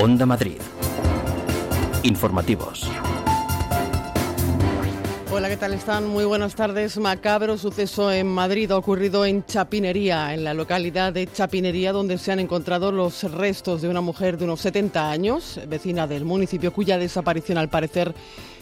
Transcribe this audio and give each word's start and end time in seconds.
Onda 0.00 0.26
Madrid. 0.26 0.58
Informativos. 2.02 2.90
Hola, 5.30 5.48
¿qué 5.48 5.56
tal 5.56 5.72
están? 5.72 6.08
Muy 6.08 6.24
buenas 6.24 6.56
tardes. 6.56 6.98
Macabro 6.98 7.56
suceso 7.56 8.10
en 8.10 8.26
Madrid 8.26 8.72
ha 8.72 8.76
ocurrido 8.76 9.24
en 9.24 9.46
Chapinería, 9.46 10.34
en 10.34 10.42
la 10.42 10.52
localidad 10.52 11.12
de 11.12 11.28
Chapinería, 11.32 11.92
donde 11.92 12.18
se 12.18 12.32
han 12.32 12.40
encontrado 12.40 12.90
los 12.90 13.22
restos 13.32 13.82
de 13.82 13.88
una 13.88 14.00
mujer 14.00 14.36
de 14.36 14.46
unos 14.46 14.60
70 14.62 15.10
años, 15.10 15.60
vecina 15.68 16.08
del 16.08 16.24
municipio, 16.24 16.72
cuya 16.72 16.98
desaparición 16.98 17.56
al 17.58 17.68
parecer 17.68 18.14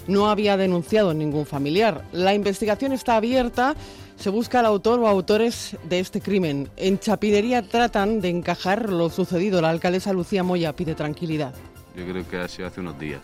no 0.07 0.29
había 0.29 0.59
denunciado 0.59 1.15
ningún 1.15 1.47
familiar. 1.47 2.05
La 2.13 2.35
investigación 2.35 2.93
está 2.93 3.17
abierta. 3.17 3.75
Se 4.23 4.31
busca 4.31 4.61
al 4.61 4.67
autor 4.67 5.01
o 5.01 5.09
autores 5.09 5.77
de 5.83 5.99
este 5.99 6.21
crimen. 6.21 6.69
En 6.77 7.01
Chapinería 7.01 7.61
tratan 7.61 8.21
de 8.21 8.29
encajar 8.29 8.89
lo 8.89 9.11
sucedido. 9.11 9.61
La 9.61 9.71
alcaldesa 9.71 10.13
Lucía 10.13 10.45
Moya 10.45 10.77
pide 10.77 10.95
tranquilidad. 10.95 11.53
Yo 11.97 12.07
creo 12.07 12.29
que 12.29 12.37
ha 12.37 12.47
sido 12.47 12.69
hace 12.69 12.79
unos 12.79 12.97
días 13.01 13.21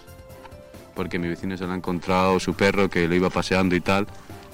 porque 0.97 1.20
mi 1.20 1.29
vecino 1.29 1.56
se 1.56 1.65
lo 1.65 1.70
ha 1.70 1.77
encontrado, 1.77 2.41
su 2.41 2.55
perro 2.55 2.91
que 2.91 3.06
lo 3.06 3.15
iba 3.15 3.30
paseando 3.30 3.77
y 3.77 3.80
tal, 3.80 4.09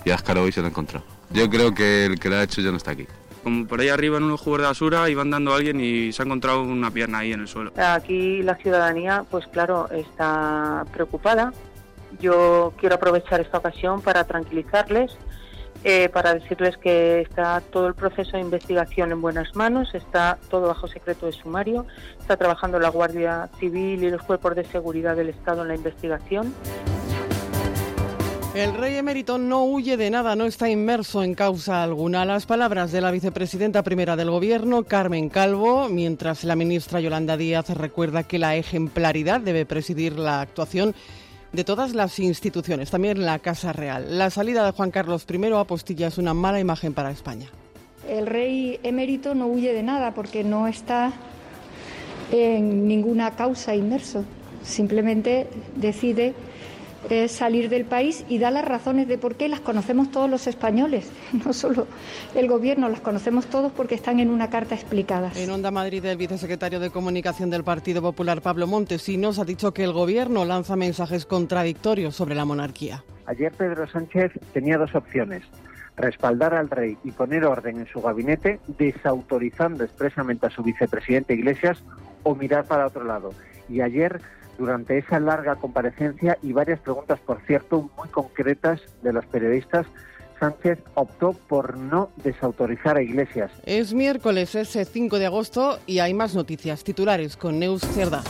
y 0.04 0.10
Ascar 0.10 0.36
hoy 0.36 0.52
se 0.52 0.60
lo 0.60 0.66
ha 0.66 0.68
encontrado. 0.68 1.06
Yo 1.30 1.48
creo 1.48 1.72
que 1.72 2.04
el 2.04 2.20
que 2.20 2.28
lo 2.28 2.36
ha 2.36 2.42
hecho 2.42 2.60
ya 2.60 2.70
no 2.70 2.76
está 2.76 2.90
aquí. 2.90 3.06
Como 3.42 3.66
por 3.66 3.80
ahí 3.80 3.88
arriba 3.88 4.18
en 4.18 4.24
unos 4.24 4.42
jugos 4.42 4.60
de 4.60 4.66
basura 4.66 5.08
iban 5.08 5.30
dando 5.30 5.54
a 5.54 5.56
alguien 5.56 5.80
y 5.80 6.12
se 6.12 6.20
ha 6.20 6.26
encontrado 6.26 6.60
una 6.60 6.90
pierna 6.90 7.20
ahí 7.20 7.32
en 7.32 7.40
el 7.40 7.48
suelo. 7.48 7.72
Aquí 7.78 8.42
la 8.42 8.56
ciudadanía, 8.56 9.24
pues 9.30 9.46
claro, 9.46 9.88
está 9.90 10.84
preocupada. 10.92 11.54
Yo 12.20 12.74
quiero 12.78 12.96
aprovechar 12.96 13.40
esta 13.40 13.56
ocasión 13.56 14.02
para 14.02 14.24
tranquilizarles 14.24 15.16
eh, 15.84 16.08
para 16.08 16.34
decirles 16.34 16.78
que 16.78 17.20
está 17.20 17.60
todo 17.60 17.86
el 17.86 17.94
proceso 17.94 18.32
de 18.32 18.40
investigación 18.40 19.12
en 19.12 19.20
buenas 19.20 19.54
manos, 19.54 19.94
está 19.94 20.38
todo 20.48 20.68
bajo 20.68 20.88
secreto 20.88 21.26
de 21.26 21.32
sumario, 21.32 21.86
está 22.18 22.38
trabajando 22.38 22.78
la 22.78 22.88
Guardia 22.88 23.50
Civil 23.60 24.02
y 24.02 24.10
los 24.10 24.22
cuerpos 24.22 24.56
de 24.56 24.64
seguridad 24.64 25.14
del 25.14 25.28
Estado 25.28 25.62
en 25.62 25.68
la 25.68 25.74
investigación. 25.74 26.54
El 28.54 28.72
rey 28.72 28.94
emérito 28.94 29.36
no 29.36 29.64
huye 29.64 29.96
de 29.96 30.10
nada, 30.10 30.36
no 30.36 30.44
está 30.44 30.70
inmerso 30.70 31.24
en 31.24 31.34
causa 31.34 31.82
alguna. 31.82 32.24
Las 32.24 32.46
palabras 32.46 32.92
de 32.92 33.00
la 33.00 33.10
vicepresidenta 33.10 33.82
primera 33.82 34.14
del 34.14 34.30
Gobierno, 34.30 34.84
Carmen 34.84 35.28
Calvo, 35.28 35.88
mientras 35.88 36.44
la 36.44 36.54
ministra 36.54 37.00
Yolanda 37.00 37.36
Díaz 37.36 37.69
recuerda 37.70 38.22
que 38.22 38.38
la 38.38 38.54
ejemplaridad 38.54 39.41
debe 39.41 39.66
presidir 39.66 40.19
la 40.20 40.41
actuación 40.41 40.94
de 41.55 41.62
todas 41.62 41.94
las 41.94 42.19
instituciones, 42.19 42.91
también 42.91 43.24
la 43.24 43.38
Casa 43.38 43.72
Real. 43.72 44.19
La 44.19 44.30
salida 44.30 44.64
de 44.64 44.72
Juan 44.72 44.91
Carlos 44.91 45.24
I 45.30 45.52
a 45.52 45.64
Postilla 45.64 46.08
es 46.08 46.19
una 46.19 46.34
mala 46.34 46.58
imagen 46.58 46.94
para 46.94 47.12
España. 47.12 47.48
El 48.08 48.27
rey 48.27 48.80
emérito 48.83 49.34
no 49.34 49.47
huye 49.47 49.72
de 49.72 49.82
nada 49.82 50.14
porque 50.14 50.42
no 50.42 50.66
está 50.66 51.12
en 52.32 52.88
ninguna 52.88 53.30
causa 53.36 53.75
inmerso, 53.75 54.25
simplemente 54.64 55.47
decide 55.77 56.34
es 57.10 57.33
salir 57.33 57.69
del 57.69 57.84
país 57.84 58.24
y 58.28 58.38
da 58.38 58.50
las 58.50 58.64
razones 58.64 59.08
de 59.08 59.19
por 59.19 59.36
qué 59.36 59.48
las 59.48 59.60
conocemos 59.60 60.10
todos 60.10 60.28
los 60.28 60.47
españoles, 60.47 61.10
no 61.44 61.52
solo 61.52 61.86
el 62.34 62.48
gobierno, 62.48 62.88
las 62.88 63.00
conocemos 63.00 63.47
todos 63.47 63.72
porque 63.72 63.94
están 63.94 64.20
en 64.20 64.30
una 64.30 64.50
carta 64.50 64.74
explicada. 64.74 65.30
En 65.36 65.50
Onda 65.50 65.70
Madrid, 65.70 66.05
el 66.05 66.16
vicesecretario 66.16 66.80
de 66.80 66.91
Comunicación 66.91 67.50
del 67.50 67.64
Partido 67.64 68.02
Popular, 68.02 68.41
Pablo 68.41 68.66
Montesinos, 68.66 69.38
ha 69.38 69.44
dicho 69.44 69.72
que 69.72 69.84
el 69.84 69.92
gobierno 69.92 70.44
lanza 70.44 70.77
mensajes 70.77 71.27
contradictorios 71.27 72.14
sobre 72.14 72.34
la 72.34 72.44
monarquía. 72.44 73.05
Ayer 73.27 73.52
Pedro 73.52 73.88
Sánchez 73.88 74.32
tenía 74.52 74.77
dos 74.77 74.94
opciones 74.94 75.42
respaldar 75.97 76.55
al 76.55 76.70
rey 76.70 76.98
y 77.05 77.12
poner 77.12 77.44
orden 77.44 77.78
en 77.78 77.86
su 77.86 78.00
gabinete, 78.02 78.58
desautorizando 78.66 79.84
expresamente 79.84 80.47
a 80.47 80.50
su 80.50 80.62
vicepresidente 80.62 81.34
Iglesias, 81.34 81.82
o 82.22 82.34
mirar 82.34 82.64
para 82.64 82.86
otro 82.86 83.05
lado. 83.05 83.32
Y 83.69 83.80
ayer 83.80 84.20
durante 84.58 84.98
esa 84.98 85.20
larga 85.20 85.56
comparecencia 85.56 86.38
y 86.42 86.52
varias 86.52 86.80
preguntas, 86.80 87.19
por 87.20 87.41
cierto, 87.47 87.91
muy 87.97 88.08
concretas 88.08 88.81
de 89.03 89.12
los 89.12 89.26
periodistas, 89.26 89.87
Sánchez 90.41 90.78
optó 90.94 91.32
por 91.32 91.76
no 91.76 92.10
desautorizar 92.22 92.97
a 92.97 93.03
Iglesias. 93.03 93.50
Es 93.65 93.94
miércoles, 93.94 94.54
es 94.54 94.76
5 94.92 95.19
de 95.19 95.26
agosto 95.26 95.78
y 95.87 96.00
hay 96.00 96.12
más 96.12 96.34
noticias. 96.34 96.84
Titulares 96.84 97.37
con 97.37 97.59
Neus 97.59 97.82
Cerda. 97.82 98.22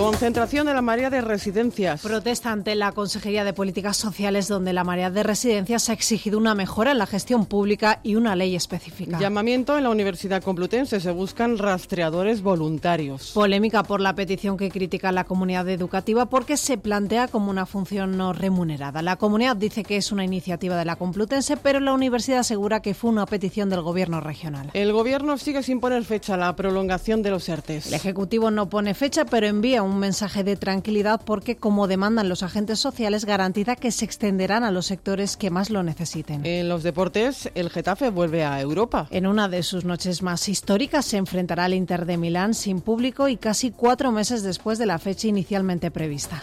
Concentración 0.00 0.66
de 0.66 0.72
la 0.72 0.80
marea 0.80 1.10
de 1.10 1.20
residencias. 1.20 2.00
Protesta 2.00 2.50
ante 2.50 2.74
la 2.74 2.92
Consejería 2.92 3.44
de 3.44 3.52
Políticas 3.52 3.98
Sociales, 3.98 4.48
donde 4.48 4.72
la 4.72 4.82
marea 4.82 5.10
de 5.10 5.22
residencias 5.22 5.90
ha 5.90 5.92
exigido 5.92 6.38
una 6.38 6.54
mejora 6.54 6.92
en 6.92 6.98
la 6.98 7.04
gestión 7.04 7.44
pública 7.44 8.00
y 8.02 8.14
una 8.14 8.34
ley 8.34 8.56
específica. 8.56 9.18
Llamamiento 9.20 9.76
en 9.76 9.84
la 9.84 9.90
Universidad 9.90 10.42
Complutense. 10.42 11.00
Se 11.00 11.10
buscan 11.10 11.58
rastreadores 11.58 12.40
voluntarios. 12.40 13.32
Polémica 13.34 13.82
por 13.82 14.00
la 14.00 14.14
petición 14.14 14.56
que 14.56 14.70
critica 14.70 15.12
la 15.12 15.24
comunidad 15.24 15.68
educativa 15.68 16.24
porque 16.30 16.56
se 16.56 16.78
plantea 16.78 17.28
como 17.28 17.50
una 17.50 17.66
función 17.66 18.16
no 18.16 18.32
remunerada. 18.32 19.02
La 19.02 19.16
comunidad 19.16 19.56
dice 19.56 19.84
que 19.84 19.98
es 19.98 20.12
una 20.12 20.24
iniciativa 20.24 20.76
de 20.76 20.86
la 20.86 20.96
Complutense, 20.96 21.58
pero 21.58 21.78
la 21.78 21.92
universidad 21.92 22.38
asegura 22.38 22.80
que 22.80 22.94
fue 22.94 23.10
una 23.10 23.26
petición 23.26 23.68
del 23.68 23.82
gobierno 23.82 24.22
regional. 24.22 24.70
El 24.72 24.94
gobierno 24.94 25.36
sigue 25.36 25.62
sin 25.62 25.78
poner 25.78 26.02
fecha 26.04 26.34
a 26.34 26.38
la 26.38 26.56
prolongación 26.56 27.22
de 27.22 27.30
los 27.32 27.46
ERTES. 27.50 27.88
El 27.88 27.94
Ejecutivo 27.94 28.50
no 28.50 28.70
pone 28.70 28.94
fecha, 28.94 29.26
pero 29.26 29.46
envía 29.46 29.82
un 29.82 29.89
un 29.90 29.98
mensaje 29.98 30.44
de 30.44 30.56
tranquilidad 30.56 31.20
porque, 31.24 31.56
como 31.56 31.88
demandan 31.88 32.28
los 32.28 32.42
agentes 32.42 32.78
sociales, 32.78 33.24
garantiza 33.24 33.76
que 33.76 33.90
se 33.90 34.04
extenderán 34.04 34.64
a 34.64 34.70
los 34.70 34.86
sectores 34.86 35.36
que 35.36 35.50
más 35.50 35.70
lo 35.70 35.82
necesiten. 35.82 36.46
En 36.46 36.68
los 36.68 36.82
deportes, 36.82 37.50
el 37.54 37.70
Getafe 37.70 38.10
vuelve 38.10 38.44
a 38.44 38.60
Europa. 38.60 39.06
En 39.10 39.26
una 39.26 39.48
de 39.48 39.62
sus 39.62 39.84
noches 39.84 40.22
más 40.22 40.48
históricas 40.48 41.04
se 41.04 41.16
enfrentará 41.16 41.64
al 41.64 41.74
Inter 41.74 42.06
de 42.06 42.16
Milán 42.16 42.54
sin 42.54 42.80
público 42.80 43.28
y 43.28 43.36
casi 43.36 43.70
cuatro 43.70 44.12
meses 44.12 44.42
después 44.42 44.78
de 44.78 44.86
la 44.86 44.98
fecha 44.98 45.28
inicialmente 45.28 45.90
prevista. 45.90 46.42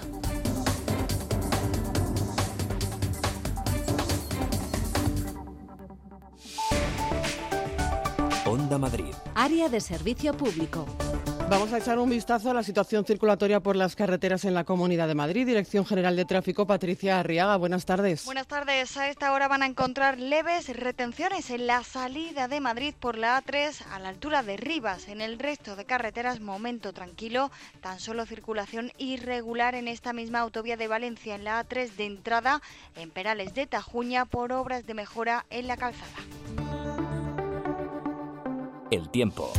Onda 8.46 8.78
Madrid. 8.78 9.14
Área 9.36 9.68
de 9.68 9.82
servicio 9.82 10.36
público. 10.36 10.86
Vamos 11.50 11.72
a 11.72 11.78
echar 11.78 11.98
un 11.98 12.10
vistazo 12.10 12.52
a 12.52 12.54
la 12.54 12.62
situación 12.62 13.06
circulatoria 13.06 13.62
por 13.62 13.78
las 13.78 13.96
carreteras 13.96 14.44
en 14.44 14.54
la 14.54 14.66
Comunidad 14.66 15.08
de 15.08 15.16
Madrid. 15.16 15.48
Dirección 15.48 15.86
General 15.86 16.14
de 16.14 16.26
Tráfico, 16.26 16.68
Patricia 16.68 17.22
Arriaga. 17.22 17.56
Buenas 17.56 17.86
tardes. 17.86 18.26
Buenas 18.26 18.48
tardes. 18.48 18.98
A 18.98 19.08
esta 19.08 19.32
hora 19.32 19.48
van 19.48 19.64
a 19.64 19.66
encontrar 19.66 20.20
leves 20.20 20.68
retenciones 20.68 21.50
en 21.50 21.66
la 21.66 21.86
salida 21.86 22.50
de 22.50 22.60
Madrid 22.60 22.94
por 23.00 23.18
la 23.18 23.42
A3 23.42 23.82
a 23.94 24.00
la 24.00 24.10
altura 24.10 24.44
de 24.44 24.58
Rivas. 24.58 25.08
En 25.08 25.22
el 25.22 25.40
resto 25.40 25.78
de 25.78 25.86
carreteras, 25.86 26.42
momento 26.42 26.92
tranquilo. 26.92 27.50
Tan 27.80 28.02
solo 28.02 28.26
circulación 28.26 28.92
irregular 28.98 29.74
en 29.76 29.88
esta 29.88 30.12
misma 30.12 30.40
autovía 30.40 30.76
de 30.76 30.90
Valencia 30.90 31.36
en 31.36 31.46
la 31.46 31.64
A3 31.64 31.96
de 31.96 32.06
entrada 32.08 32.62
en 32.98 33.10
Perales 33.10 33.54
de 33.54 33.68
Tajuña 33.68 34.26
por 34.26 34.52
obras 34.52 34.86
de 34.86 34.94
mejora 34.94 35.46
en 35.50 35.68
la 35.68 35.78
calzada. 35.78 36.12
El 38.92 39.10
tiempo. 39.10 39.54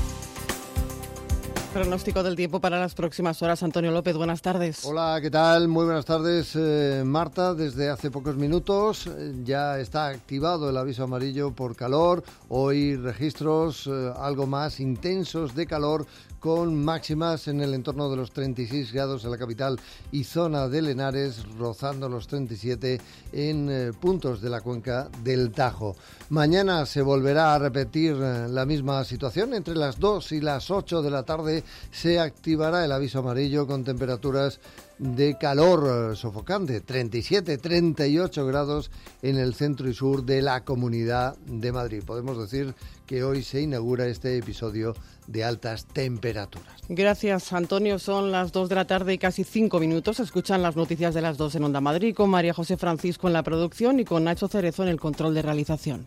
Pronóstico 1.72 2.22
del 2.22 2.34
tiempo 2.34 2.60
para 2.60 2.80
las 2.80 2.94
próximas 2.94 3.42
horas. 3.42 3.62
Antonio 3.62 3.90
López, 3.90 4.16
buenas 4.16 4.40
tardes. 4.40 4.86
Hola, 4.86 5.18
¿qué 5.20 5.30
tal? 5.30 5.68
Muy 5.68 5.84
buenas 5.84 6.06
tardes, 6.06 6.56
eh, 6.56 7.02
Marta. 7.04 7.52
Desde 7.52 7.90
hace 7.90 8.10
pocos 8.10 8.36
minutos 8.36 9.06
eh, 9.06 9.34
ya 9.44 9.78
está 9.78 10.06
activado 10.06 10.70
el 10.70 10.76
aviso 10.78 11.04
amarillo 11.04 11.52
por 11.52 11.76
calor. 11.76 12.24
Hoy 12.48 12.96
registros 12.96 13.86
eh, 13.86 14.12
algo 14.18 14.46
más 14.46 14.80
intensos 14.80 15.54
de 15.54 15.66
calor 15.66 16.06
con 16.40 16.74
máximas 16.82 17.48
en 17.48 17.60
el 17.60 17.74
entorno 17.74 18.08
de 18.08 18.16
los 18.16 18.30
36 18.30 18.92
grados 18.92 19.24
en 19.24 19.32
la 19.32 19.38
capital 19.38 19.78
y 20.12 20.22
zona 20.22 20.68
de 20.68 20.82
Lenares, 20.82 21.44
rozando 21.58 22.08
los 22.08 22.28
37 22.28 23.00
en 23.32 23.92
puntos 24.00 24.40
de 24.40 24.48
la 24.48 24.60
cuenca 24.60 25.08
del 25.24 25.50
Tajo. 25.50 25.96
Mañana 26.30 26.86
se 26.86 27.02
volverá 27.02 27.54
a 27.54 27.58
repetir 27.58 28.14
la 28.14 28.64
misma 28.66 29.02
situación. 29.02 29.52
Entre 29.52 29.74
las 29.74 29.98
2 29.98 30.30
y 30.30 30.40
las 30.40 30.70
8 30.70 31.02
de 31.02 31.10
la 31.10 31.24
tarde 31.24 31.57
se 31.90 32.20
activará 32.20 32.84
el 32.84 32.92
aviso 32.92 33.20
amarillo 33.20 33.66
con 33.66 33.84
temperaturas 33.84 34.60
de 34.98 35.38
calor 35.38 36.16
sofocante, 36.16 36.80
37, 36.80 37.58
38 37.58 38.46
grados 38.46 38.90
en 39.22 39.36
el 39.36 39.54
centro 39.54 39.88
y 39.88 39.94
sur 39.94 40.24
de 40.24 40.42
la 40.42 40.64
Comunidad 40.64 41.36
de 41.46 41.72
Madrid. 41.72 42.02
Podemos 42.04 42.38
decir 42.38 42.74
que 43.06 43.22
hoy 43.22 43.42
se 43.42 43.62
inaugura 43.62 44.06
este 44.06 44.36
episodio 44.36 44.94
de 45.26 45.44
altas 45.44 45.86
temperaturas. 45.86 46.74
Gracias, 46.88 47.52
Antonio. 47.52 47.98
Son 47.98 48.32
las 48.32 48.52
2 48.52 48.68
de 48.68 48.74
la 48.74 48.86
tarde 48.86 49.14
y 49.14 49.18
casi 49.18 49.44
5 49.44 49.78
minutos. 49.78 50.20
Escuchan 50.20 50.62
las 50.62 50.76
noticias 50.76 51.14
de 51.14 51.22
las 51.22 51.36
2 51.36 51.54
en 51.54 51.64
Onda 51.64 51.80
Madrid 51.80 52.14
con 52.14 52.30
María 52.30 52.54
José 52.54 52.76
Francisco 52.76 53.28
en 53.28 53.34
la 53.34 53.42
producción 53.42 54.00
y 54.00 54.04
con 54.04 54.24
Nacho 54.24 54.48
Cerezo 54.48 54.82
en 54.82 54.88
el 54.88 55.00
control 55.00 55.34
de 55.34 55.42
realización. 55.42 56.06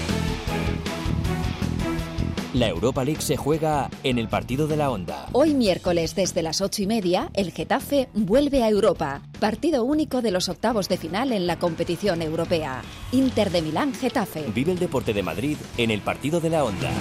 La 2.53 2.67
Europa 2.67 3.05
League 3.05 3.21
se 3.21 3.37
juega 3.37 3.89
en 4.03 4.17
el 4.17 4.27
partido 4.27 4.67
de 4.67 4.75
la 4.75 4.91
Onda. 4.91 5.27
Hoy 5.31 5.53
miércoles 5.53 6.15
desde 6.15 6.43
las 6.43 6.59
ocho 6.59 6.81
y 6.81 6.85
media, 6.85 7.29
el 7.33 7.53
Getafe 7.53 8.09
vuelve 8.13 8.61
a 8.61 8.67
Europa. 8.67 9.21
Partido 9.39 9.85
único 9.85 10.21
de 10.21 10.31
los 10.31 10.49
octavos 10.49 10.89
de 10.89 10.97
final 10.97 11.31
en 11.31 11.47
la 11.47 11.57
competición 11.57 12.21
europea. 12.21 12.81
Inter 13.13 13.51
de 13.51 13.61
Milán 13.61 13.93
Getafe. 13.93 14.43
Vive 14.53 14.73
el 14.73 14.79
deporte 14.79 15.13
de 15.13 15.23
Madrid 15.23 15.55
en 15.77 15.91
el 15.91 16.01
partido 16.01 16.41
de 16.41 16.49
la 16.49 16.65
Onda. 16.65 16.91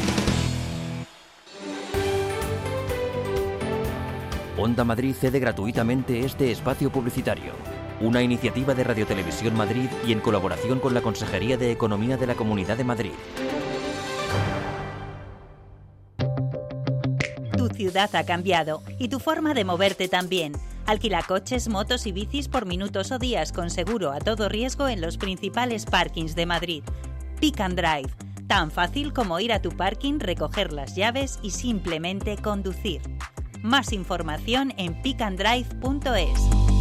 Onda 4.56 4.84
Madrid 4.84 5.16
cede 5.18 5.40
gratuitamente 5.40 6.20
este 6.20 6.52
espacio 6.52 6.92
publicitario. 6.92 7.54
Una 8.00 8.22
iniciativa 8.22 8.72
de 8.74 8.84
Radio 8.84 9.04
Televisión 9.04 9.56
Madrid 9.56 9.88
y 10.06 10.12
en 10.12 10.20
colaboración 10.20 10.78
con 10.78 10.94
la 10.94 11.02
Consejería 11.02 11.56
de 11.56 11.72
Economía 11.72 12.16
de 12.16 12.28
la 12.28 12.36
Comunidad 12.36 12.76
de 12.76 12.84
Madrid. 12.84 13.12
Ciudad 17.74 18.14
ha 18.14 18.24
cambiado 18.24 18.82
y 18.98 19.08
tu 19.08 19.18
forma 19.18 19.54
de 19.54 19.64
moverte 19.64 20.08
también. 20.08 20.52
Alquila 20.86 21.22
coches, 21.22 21.68
motos 21.68 22.06
y 22.06 22.12
bicis 22.12 22.48
por 22.48 22.66
minutos 22.66 23.12
o 23.12 23.18
días 23.18 23.52
con 23.52 23.70
seguro 23.70 24.12
a 24.12 24.18
todo 24.18 24.48
riesgo 24.48 24.88
en 24.88 25.00
los 25.00 25.16
principales 25.18 25.86
parkings 25.86 26.34
de 26.34 26.46
Madrid. 26.46 26.82
Pick 27.40 27.60
and 27.60 27.76
Drive. 27.76 28.10
Tan 28.46 28.70
fácil 28.70 29.12
como 29.12 29.38
ir 29.38 29.52
a 29.52 29.62
tu 29.62 29.70
parking, 29.70 30.18
recoger 30.18 30.72
las 30.72 30.96
llaves 30.96 31.38
y 31.42 31.50
simplemente 31.50 32.36
conducir. 32.36 33.00
Más 33.62 33.92
información 33.92 34.72
en 34.76 35.00
pickandrive.es. 35.02 36.79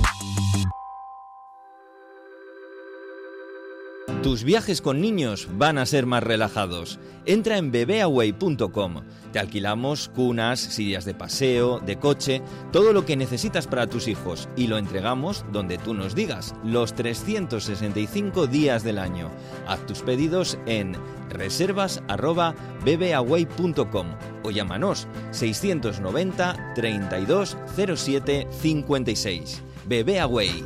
Tus 4.24 4.44
viajes 4.44 4.82
con 4.82 5.00
niños 5.00 5.48
van 5.54 5.78
a 5.78 5.86
ser 5.86 6.06
más 6.06 6.22
relajados. 6.22 7.00
Entra 7.26 7.58
en 7.58 7.72
bebeaway.com. 7.72 8.96
Te 9.32 9.40
alquilamos 9.40 10.10
cunas, 10.10 10.60
sillas 10.60 11.06
de 11.06 11.14
paseo, 11.14 11.80
de 11.80 11.98
coche, 11.98 12.42
todo 12.74 12.92
lo 12.92 13.06
que 13.06 13.16
necesitas 13.16 13.66
para 13.66 13.88
tus 13.88 14.10
hijos 14.10 14.50
y 14.58 14.68
lo 14.68 14.78
entregamos 14.78 15.46
donde 15.54 15.78
tú 15.78 15.94
nos 15.94 16.16
digas, 16.16 16.54
los 16.66 16.94
365 16.96 18.48
días 18.48 18.84
del 18.84 18.98
año. 18.98 19.32
Haz 19.68 19.86
tus 19.86 20.02
pedidos 20.02 20.58
en 20.66 20.98
reservas@bebeaway.com 21.30 24.08
o 24.44 24.52
llámanos 24.52 25.08
690 25.32 26.74
32 26.76 27.56
07 27.96 28.50
56. 28.52 29.62
Bebeaway. 29.88 30.66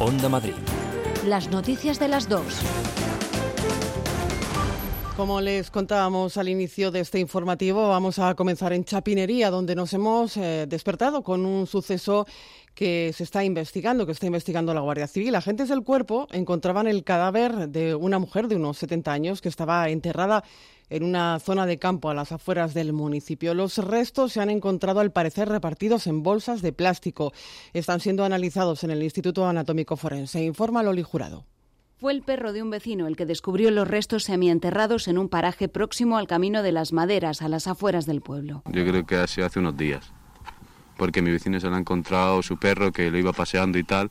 Onda 0.00 0.28
Madrid. 0.28 0.54
Las 1.26 1.50
noticias 1.50 1.98
de 1.98 2.06
las 2.06 2.28
dos. 2.28 2.60
Como 5.16 5.40
les 5.40 5.72
contábamos 5.72 6.36
al 6.36 6.48
inicio 6.48 6.92
de 6.92 7.00
este 7.00 7.18
informativo, 7.18 7.88
vamos 7.88 8.20
a 8.20 8.36
comenzar 8.36 8.72
en 8.72 8.84
Chapinería, 8.84 9.50
donde 9.50 9.74
nos 9.74 9.92
hemos 9.94 10.36
eh, 10.36 10.66
despertado 10.68 11.24
con 11.24 11.44
un 11.44 11.66
suceso 11.66 12.26
que 12.76 13.12
se 13.12 13.24
está 13.24 13.42
investigando, 13.42 14.06
que 14.06 14.12
está 14.12 14.26
investigando 14.26 14.72
la 14.72 14.82
Guardia 14.82 15.08
Civil. 15.08 15.34
Agentes 15.34 15.68
del 15.68 15.82
cuerpo 15.82 16.28
encontraban 16.30 16.86
el 16.86 17.02
cadáver 17.02 17.68
de 17.68 17.96
una 17.96 18.20
mujer 18.20 18.46
de 18.46 18.54
unos 18.54 18.78
70 18.78 19.10
años 19.10 19.40
que 19.40 19.48
estaba 19.48 19.88
enterrada 19.88 20.44
en 20.90 21.02
una 21.02 21.38
zona 21.40 21.66
de 21.66 21.78
campo 21.78 22.10
a 22.10 22.14
las 22.14 22.32
afueras 22.32 22.74
del 22.74 22.92
municipio. 22.92 23.54
Los 23.54 23.78
restos 23.78 24.32
se 24.32 24.40
han 24.40 24.50
encontrado 24.50 25.00
al 25.00 25.12
parecer 25.12 25.48
repartidos 25.48 26.06
en 26.06 26.22
bolsas 26.22 26.62
de 26.62 26.72
plástico. 26.72 27.32
Están 27.72 28.00
siendo 28.00 28.24
analizados 28.24 28.84
en 28.84 28.90
el 28.90 29.02
Instituto 29.02 29.46
Anatómico 29.46 29.96
Forense. 29.96 30.42
Informa 30.42 30.82
Loli 30.82 31.02
Jurado. 31.02 31.44
Fue 32.00 32.12
el 32.12 32.22
perro 32.22 32.52
de 32.52 32.62
un 32.62 32.70
vecino 32.70 33.08
el 33.08 33.16
que 33.16 33.26
descubrió 33.26 33.72
los 33.72 33.88
restos 33.88 34.22
semienterrados 34.22 35.08
en 35.08 35.18
un 35.18 35.28
paraje 35.28 35.68
próximo 35.68 36.16
al 36.16 36.28
Camino 36.28 36.62
de 36.62 36.70
las 36.70 36.92
Maderas, 36.92 37.42
a 37.42 37.48
las 37.48 37.66
afueras 37.66 38.06
del 38.06 38.20
pueblo. 38.20 38.62
Yo 38.66 38.86
creo 38.86 39.04
que 39.04 39.16
ha 39.16 39.26
sido 39.26 39.48
hace 39.48 39.58
unos 39.58 39.76
días, 39.76 40.12
porque 40.96 41.22
mi 41.22 41.32
vecino 41.32 41.58
se 41.58 41.68
lo 41.68 41.74
ha 41.74 41.78
encontrado 41.78 42.40
su 42.44 42.56
perro 42.56 42.92
que 42.92 43.10
lo 43.10 43.18
iba 43.18 43.32
paseando 43.32 43.78
y 43.78 43.82
tal, 43.82 44.10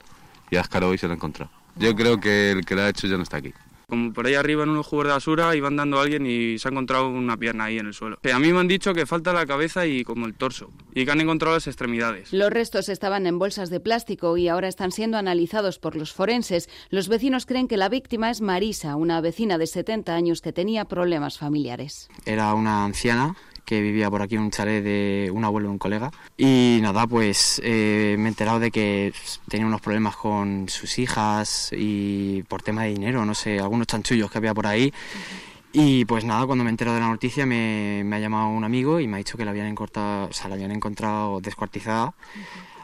y 0.52 0.58
Ascaro 0.58 0.90
hoy 0.90 0.98
se 0.98 1.08
lo 1.08 1.14
ha 1.14 1.16
encontrado. 1.16 1.50
Yo 1.78 1.96
creo 1.96 2.20
que 2.20 2.52
el 2.52 2.66
que 2.66 2.76
lo 2.76 2.82
ha 2.82 2.90
hecho 2.90 3.08
ya 3.08 3.16
no 3.16 3.24
está 3.24 3.38
aquí. 3.38 3.54
Como 3.90 4.12
por 4.12 4.28
ahí 4.28 4.34
arriba 4.34 4.64
en 4.64 4.70
unos 4.72 4.86
cubos 4.86 5.06
de 5.06 5.14
basura 5.14 5.56
iban 5.56 5.78
dando 5.78 5.98
a 5.98 6.02
alguien 6.02 6.26
y 6.26 6.60
se 6.60 6.68
ha 6.68 6.72
encontrado 6.72 7.08
una 7.08 7.38
pierna 7.38 7.64
ahí 7.66 7.80
en 7.80 7.88
el 7.88 7.94
suelo. 7.94 8.20
A 8.22 8.38
mí 8.38 8.52
me 8.52 8.60
han 8.60 8.68
dicho 8.68 8.94
que 8.94 9.06
falta 9.06 9.32
la 9.32 9.46
cabeza 9.46 9.86
y 9.86 10.04
como 10.04 10.26
el 10.26 10.34
torso 10.34 10.72
y 10.94 11.06
que 11.06 11.12
han 11.12 11.22
encontrado 11.22 11.56
las 11.56 11.68
extremidades. 11.68 12.34
Los 12.34 12.50
restos 12.50 12.90
estaban 12.90 13.26
en 13.28 13.40
bolsas 13.40 13.70
de 13.70 13.80
plástico 13.80 14.36
y 14.36 14.50
ahora 14.50 14.68
están 14.68 14.92
siendo 14.92 15.18
analizados 15.18 15.80
por 15.80 15.96
los 15.96 16.12
forenses. 16.12 16.68
Los 16.90 17.08
vecinos 17.08 17.46
creen 17.46 17.70
que 17.70 17.78
la 17.78 17.88
víctima 17.88 18.30
es 18.30 18.42
Marisa, 18.42 18.98
una 18.98 19.22
vecina 19.22 19.58
de 19.58 19.68
70 19.68 20.14
años 20.14 20.42
que 20.42 20.52
tenía 20.52 20.84
problemas 20.84 21.38
familiares. 21.38 22.10
Era 22.26 22.54
una 22.56 22.84
anciana 22.84 23.38
que 23.68 23.82
vivía 23.82 24.10
por 24.10 24.22
aquí 24.22 24.36
en 24.36 24.44
un 24.44 24.50
chalet 24.50 24.82
de 24.82 25.30
un 25.34 25.44
abuelo 25.44 25.68
de 25.68 25.74
un 25.74 25.78
colega. 25.78 26.10
Y 26.38 26.80
nada, 26.82 27.06
pues 27.06 27.62
eh, 27.66 28.16
me 28.18 28.26
he 28.26 28.28
enterado 28.30 28.60
de 28.62 28.72
que 28.72 29.14
tenía 29.50 29.68
unos 29.68 29.82
problemas 29.82 30.16
con 30.16 30.70
sus 30.70 30.98
hijas 31.00 31.72
y 31.74 32.44
por 32.44 32.62
tema 32.62 32.84
de 32.84 32.92
dinero, 32.92 33.26
no 33.26 33.36
sé, 33.36 33.60
algunos 33.60 33.88
chanchullos 33.88 34.32
que 34.32 34.38
había 34.38 34.54
por 34.54 34.68
ahí. 34.68 34.94
Y 35.74 36.06
pues 36.06 36.24
nada, 36.24 36.46
cuando 36.46 36.64
me 36.64 36.70
he 36.70 36.72
enterado 36.72 36.96
de 36.96 37.02
la 37.02 37.10
noticia 37.10 37.46
me, 37.46 38.04
me 38.06 38.16
ha 38.16 38.20
llamado 38.20 38.48
un 38.48 38.64
amigo 38.64 39.02
y 39.02 39.08
me 39.08 39.16
ha 39.16 39.18
dicho 39.18 39.38
que 39.38 39.44
la 39.44 39.52
habían 39.52 39.68
encontrado, 39.68 40.30
o 40.30 40.34
sea, 40.34 40.48
la 40.48 40.56
habían 40.56 40.72
encontrado 40.72 41.42
descuartizada 41.42 42.14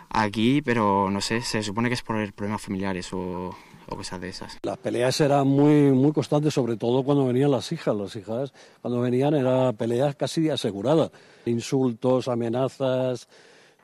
aquí, 0.09 0.61
pero 0.61 1.09
no 1.09 1.21
sé, 1.21 1.39
se 1.41 1.63
supone 1.63 1.87
que 1.87 1.95
es 1.95 2.01
por 2.01 2.33
problemas 2.33 2.61
familiares 2.61 3.13
o, 3.13 3.55
o 3.93 3.97
cosas 3.97 4.19
de 4.19 4.29
esas. 4.29 4.59
Las 4.63 4.77
peleas 4.77 5.19
eran 5.21 5.47
muy, 5.47 5.91
muy 5.91 6.11
constantes, 6.11 6.53
sobre 6.53 6.77
todo 6.77 7.03
cuando 7.03 7.25
venían 7.25 7.51
las 7.51 7.71
hijas. 7.71 7.95
Las 7.95 8.15
hijas, 8.15 8.53
cuando 8.81 9.01
venían, 9.01 9.33
eran 9.33 9.75
peleas 9.75 10.15
casi 10.15 10.49
aseguradas. 10.49 11.11
Insultos, 11.45 12.27
amenazas 12.27 13.27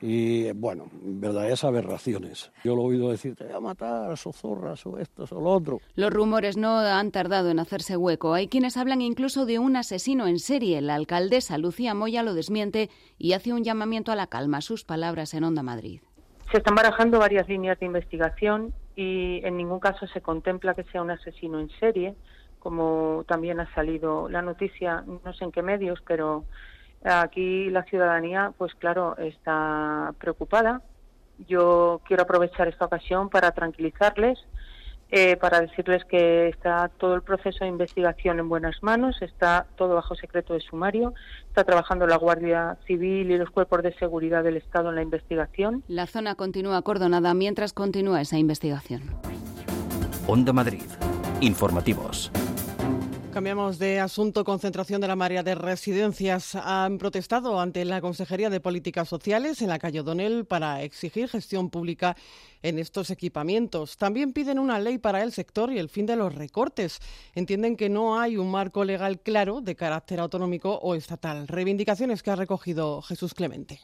y, 0.02 0.50
bueno, 0.52 0.86
verdaderas 0.92 1.62
aberraciones. 1.64 2.50
Yo 2.64 2.74
lo 2.74 2.82
he 2.82 2.86
oído 2.86 3.10
decir, 3.10 3.36
te 3.36 3.44
voy 3.44 3.52
a 3.52 3.60
matar, 3.60 4.16
sozorras, 4.16 4.84
o 4.86 4.98
esto, 4.98 5.24
o 5.30 5.40
lo 5.40 5.50
otro. 5.50 5.80
Los 5.94 6.10
rumores 6.10 6.56
no 6.56 6.78
han 6.78 7.10
tardado 7.10 7.50
en 7.50 7.58
hacerse 7.58 7.96
hueco. 7.96 8.32
Hay 8.34 8.48
quienes 8.48 8.76
hablan 8.76 9.02
incluso 9.02 9.44
de 9.44 9.58
un 9.58 9.76
asesino 9.76 10.26
en 10.26 10.38
serie. 10.38 10.80
La 10.80 10.94
alcaldesa 10.94 11.58
Lucía 11.58 11.94
Moya 11.94 12.22
lo 12.22 12.34
desmiente 12.34 12.90
y 13.18 13.34
hace 13.34 13.52
un 13.52 13.62
llamamiento 13.62 14.10
a 14.10 14.16
la 14.16 14.26
calma. 14.26 14.62
Sus 14.62 14.84
palabras 14.84 15.34
en 15.34 15.44
Onda 15.44 15.62
Madrid. 15.62 16.00
Se 16.50 16.58
están 16.58 16.74
barajando 16.74 17.18
varias 17.18 17.48
líneas 17.48 17.78
de 17.78 17.86
investigación 17.86 18.74
y 19.00 19.40
en 19.46 19.56
ningún 19.56 19.80
caso 19.80 20.06
se 20.08 20.20
contempla 20.20 20.74
que 20.74 20.84
sea 20.84 21.00
un 21.00 21.10
asesino 21.10 21.58
en 21.58 21.70
serie, 21.80 22.14
como 22.58 23.24
también 23.26 23.58
ha 23.58 23.74
salido 23.74 24.28
la 24.28 24.42
noticia, 24.42 25.02
no 25.24 25.32
sé 25.32 25.44
en 25.44 25.52
qué 25.52 25.62
medios, 25.62 26.02
pero 26.06 26.44
aquí 27.02 27.70
la 27.70 27.82
ciudadanía, 27.84 28.52
pues 28.58 28.74
claro, 28.74 29.16
está 29.16 30.12
preocupada. 30.18 30.82
Yo 31.48 32.02
quiero 32.04 32.24
aprovechar 32.24 32.68
esta 32.68 32.84
ocasión 32.84 33.30
para 33.30 33.52
tranquilizarles, 33.52 34.38
eh, 35.10 35.36
para 35.36 35.60
decirles 35.60 36.04
que 36.04 36.48
está 36.48 36.88
todo 36.88 37.14
el 37.14 37.22
proceso 37.22 37.64
de 37.64 37.68
investigación 37.68 38.38
en 38.38 38.48
buenas 38.48 38.82
manos, 38.82 39.20
está 39.22 39.66
todo 39.76 39.94
bajo 39.94 40.14
secreto 40.14 40.54
de 40.54 40.60
sumario, 40.60 41.14
está 41.48 41.64
trabajando 41.64 42.06
la 42.06 42.16
Guardia 42.16 42.76
Civil 42.86 43.30
y 43.30 43.38
los 43.38 43.50
cuerpos 43.50 43.82
de 43.82 43.92
seguridad 43.94 44.44
del 44.44 44.56
Estado 44.56 44.90
en 44.90 44.96
la 44.96 45.02
investigación. 45.02 45.82
La 45.88 46.06
zona 46.06 46.34
continúa 46.34 46.76
acordonada 46.76 47.34
mientras 47.34 47.72
continúa 47.72 48.20
esa 48.20 48.38
investigación. 48.38 49.02
Onda 50.26 50.52
Madrid. 50.52 50.84
Informativos. 51.40 52.30
Cambiamos 53.32 53.78
de 53.78 54.00
asunto. 54.00 54.42
Concentración 54.44 55.00
de 55.00 55.06
la 55.06 55.14
marea 55.14 55.44
de 55.44 55.54
residencias 55.54 56.56
han 56.56 56.98
protestado 56.98 57.60
ante 57.60 57.84
la 57.84 58.00
Consejería 58.00 58.50
de 58.50 58.58
Políticas 58.58 59.08
Sociales 59.08 59.62
en 59.62 59.68
la 59.68 59.78
calle 59.78 60.00
O'Donnell 60.00 60.46
para 60.46 60.82
exigir 60.82 61.28
gestión 61.28 61.70
pública 61.70 62.16
en 62.60 62.80
estos 62.80 63.08
equipamientos. 63.10 63.96
También 63.98 64.32
piden 64.32 64.58
una 64.58 64.80
ley 64.80 64.98
para 64.98 65.22
el 65.22 65.30
sector 65.30 65.72
y 65.72 65.78
el 65.78 65.88
fin 65.88 66.06
de 66.06 66.16
los 66.16 66.34
recortes. 66.34 66.98
Entienden 67.36 67.76
que 67.76 67.88
no 67.88 68.18
hay 68.18 68.36
un 68.36 68.50
marco 68.50 68.84
legal 68.84 69.20
claro 69.20 69.60
de 69.60 69.76
carácter 69.76 70.18
autonómico 70.18 70.80
o 70.82 70.96
estatal. 70.96 71.46
Reivindicaciones 71.46 72.24
que 72.24 72.32
ha 72.32 72.36
recogido 72.36 73.00
Jesús 73.00 73.32
Clemente. 73.32 73.80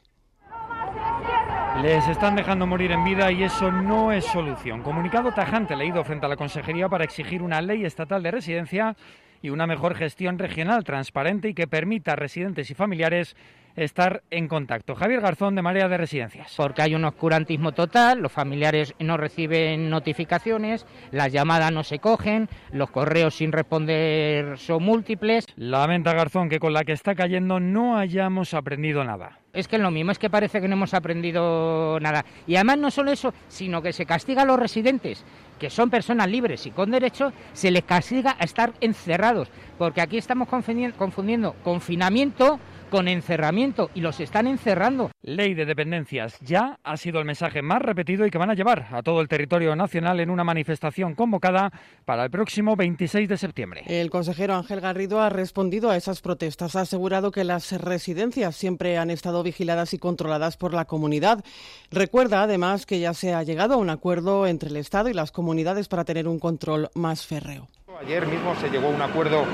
Les 1.83 2.09
están 2.09 2.35
dejando 2.35 2.67
morir 2.67 2.91
en 2.91 3.05
vida 3.05 3.31
y 3.31 3.45
eso 3.45 3.71
no 3.71 4.11
es 4.11 4.25
solución. 4.25 4.83
Comunicado 4.83 5.31
tajante 5.33 5.77
leído 5.77 6.03
frente 6.05 6.27
a 6.27 6.29
la 6.29 6.37
Consejería 6.37 6.89
para 6.89 7.05
exigir 7.05 7.43
una 7.43 7.61
ley 7.61 7.85
estatal 7.85 8.23
de 8.23 8.31
residencia 8.31 8.97
y 9.43 9.51
una 9.51 9.67
mejor 9.67 9.95
gestión 9.95 10.39
regional 10.39 10.85
transparente 10.85 11.49
y 11.49 11.55
que 11.55 11.67
permita 11.67 12.13
a 12.13 12.17
residentes 12.17 12.71
y 12.71 12.75
familiares 12.75 13.37
estar 13.77 14.23
en 14.31 14.49
contacto. 14.49 14.95
Javier 14.95 15.21
Garzón 15.21 15.55
de 15.55 15.63
Marea 15.63 15.89
de 15.89 15.99
Residencias. 15.99 16.55
Porque 16.57 16.83
hay 16.83 16.95
un 16.95 17.05
oscurantismo 17.05 17.73
total, 17.73 18.21
los 18.21 18.33
familiares 18.33 18.95
no 18.99 19.17
reciben 19.17 19.91
notificaciones, 19.91 20.87
las 21.11 21.33
llamadas 21.33 21.73
no 21.73 21.85
se 21.85 21.99
cogen, 21.99 22.49
los 22.73 22.91
correos 22.91 23.37
sin 23.37 23.53
responder 23.53 24.59
son 24.59 24.83
múltiples. 24.83 25.47
Lamenta 25.57 26.15
Garzón 26.15 26.49
que 26.49 26.59
con 26.59 26.73
la 26.73 26.85
que 26.85 26.93
está 26.93 27.15
cayendo 27.15 27.61
no 27.61 27.97
hayamos 27.97 28.55
aprendido 28.55 29.05
nada. 29.05 29.39
Es 29.53 29.69
que 29.69 29.77
es 29.77 29.83
lo 29.83 29.91
mismo, 29.91 30.13
es 30.13 30.19
que 30.19 30.29
parece 30.29 30.61
que 30.61 30.69
no 30.69 30.75
hemos 30.75 30.93
aprendido 30.93 31.99
nada. 32.01 32.27
Y 32.47 32.57
además 32.57 32.77
no 32.77 32.91
solo 32.91 33.11
eso, 33.11 33.33
sino 33.49 33.81
que 33.81 33.95
se 33.95 34.05
castiga 34.05 34.43
a 34.43 34.45
los 34.45 34.59
residentes, 34.59 35.25
que 35.59 35.71
son 35.71 35.89
personas 35.89 36.29
libres 36.29 36.67
y 36.67 36.73
con 36.73 36.91
derecho, 36.91 37.33
se 37.55 37.71
les 37.71 37.85
castiga 37.85 38.37
a 38.39 38.45
estar 38.45 38.75
encerrados, 38.83 39.51
porque 39.79 40.03
aquí 40.03 40.19
estamos 40.19 40.49
confundiendo 40.49 41.55
confinamiento 41.65 42.61
con 42.91 43.09
encerramiento 43.09 43.91
y 43.95 44.01
los 44.01 44.21
están 44.21 44.47
encerrando. 44.47 45.11
Ley 45.23 45.55
de 45.55 45.67
dependencias 45.67 46.39
ya 46.41 46.79
ha 46.83 46.97
sido 46.97 47.19
el 47.19 47.25
mensaje 47.25 47.63
más 47.63 47.83
repetido 47.83 48.27
y 48.27 48.31
que 48.31 48.39
van 48.39 48.51
a 48.51 48.55
llevar 48.55 48.89
a 48.91 49.03
todo 49.03 49.21
el 49.21 49.29
territorio 49.29 49.75
nacional 49.77 50.21
en 50.21 50.31
una 50.31 50.45
manifestación 50.45 51.15
convocada 51.15 51.73
para 52.05 52.25
el 52.25 52.31
próximo 52.31 52.77
26 52.77 53.29
de 53.29 53.37
septiembre. 53.37 53.83
El 53.87 54.11
consejero 54.11 54.55
Ángel 54.55 54.81
Garrido 54.81 55.21
ha 55.21 55.29
respondido 55.29 55.91
a 55.91 55.97
esas 55.97 56.21
protestas. 56.21 56.77
Ha 56.77 56.83
asegurado 56.83 57.31
que 57.31 57.45
las 57.45 57.73
residencias 57.73 58.57
siempre 58.57 58.99
han 58.99 59.11
estado 59.11 59.43
vigiladas 59.43 59.95
y 59.95 59.99
controladas 59.99 60.57
por 60.57 60.75
la 60.75 60.85
comunidad. 60.85 61.45
Recuerda 61.91 62.43
además 62.43 62.87
que 62.87 63.01
ya 63.01 63.15
se 63.15 63.35
ha 63.35 63.43
llegado 63.43 63.75
a 63.75 63.79
un 63.79 63.91
acuerdo 63.91 64.47
entre 64.47 64.71
el 64.71 64.77
Estado 64.77 65.09
y 65.09 65.15
las 65.15 65.33
comunidades 65.33 65.89
para 65.89 66.05
tener 66.05 66.29
un 66.29 66.39
control 66.39 66.89
más 66.95 67.27
férreo. 67.27 67.69
Ayer 68.01 68.27
mismo 68.27 68.55
se 68.57 68.69
llegó 68.69 68.89
a 68.89 68.91
un 68.91 69.01
acuerdo 69.01 69.45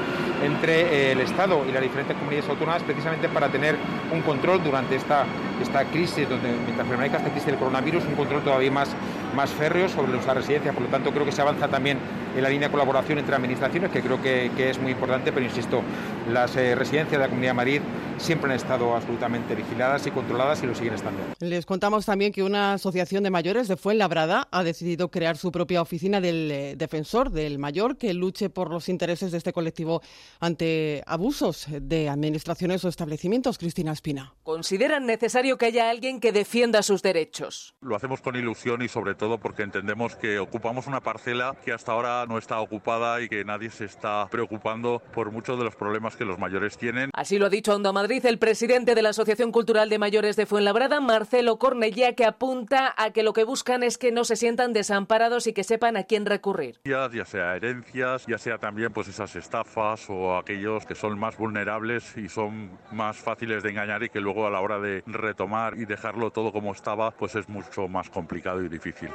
entre 0.43 0.81
eh, 0.81 1.13
el 1.13 1.21
Estado 1.21 1.65
y 1.69 1.71
las 1.71 1.81
diferentes 1.81 2.17
comunidades 2.17 2.51
autónomas 2.51 2.83
precisamente 2.83 3.29
para 3.29 3.49
tener 3.49 3.77
un 4.13 4.21
control 4.23 4.65
durante 4.65 4.97
esta, 4.97 5.25
esta 5.63 5.85
crisis, 5.85 6.29
donde, 6.29 6.49
mientras 6.65 6.87
permanezca 6.87 7.19
esta 7.19 7.31
crisis 7.31 7.47
del 7.47 7.57
coronavirus, 7.57 8.05
un 8.05 8.15
control 8.15 8.43
todavía 8.43 8.71
más, 8.71 8.91
más 9.35 9.51
férreo 9.51 9.89
sobre 9.89 10.13
nuestra 10.13 10.35
residencia. 10.35 10.73
Por 10.73 10.83
lo 10.83 10.89
tanto, 10.89 11.11
creo 11.11 11.25
que 11.25 11.33
se 11.33 11.43
avanza 11.43 11.69
también 11.69 11.99
en 12.37 12.43
la 12.43 12.49
línea 12.49 12.69
de 12.69 12.73
colaboración 12.73 13.19
entre 13.19 13.35
administraciones, 13.35 13.91
que 13.91 14.01
creo 14.01 14.21
que, 14.21 14.71
es 14.71 14.79
muy 14.79 14.93
importante, 14.93 15.33
pero 15.33 15.45
insisto, 15.45 15.83
las 16.31 16.57
eh, 16.57 16.75
residencias 16.75 17.13
de 17.13 17.19
la 17.19 17.29
Comunidad 17.29 17.51
de 17.51 17.57
Madrid 17.57 17.81
siempre 18.19 18.51
han 18.51 18.57
estado 18.57 18.95
absolutamente 18.95 19.55
vigiladas 19.55 20.07
y 20.07 20.11
controladas 20.11 20.63
y 20.63 20.67
lo 20.67 20.75
siguen 20.75 20.95
estando. 20.95 21.21
Les 21.41 21.67
contamos 21.67 22.07
también 22.07 22.33
que 22.33 22.43
una 22.43 22.75
asociación 22.75 23.23
de 23.25 23.31
mayores 23.31 23.69
de 23.69 23.77
Fuenlabrada 23.77 24.49
ha 24.51 24.63
decidido 24.63 25.11
crear 25.11 25.37
su 25.37 25.51
propia 25.51 25.83
oficina 25.83 26.21
del 26.21 26.51
eh, 26.51 26.77
defensor 26.77 27.31
del 27.31 27.59
mayor 27.59 27.97
que 27.97 28.15
luche 28.15 28.51
por 28.51 28.71
los 28.71 28.89
intereses 28.89 29.33
de 29.33 29.39
este 29.39 29.53
colectivo 29.53 30.03
ante 30.41 31.03
abusos 31.07 31.67
de 31.71 32.09
administraciones 32.09 32.85
o 32.85 32.89
establecimientos. 32.89 33.59
Cristina 33.59 33.93
Espina. 33.93 34.35
Consideran 34.43 35.07
necesario 35.07 35.52
que 35.57 35.67
haya 35.67 35.91
alguien 35.91 36.21
que 36.21 36.33
defienda 36.33 36.83
sus 36.83 37.03
derechos. 37.03 37.75
Lo 37.81 37.97
hacemos 37.97 38.21
con 38.21 38.37
ilusión 38.37 38.83
y 38.83 38.89
sobre 38.89 39.15
todo 39.15 39.39
porque 39.39 39.63
entendemos 39.63 40.17
que 40.17 40.39
ocupamos 40.39 40.87
una 40.87 41.01
parcela 41.01 41.55
que 41.65 41.73
hasta 41.73 41.93
ahora 41.93 42.27
no 42.27 42.39
está 42.39 42.61
ocupada 42.61 43.21
y 43.23 43.29
que 43.29 43.45
nadie 43.45 43.71
se 43.71 43.85
está 43.85 44.29
preocupando 44.31 45.03
por 45.15 45.31
muchos 45.31 45.59
de 45.59 45.65
los 45.65 45.77
problemas 45.77 46.17
que 46.17 46.25
los 46.25 46.39
mayores 46.39 46.77
tienen. 46.77 47.11
Así 47.15 47.39
lo 47.39 47.47
ha 47.47 47.51
dicho 47.51 47.75
Onda 47.75 47.93
Madrid 47.93 48.25
el 48.27 48.39
presidente 48.39 48.95
de 48.95 49.03
la 49.03 49.11
Asociación 49.11 49.53
Cultural 49.53 49.89
de 49.89 49.99
Mayores 49.99 50.37
de 50.37 50.47
Fuenlabrada, 50.47 51.01
Marcelo 51.01 51.59
Cornellá, 51.59 52.15
que 52.15 52.25
apunta 52.25 52.95
a 52.97 53.11
que 53.11 53.23
lo 53.23 53.33
que 53.33 53.45
buscan 53.45 53.83
es 53.83 53.99
que 53.99 54.13
no 54.13 54.25
se 54.25 54.37
sientan 54.37 54.73
desamparados 54.73 55.47
y 55.47 55.53
que 55.53 55.65
sepan 55.65 55.97
a 55.97 56.05
quién 56.05 56.27
recurrir. 56.27 56.81
Ya 56.85 57.09
sea 57.25 57.57
herencias, 57.57 58.27
ya 58.27 58.39
sea 58.39 58.59
también 58.59 58.93
pues 58.93 59.09
esas 59.09 59.37
estafas 59.37 60.09
o 60.09 60.37
aquellos 60.37 60.87
que 60.87 60.95
son 60.95 61.19
más 61.19 61.37
vulnerables 61.37 62.17
y 62.17 62.29
son 62.29 62.79
más 62.91 63.17
fáciles 63.17 63.63
de 63.63 63.71
engañar 63.71 64.03
y 64.03 64.09
que 64.09 64.21
luego 64.21 64.47
a 64.47 64.51
la 64.51 64.61
hora 64.61 64.79
de 64.79 65.03
retomar 65.07 65.42
y 65.77 65.85
dejarlo 65.85 66.31
todo 66.31 66.53
como 66.53 66.73
estaba, 66.73 67.11
pues 67.11 67.35
es 67.35 67.49
mucho 67.49 67.89
más 67.89 68.09
complicado 68.11 68.63
y 68.63 68.69
difícil. 68.69 69.11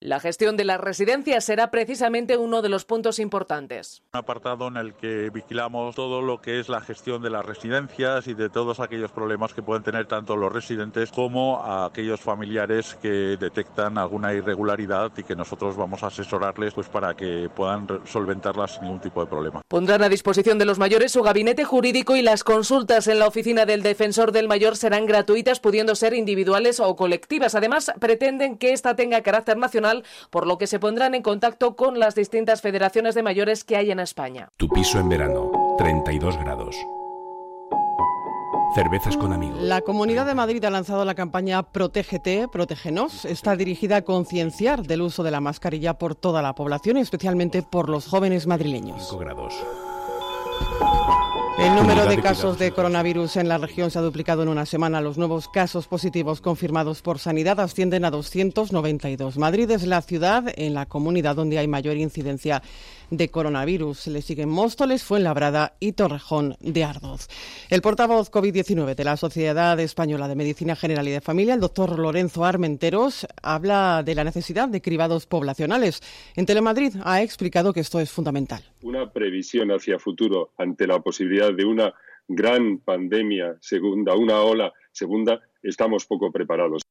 La 0.00 0.20
gestión 0.20 0.56
de 0.56 0.64
las 0.64 0.80
residencias 0.80 1.42
será 1.44 1.72
precisamente 1.72 2.36
uno 2.36 2.62
de 2.62 2.68
los 2.68 2.84
puntos 2.84 3.18
importantes. 3.18 4.04
Un 4.14 4.20
apartado 4.20 4.68
en 4.68 4.76
el 4.76 4.94
que 4.94 5.28
vigilamos 5.30 5.96
todo 5.96 6.22
lo 6.22 6.40
que 6.40 6.60
es 6.60 6.68
la 6.68 6.80
gestión 6.80 7.20
de 7.20 7.30
las 7.30 7.44
residencias 7.44 8.28
y 8.28 8.34
de 8.34 8.48
todos 8.48 8.78
aquellos 8.78 9.10
problemas 9.10 9.54
que 9.54 9.60
pueden 9.60 9.82
tener 9.82 10.06
tanto 10.06 10.36
los 10.36 10.52
residentes 10.52 11.10
como 11.10 11.64
aquellos 11.64 12.20
familiares 12.20 12.96
que 13.02 13.36
detectan 13.40 13.98
alguna 13.98 14.32
irregularidad 14.34 15.10
y 15.16 15.24
que 15.24 15.34
nosotros 15.34 15.76
vamos 15.76 16.04
a 16.04 16.06
asesorarles 16.06 16.74
pues 16.74 16.88
para 16.88 17.14
que 17.14 17.50
puedan 17.52 17.88
solventarlas 18.06 18.74
sin 18.74 18.84
ningún 18.84 19.00
tipo 19.00 19.20
de 19.24 19.28
problema. 19.28 19.62
Pondrán 19.66 20.04
a 20.04 20.08
disposición 20.08 20.60
de 20.60 20.64
los 20.64 20.78
mayores 20.78 21.10
su 21.10 21.22
gabinete 21.24 21.64
jurídico 21.64 22.14
y 22.14 22.22
las 22.22 22.44
consultas 22.44 23.08
en 23.08 23.18
la 23.18 23.26
oficina 23.26 23.66
del 23.66 23.82
defensor 23.82 24.30
del 24.30 24.46
mayor 24.46 24.76
serán 24.76 25.06
gratuitas, 25.06 25.58
pudiendo 25.58 25.96
ser 25.96 26.14
individuales 26.14 26.78
o 26.78 26.94
colectivas. 26.94 27.56
Además, 27.56 27.90
pretenden 27.98 28.58
que 28.58 28.72
esta 28.72 28.94
tenga 28.94 29.22
carácter 29.22 29.56
nacional 29.56 29.87
por 30.30 30.46
lo 30.46 30.58
que 30.58 30.66
se 30.66 30.78
pondrán 30.78 31.14
en 31.14 31.22
contacto 31.22 31.76
con 31.76 31.98
las 31.98 32.14
distintas 32.14 32.60
federaciones 32.60 33.14
de 33.14 33.22
mayores 33.22 33.64
que 33.64 33.76
hay 33.76 33.90
en 33.90 34.00
España. 34.00 34.48
Tu 34.56 34.68
piso 34.68 34.98
en 34.98 35.08
verano, 35.08 35.74
32 35.78 36.36
grados. 36.38 36.76
Cervezas 38.74 39.16
con 39.16 39.32
amigos. 39.32 39.60
La 39.62 39.80
Comunidad 39.80 40.26
de 40.26 40.34
Madrid 40.34 40.62
ha 40.64 40.70
lanzado 40.70 41.04
la 41.04 41.14
campaña 41.14 41.62
Protégete, 41.62 42.48
Protégenos. 42.48 43.24
Está 43.24 43.56
dirigida 43.56 43.96
a 43.96 44.02
concienciar 44.02 44.82
del 44.82 45.02
uso 45.02 45.22
de 45.22 45.30
la 45.30 45.40
mascarilla 45.40 45.94
por 45.94 46.14
toda 46.14 46.42
la 46.42 46.54
población 46.54 46.98
y 46.98 47.00
especialmente 47.00 47.62
por 47.62 47.88
los 47.88 48.06
jóvenes 48.06 48.46
madrileños. 48.46 49.08
5 49.08 49.18
grados. 49.18 49.54
El 51.58 51.74
número 51.74 52.06
de 52.06 52.22
casos 52.22 52.56
de 52.56 52.70
coronavirus 52.70 53.36
en 53.36 53.48
la 53.48 53.58
región 53.58 53.90
se 53.90 53.98
ha 53.98 54.02
duplicado 54.02 54.44
en 54.44 54.48
una 54.48 54.64
semana. 54.64 55.00
Los 55.00 55.18
nuevos 55.18 55.48
casos 55.48 55.88
positivos 55.88 56.40
confirmados 56.40 57.02
por 57.02 57.18
Sanidad 57.18 57.58
ascienden 57.58 58.04
a 58.04 58.12
292. 58.12 59.38
Madrid 59.38 59.68
es 59.72 59.84
la 59.84 60.00
ciudad 60.00 60.44
en 60.54 60.74
la 60.74 60.86
comunidad 60.86 61.34
donde 61.34 61.58
hay 61.58 61.66
mayor 61.66 61.96
incidencia 61.96 62.62
de 63.10 63.28
coronavirus. 63.28 64.08
Le 64.08 64.22
siguen 64.22 64.48
Móstoles, 64.48 65.04
Fuenlabrada 65.04 65.74
y 65.80 65.92
Torrejón 65.92 66.56
de 66.60 66.84
Ardoz. 66.84 67.28
El 67.70 67.82
portavoz 67.82 68.30
COVID-19 68.30 68.94
de 68.94 69.04
la 69.04 69.16
Sociedad 69.16 69.78
Española 69.80 70.28
de 70.28 70.34
Medicina 70.34 70.76
General 70.76 71.06
y 71.08 71.12
de 71.12 71.20
Familia, 71.20 71.54
el 71.54 71.60
doctor 71.60 71.98
Lorenzo 71.98 72.44
Armenteros, 72.44 73.26
habla 73.42 74.02
de 74.04 74.14
la 74.14 74.24
necesidad 74.24 74.68
de 74.68 74.82
cribados 74.82 75.26
poblacionales. 75.26 76.02
En 76.36 76.46
Telemadrid 76.46 76.94
ha 77.04 77.22
explicado 77.22 77.72
que 77.72 77.80
esto 77.80 78.00
es 78.00 78.10
fundamental. 78.10 78.62
Una 78.82 79.10
previsión 79.10 79.70
hacia 79.70 79.98
futuro 79.98 80.52
ante 80.58 80.86
la 80.86 81.00
posibilidad 81.00 81.52
de 81.52 81.64
una 81.64 81.94
gran 82.28 82.78
pandemia 82.78 83.56
segunda, 83.60 84.14
una 84.14 84.40
ola 84.40 84.72
segunda, 84.92 85.40
estamos 85.62 86.04
poco 86.06 86.30
preparados. 86.30 86.82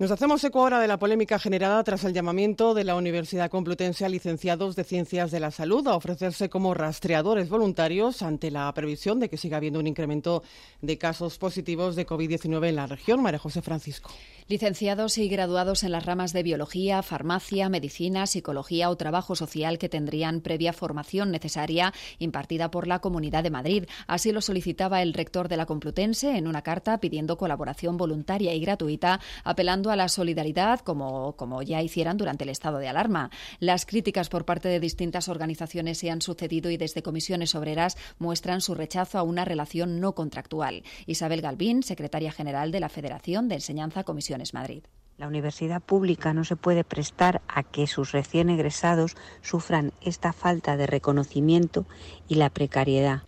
Nos 0.00 0.12
hacemos 0.12 0.44
eco 0.44 0.60
ahora 0.60 0.78
de 0.78 0.86
la 0.86 1.00
polémica 1.00 1.40
generada 1.40 1.82
tras 1.82 2.04
el 2.04 2.12
llamamiento 2.12 2.72
de 2.72 2.84
la 2.84 2.94
Universidad 2.94 3.50
Complutense 3.50 4.04
a 4.04 4.08
licenciados 4.08 4.76
de 4.76 4.84
Ciencias 4.84 5.32
de 5.32 5.40
la 5.40 5.50
Salud 5.50 5.84
a 5.88 5.96
ofrecerse 5.96 6.48
como 6.48 6.72
rastreadores 6.72 7.48
voluntarios 7.48 8.22
ante 8.22 8.52
la 8.52 8.72
previsión 8.74 9.18
de 9.18 9.28
que 9.28 9.36
siga 9.36 9.56
habiendo 9.56 9.80
un 9.80 9.88
incremento 9.88 10.44
de 10.82 10.98
casos 10.98 11.36
positivos 11.38 11.96
de 11.96 12.06
COVID-19 12.06 12.68
en 12.68 12.76
la 12.76 12.86
región. 12.86 13.20
María 13.20 13.40
José 13.40 13.60
Francisco. 13.60 14.12
Licenciados 14.46 15.18
y 15.18 15.28
graduados 15.28 15.82
en 15.82 15.92
las 15.92 16.06
ramas 16.06 16.32
de 16.32 16.42
biología, 16.42 17.02
farmacia, 17.02 17.68
medicina, 17.68 18.26
psicología 18.26 18.88
o 18.88 18.96
trabajo 18.96 19.34
social 19.34 19.78
que 19.78 19.90
tendrían 19.90 20.40
previa 20.40 20.72
formación 20.72 21.32
necesaria 21.32 21.92
impartida 22.18 22.70
por 22.70 22.86
la 22.86 23.00
Comunidad 23.00 23.42
de 23.42 23.50
Madrid. 23.50 23.84
Así 24.06 24.30
lo 24.32 24.40
solicitaba 24.40 25.02
el 25.02 25.12
rector 25.12 25.48
de 25.48 25.58
la 25.58 25.66
Complutense 25.66 26.38
en 26.38 26.46
una 26.46 26.62
carta 26.62 26.98
pidiendo 26.98 27.36
colaboración 27.36 27.98
voluntaria 27.98 28.54
y 28.54 28.60
gratuita, 28.60 29.20
apelando 29.44 29.87
a 29.90 29.96
la 29.96 30.08
solidaridad 30.08 30.80
como, 30.80 31.34
como 31.36 31.60
ya 31.62 31.82
hicieran 31.82 32.16
durante 32.16 32.44
el 32.44 32.50
estado 32.50 32.78
de 32.78 32.88
alarma. 32.88 33.30
Las 33.58 33.84
críticas 33.84 34.28
por 34.28 34.44
parte 34.44 34.68
de 34.68 34.80
distintas 34.80 35.28
organizaciones 35.28 35.98
se 35.98 36.10
han 36.10 36.22
sucedido 36.22 36.70
y 36.70 36.76
desde 36.76 37.02
comisiones 37.02 37.54
obreras 37.54 37.98
muestran 38.18 38.60
su 38.60 38.74
rechazo 38.74 39.18
a 39.18 39.22
una 39.22 39.44
relación 39.44 40.00
no 40.00 40.14
contractual. 40.14 40.84
Isabel 41.06 41.42
Galvín, 41.42 41.82
secretaria 41.82 42.32
general 42.32 42.72
de 42.72 42.80
la 42.80 42.88
Federación 42.88 43.48
de 43.48 43.56
Enseñanza 43.56 44.04
Comisión 44.04 44.38
Madrid. 44.52 44.84
La 45.16 45.26
universidad 45.26 45.82
pública 45.82 46.32
no 46.32 46.44
se 46.44 46.54
puede 46.54 46.84
prestar 46.84 47.42
a 47.48 47.64
que 47.64 47.88
sus 47.88 48.12
recién 48.12 48.50
egresados 48.50 49.16
sufran 49.42 49.92
esta 50.00 50.32
falta 50.32 50.76
de 50.76 50.86
reconocimiento 50.86 51.86
y 52.28 52.36
la 52.36 52.50
precariedad. 52.50 53.22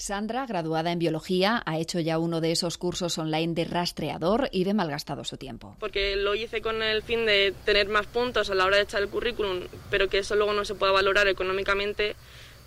Sandra, 0.00 0.46
graduada 0.46 0.92
en 0.92 0.98
biología, 0.98 1.62
ha 1.66 1.78
hecho 1.78 2.00
ya 2.00 2.18
uno 2.18 2.40
de 2.40 2.52
esos 2.52 2.78
cursos 2.78 3.18
online 3.18 3.52
de 3.52 3.66
rastreador 3.66 4.48
y 4.50 4.64
de 4.64 4.72
malgastado 4.72 5.24
su 5.24 5.36
tiempo. 5.36 5.76
Porque 5.78 6.16
lo 6.16 6.34
hice 6.34 6.62
con 6.62 6.82
el 6.82 7.02
fin 7.02 7.26
de 7.26 7.52
tener 7.66 7.90
más 7.90 8.06
puntos 8.06 8.48
a 8.48 8.54
la 8.54 8.64
hora 8.64 8.78
de 8.78 8.84
echar 8.84 9.02
el 9.02 9.10
currículum, 9.10 9.60
pero 9.90 10.08
que 10.08 10.18
eso 10.18 10.36
luego 10.36 10.54
no 10.54 10.64
se 10.64 10.74
pueda 10.74 10.92
valorar 10.92 11.28
económicamente, 11.28 12.16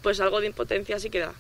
pues 0.04 0.20
algo 0.20 0.42
de 0.42 0.48
impotencia 0.48 1.00
sí 1.00 1.10
queda. 1.10 1.34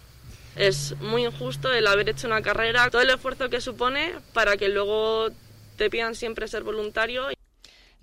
Es 0.55 0.95
muy 0.99 1.25
injusto 1.25 1.71
el 1.71 1.85
haber 1.85 2.09
hecho 2.09 2.25
una 2.25 2.41
carrera, 2.41 2.89
todo 2.89 3.03
el 3.03 3.11
esfuerzo 3.11 3.51
que 3.51 3.61
supone 3.61 4.15
para 4.33 4.57
que 4.57 4.69
luego 4.69 5.27
te 5.77 5.91
pidan 5.91 6.15
siempre 6.15 6.47
ser 6.47 6.63
voluntario. 6.63 7.27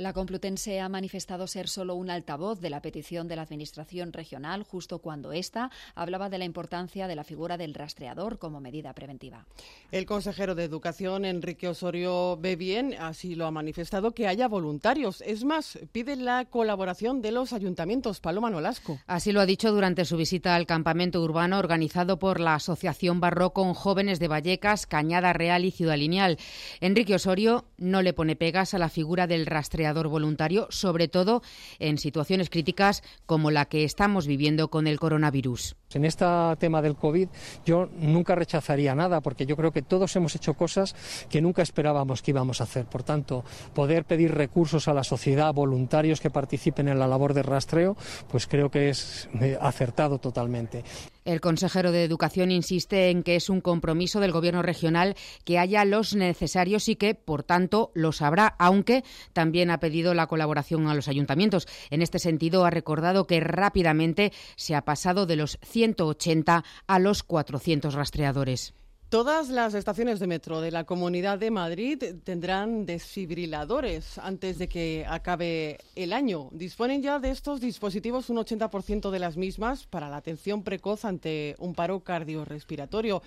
La 0.00 0.14
Complutense 0.14 0.80
ha 0.80 0.88
manifestado 0.88 1.47
ser 1.47 1.69
solo 1.69 1.95
un 1.95 2.09
altavoz 2.09 2.59
de 2.59 2.71
la 2.71 2.80
petición 2.80 3.28
de 3.28 3.37
la 3.37 3.42
Administración 3.42 4.14
regional 4.14 4.62
justo 4.62 5.00
cuando 5.00 5.35
ésta 5.35 5.71
hablaba 5.95 6.30
de 6.30 6.38
la 6.38 6.47
importancia 6.47 7.07
de 7.07 7.14
la 7.14 7.23
figura 7.23 7.59
del 7.59 7.75
rastreador 7.75 8.38
como 8.38 8.62
medida 8.62 8.95
preventiva. 8.95 9.45
El 9.90 10.07
consejero 10.07 10.54
de 10.54 10.64
Educación, 10.64 11.26
Enrique 11.26 11.69
Osorio, 11.69 12.38
ve 12.40 12.57
bien, 12.57 12.95
así 12.99 13.35
lo 13.35 13.45
ha 13.45 13.50
manifestado, 13.50 14.12
que 14.12 14.26
haya 14.26 14.49
voluntarios. 14.49 15.23
Es 15.26 15.45
más, 15.45 15.78
pide 15.92 16.16
la 16.16 16.47
colaboración 16.47 17.21
de 17.21 17.33
los 17.33 17.52
ayuntamientos. 17.52 18.21
Paloma 18.21 18.49
Nolasco. 18.49 18.99
Así 19.07 19.33
lo 19.33 19.42
ha 19.42 19.47
dicho 19.47 19.71
durante 19.71 20.07
su 20.07 20.16
visita 20.16 20.54
al 20.54 20.64
campamento 20.64 21.21
urbano 21.21 21.59
organizado 21.59 22.19
por 22.19 22.40
la 22.40 22.54
Asociación 22.54 23.21
Barro 23.21 23.50
con 23.50 23.75
jóvenes 23.75 24.19
de 24.19 24.28
Vallecas, 24.28 24.87
Cañada 24.87 25.35
Real 25.35 25.66
y 25.66 25.73
Ciudad 25.73 25.99
Lineal. 25.99 26.38
Enrique 26.80 27.16
Osorio 27.16 27.66
no 27.76 28.00
le 28.00 28.14
pone 28.14 28.35
pegas 28.35 28.73
a 28.73 28.78
la 28.78 28.88
figura 28.88 29.26
del 29.26 29.45
rastreador 29.45 29.89
voluntario, 29.92 30.66
sobre 30.70 31.09
todo 31.09 31.42
en 31.78 31.99
situaciones 31.99 32.50
críticas 32.50 33.02
como 33.26 33.50
la 33.50 33.66
que 33.66 33.85
estamos 33.85 34.26
viviendo 34.26 34.68
con 34.68 34.87
el 34.87 34.99
coronavirus. 34.99 35.76
En 35.92 36.04
este 36.04 36.25
tema 36.59 36.82
del 36.82 36.97
COVID 36.97 37.28
yo 37.64 37.88
nunca 37.99 38.35
rechazaría 38.35 38.94
nada 38.94 39.20
porque 39.20 39.47
yo 39.47 39.56
creo 39.56 39.73
que 39.73 39.82
todos 39.82 40.14
hemos 40.16 40.37
hecho 40.37 40.54
cosas 40.54 40.94
que 41.28 41.40
nunca 41.40 41.62
esperábamos 41.62 42.23
que 42.23 42.30
íbamos 42.30 42.61
a 42.61 42.64
hacer. 42.64 42.87
Por 42.87 43.02
tanto, 43.02 43.44
poder 43.75 44.04
pedir 44.04 44.32
recursos 44.32 44.88
a 44.88 44.94
la 44.94 45.04
sociedad, 45.04 45.52
voluntarios 45.52 46.20
que 46.20 46.30
participen 46.30 46.88
en 46.88 46.99
la 46.99 47.09
labor 47.09 47.35
de 47.35 47.42
rastreo, 47.42 47.97
pues 48.30 48.47
creo 48.47 48.70
que 48.70 48.90
es 48.90 49.28
eh, 49.40 49.59
acertado 49.61 50.18
totalmente. 50.18 50.85
El 51.30 51.40
consejero 51.40 51.92
de 51.92 52.02
Educación 52.02 52.50
insiste 52.50 53.08
en 53.08 53.22
que 53.22 53.37
es 53.37 53.49
un 53.49 53.60
compromiso 53.60 54.18
del 54.18 54.32
Gobierno 54.32 54.62
regional 54.62 55.14
que 55.44 55.60
haya 55.60 55.84
los 55.84 56.16
necesarios 56.16 56.88
y 56.88 56.96
que, 56.96 57.14
por 57.14 57.44
tanto, 57.44 57.92
los 57.94 58.20
habrá, 58.20 58.56
aunque 58.58 59.04
también 59.32 59.70
ha 59.70 59.78
pedido 59.78 60.12
la 60.12 60.26
colaboración 60.26 60.88
a 60.88 60.94
los 60.96 61.06
ayuntamientos. 61.06 61.68
En 61.90 62.02
este 62.02 62.18
sentido, 62.18 62.64
ha 62.64 62.70
recordado 62.70 63.28
que 63.28 63.38
rápidamente 63.38 64.32
se 64.56 64.75
ha 64.75 64.84
pasado 64.84 65.25
de 65.25 65.37
los 65.37 65.60
180 65.62 66.64
a 66.88 66.99
los 66.99 67.22
400 67.22 67.94
rastreadores. 67.94 68.75
Todas 69.10 69.48
las 69.48 69.74
estaciones 69.74 70.20
de 70.20 70.28
metro 70.28 70.60
de 70.60 70.70
la 70.70 70.84
Comunidad 70.84 71.36
de 71.36 71.50
Madrid 71.50 72.00
tendrán 72.22 72.86
desfibriladores 72.86 74.18
antes 74.18 74.56
de 74.56 74.68
que 74.68 75.04
acabe 75.04 75.78
el 75.96 76.12
año. 76.12 76.48
Disponen 76.52 77.02
ya 77.02 77.18
de 77.18 77.32
estos 77.32 77.60
dispositivos 77.60 78.30
un 78.30 78.36
80% 78.36 79.10
de 79.10 79.18
las 79.18 79.36
mismas 79.36 79.84
para 79.84 80.08
la 80.08 80.18
atención 80.18 80.62
precoz 80.62 81.04
ante 81.04 81.56
un 81.58 81.74
paro 81.74 82.04
cardiorrespiratorio 82.04 83.20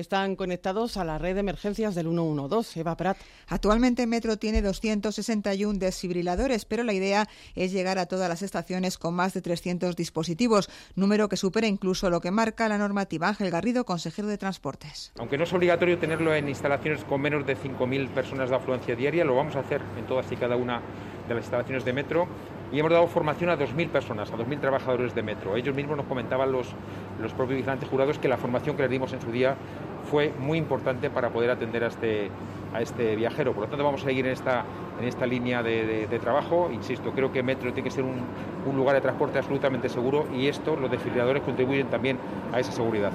están 0.00 0.36
conectados 0.36 0.96
a 0.96 1.04
la 1.04 1.18
red 1.18 1.34
de 1.34 1.40
emergencias 1.40 1.94
del 1.94 2.06
112. 2.06 2.80
Eva 2.80 2.96
Prat. 2.96 3.16
Actualmente 3.46 4.06
Metro 4.06 4.36
tiene 4.36 4.62
261 4.62 5.78
desfibriladores, 5.78 6.64
pero 6.64 6.84
la 6.84 6.92
idea 6.92 7.28
es 7.54 7.72
llegar 7.72 7.98
a 7.98 8.06
todas 8.06 8.28
las 8.28 8.42
estaciones 8.42 8.98
con 8.98 9.14
más 9.14 9.34
de 9.34 9.42
300 9.42 9.96
dispositivos, 9.96 10.70
número 10.94 11.28
que 11.28 11.36
supera 11.36 11.66
incluso 11.66 12.10
lo 12.10 12.20
que 12.20 12.30
marca 12.30 12.68
la 12.68 12.78
normativa. 12.78 13.28
Ángel 13.28 13.50
Garrido, 13.50 13.84
consejero 13.84 14.28
de 14.28 14.38
Transportes. 14.38 15.12
Aunque 15.18 15.38
no 15.38 15.44
es 15.44 15.52
obligatorio 15.52 15.98
tenerlo 15.98 16.34
en 16.34 16.48
instalaciones 16.48 17.04
con 17.04 17.20
menos 17.20 17.46
de 17.46 17.56
5.000 17.56 18.08
personas 18.08 18.50
de 18.50 18.56
afluencia 18.56 18.96
diaria, 18.96 19.24
lo 19.24 19.36
vamos 19.36 19.56
a 19.56 19.60
hacer 19.60 19.82
en 19.98 20.06
todas 20.06 20.30
y 20.30 20.36
cada 20.36 20.56
una 20.56 20.80
de 21.28 21.34
las 21.34 21.44
instalaciones 21.44 21.84
de 21.84 21.92
Metro 21.92 22.28
y 22.72 22.78
hemos 22.78 22.90
dado 22.90 23.06
formación 23.06 23.50
a 23.50 23.58
2.000 23.58 23.88
personas, 23.88 24.30
a 24.30 24.36
2.000 24.36 24.60
trabajadores 24.60 25.14
de 25.14 25.22
metro. 25.22 25.56
Ellos 25.56 25.74
mismos 25.74 25.96
nos 25.96 26.06
comentaban 26.06 26.52
los, 26.52 26.68
los 27.20 27.32
propios 27.32 27.56
vigilantes 27.56 27.88
jurados 27.88 28.18
que 28.18 28.28
la 28.28 28.36
formación 28.36 28.76
que 28.76 28.82
les 28.82 28.90
dimos 28.90 29.12
en 29.12 29.20
su 29.20 29.32
día 29.32 29.56
fue 30.10 30.32
muy 30.38 30.58
importante 30.58 31.10
para 31.10 31.30
poder 31.30 31.50
atender 31.50 31.84
a 31.84 31.88
este, 31.88 32.30
a 32.74 32.80
este 32.80 33.16
viajero. 33.16 33.52
Por 33.52 33.64
lo 33.64 33.68
tanto, 33.68 33.84
vamos 33.84 34.02
a 34.02 34.04
seguir 34.04 34.26
en 34.26 34.32
esta, 34.32 34.64
en 35.00 35.06
esta 35.06 35.26
línea 35.26 35.62
de, 35.62 36.18
trabajo. 36.20 36.70
Insisto, 36.72 37.12
creo 37.12 37.32
que 37.32 37.42
Metro 37.42 37.72
tiene 37.72 37.88
que 37.88 37.94
ser 37.94 38.04
un, 38.04 38.20
un 38.66 38.76
lugar 38.76 38.94
de 38.94 39.00
transporte 39.00 39.38
absolutamente 39.38 39.88
seguro 39.88 40.26
y 40.34 40.48
esto, 40.48 40.76
los 40.76 40.90
desfibriladores, 40.90 41.42
contribuyen 41.42 41.88
también 41.88 42.18
a 42.52 42.60
esa 42.60 42.72
seguridad. 42.72 43.12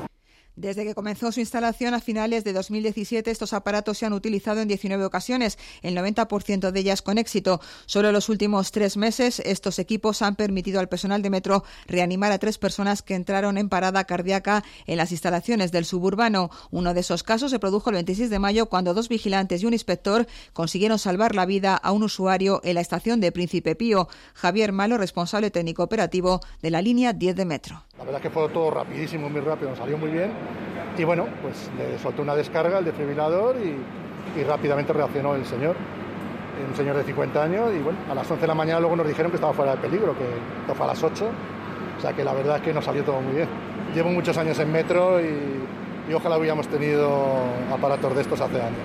Desde 0.55 0.86
que 0.86 0.93
comenzó 0.93 1.31
su 1.31 1.39
instalación 1.39 1.95
a 1.95 2.00
finales 2.00 2.43
de 2.43 2.53
2017, 2.53 3.31
estos 3.31 3.53
aparatos 3.53 3.98
se 3.98 4.05
han 4.05 4.13
utilizado 4.13 4.62
en 4.62 4.67
19 4.67 5.03
ocasiones, 5.03 5.57
el 5.81 5.98
90% 5.98 6.69
de 6.69 6.79
ellas 6.79 7.01
con 7.01 7.17
éxito. 7.17 7.60
Solo 7.88 8.10
en 8.10 8.13
los 8.13 8.29
últimos 8.29 8.72
tres 8.72 8.95
meses, 8.95 9.39
estos 9.45 9.79
equipos 9.79 10.22
han 10.22 10.36
permitido 10.36 10.79
al 10.79 10.89
personal 10.89 11.24
de 11.24 11.31
metro 11.31 11.63
reanimar 11.88 12.31
a 12.31 12.38
tres 12.38 12.60
personas 12.60 13.01
que 13.01 13.15
entraron 13.15 13.57
en 13.57 13.67
parada 13.67 14.03
cardíaca 14.03 14.63
en 14.86 14.98
las 14.98 15.12
instalaciones 15.12 15.72
del 15.72 15.86
suburbano. 15.86 16.51
Uno 16.69 16.93
de 16.93 17.00
esos 17.00 17.24
casos 17.24 17.50
se 17.50 17.57
produjo 17.57 17.89
el 17.89 17.95
26 17.95 18.29
de 18.29 18.38
mayo 18.38 18.67
cuando 18.67 18.93
dos 18.93 19.10
vigilantes 19.10 19.63
y 19.63 19.65
un 19.65 19.74
inspector 19.74 20.27
consiguieron 20.53 21.00
salvar 21.00 21.33
la 21.33 21.48
vida 21.48 21.75
a 21.75 21.91
un 21.91 22.03
usuario 22.03 22.62
en 22.63 22.75
la 22.75 22.81
estación 22.81 23.22
de 23.22 23.31
Príncipe 23.31 23.75
Pío. 23.75 24.08
Javier 24.36 24.71
Malo, 24.71 24.99
responsable 24.99 25.49
técnico 25.49 25.82
operativo 25.82 26.41
de 26.62 26.69
la 26.69 26.84
línea 26.84 27.12
10 27.12 27.36
de 27.36 27.45
metro. 27.45 27.84
La 27.97 28.04
verdad 28.04 28.21
es 28.21 28.23
que 28.23 28.30
fue 28.30 28.49
todo 28.49 28.69
rapidísimo, 28.69 29.30
muy 29.30 29.41
rápido, 29.41 29.69
nos 29.69 29.80
salió 29.80 29.97
muy 29.97 30.12
bien. 30.12 30.42
Y 30.97 31.03
bueno, 31.03 31.27
pues 31.41 31.69
le 31.77 31.97
soltó 31.97 32.21
una 32.21 32.36
descarga 32.36 32.79
el 32.79 32.86
defibrilador 32.86 33.58
y, 33.58 34.43
rápidamente 34.43 34.93
reaccionó 34.93 35.36
el 35.36 35.45
señor 35.45 35.75
un 36.67 36.75
señor 36.75 36.95
de 36.95 37.03
50 37.03 37.43
años 37.43 37.71
y 37.75 37.79
bueno, 37.79 37.99
a 38.10 38.15
las 38.15 38.29
11 38.29 38.41
de 38.41 38.47
la 38.47 38.53
mañana 38.53 38.79
luego 38.79 38.95
nos 38.95 39.08
dijeron 39.08 39.32
que 39.32 39.36
estaba 39.36 39.53
fuera 39.53 39.75
de 39.75 39.82
peligro, 39.82 40.15
que 40.15 40.73
fue 40.73 40.86
a 40.86 40.89
las 40.89 41.03
8, 41.03 41.27
o 41.97 42.01
sea 42.01 42.13
que 42.13 42.23
la 42.23 42.34
verdad 42.34 42.58
es 42.58 42.62
que 42.62 42.73
nos 42.73 42.86
salió 42.86 43.03
todo 43.03 43.19
muy 43.21 43.36
bien. 43.36 43.49
Llevo 43.93 44.10
muchos 44.10 44.38
años 44.38 44.58
en 44.60 44.71
metro 44.71 45.19
y, 45.19 45.63
y 46.10 46.13
ojalá 46.13 46.38
hubiéramos 46.38 46.67
tenido 46.67 47.43
aparatos 47.71 48.15
de 48.15 48.21
estos 48.21 48.39
hace 48.39 48.62
años. 48.62 48.79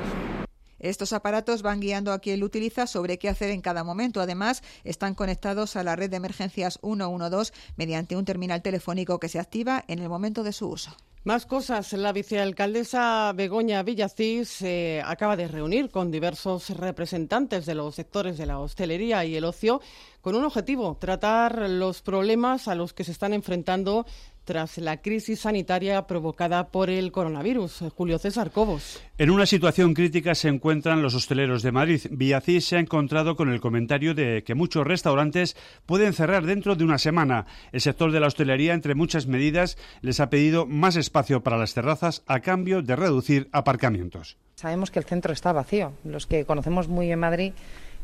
Estos 0.79 1.12
aparatos 1.12 1.62
van 1.62 1.81
guiando 1.81 2.12
a 2.12 2.21
quien 2.21 2.38
lo 2.40 2.47
utiliza 2.47 2.87
sobre 2.87 3.18
qué 3.18 3.29
hacer 3.29 3.51
en 3.51 3.61
cada 3.61 3.83
momento. 3.83 4.21
Además, 4.21 4.62
están 4.85 5.14
conectados 5.14 5.75
a 5.77 5.83
la 5.83 5.97
red 5.97 6.11
de 6.11 6.16
emergencias 6.16 6.79
112 6.83 7.53
mediante 7.77 8.16
un 8.16 8.25
terminal 8.25 8.62
telefónico 8.62 9.18
que 9.18 9.29
se 9.29 9.40
activa 9.40 9.85
en 9.88 9.99
el 9.99 10.09
momento 10.09 10.44
de 10.44 10.53
su 10.53 10.68
uso. 10.68 10.97
Más 11.29 11.45
cosas. 11.45 11.93
La 11.93 12.14
vicealcaldesa 12.14 13.35
Begoña 13.37 13.83
Villacís 13.83 14.49
se 14.49 15.03
acaba 15.05 15.37
de 15.37 15.47
reunir 15.47 15.91
con 15.91 16.11
diversos 16.11 16.71
representantes 16.71 17.67
de 17.67 17.75
los 17.75 17.97
sectores 17.97 18.38
de 18.38 18.47
la 18.47 18.59
hostelería 18.59 19.27
y 19.27 19.37
el 19.37 19.45
ocio 19.45 19.83
con 20.23 20.37
un 20.37 20.47
objetivo, 20.47 20.97
tratar 20.99 21.69
los 21.69 22.01
problemas 22.01 22.67
a 22.67 22.75
los 22.75 22.95
que 22.95 23.05
se 23.05 23.12
están 23.12 23.35
enfrentando 23.35 24.07
tras 24.49 24.79
la 24.79 24.97
crisis 25.03 25.41
sanitaria 25.41 26.07
provocada 26.07 26.69
por 26.69 26.89
el 26.89 27.13
coronavirus. 27.13 27.85
Julio 27.95 28.19
César 28.19 28.51
Cobos. 28.51 28.99
En 29.19 29.29
una 29.29 29.45
situación 29.45 29.93
crítica 29.93 30.35
se 30.35 30.49
encuentran 30.49 31.03
los 31.03 31.15
hosteleros 31.15 31.63
de 31.63 31.71
Madrid. 31.71 32.01
Villacís 32.11 32.65
se 32.65 32.77
ha 32.77 32.81
encontrado 32.81 33.37
con 33.37 33.51
el 33.51 33.61
comentario 33.61 34.15
de 34.15 34.45
que 34.45 34.55
muchos 34.55 34.87
restaurantes 34.87 35.55
pueden 35.85 36.15
cerrar 36.15 36.47
dentro 36.47 36.77
de 36.77 36.85
una 36.85 36.97
semana. 36.97 37.45
El 37.73 37.83
sector 37.83 38.11
de 38.11 38.21
la 38.21 38.29
hostelería, 38.29 38.73
entre 38.73 38.95
muchas 38.95 39.27
medidas, 39.27 39.77
les 40.01 40.19
ha 40.19 40.31
pedido 40.31 40.65
más 40.65 40.97
espacio 40.97 41.43
para 41.43 41.59
las 41.59 41.75
terrazas 41.75 42.23
a 42.27 42.41
cambio 42.41 42.81
de 42.81 42.97
reducir 42.97 43.51
aparcamientos. 43.53 44.39
Sabemos 44.55 44.91
que 44.91 44.99
el 44.99 45.05
centro 45.05 45.35
está 45.35 45.53
vacío. 45.53 45.93
Los 46.05 46.27
que 46.27 46.47
conocemos 46.47 46.89
muy 46.89 47.05
bien 47.05 47.19
Madrid 47.19 47.53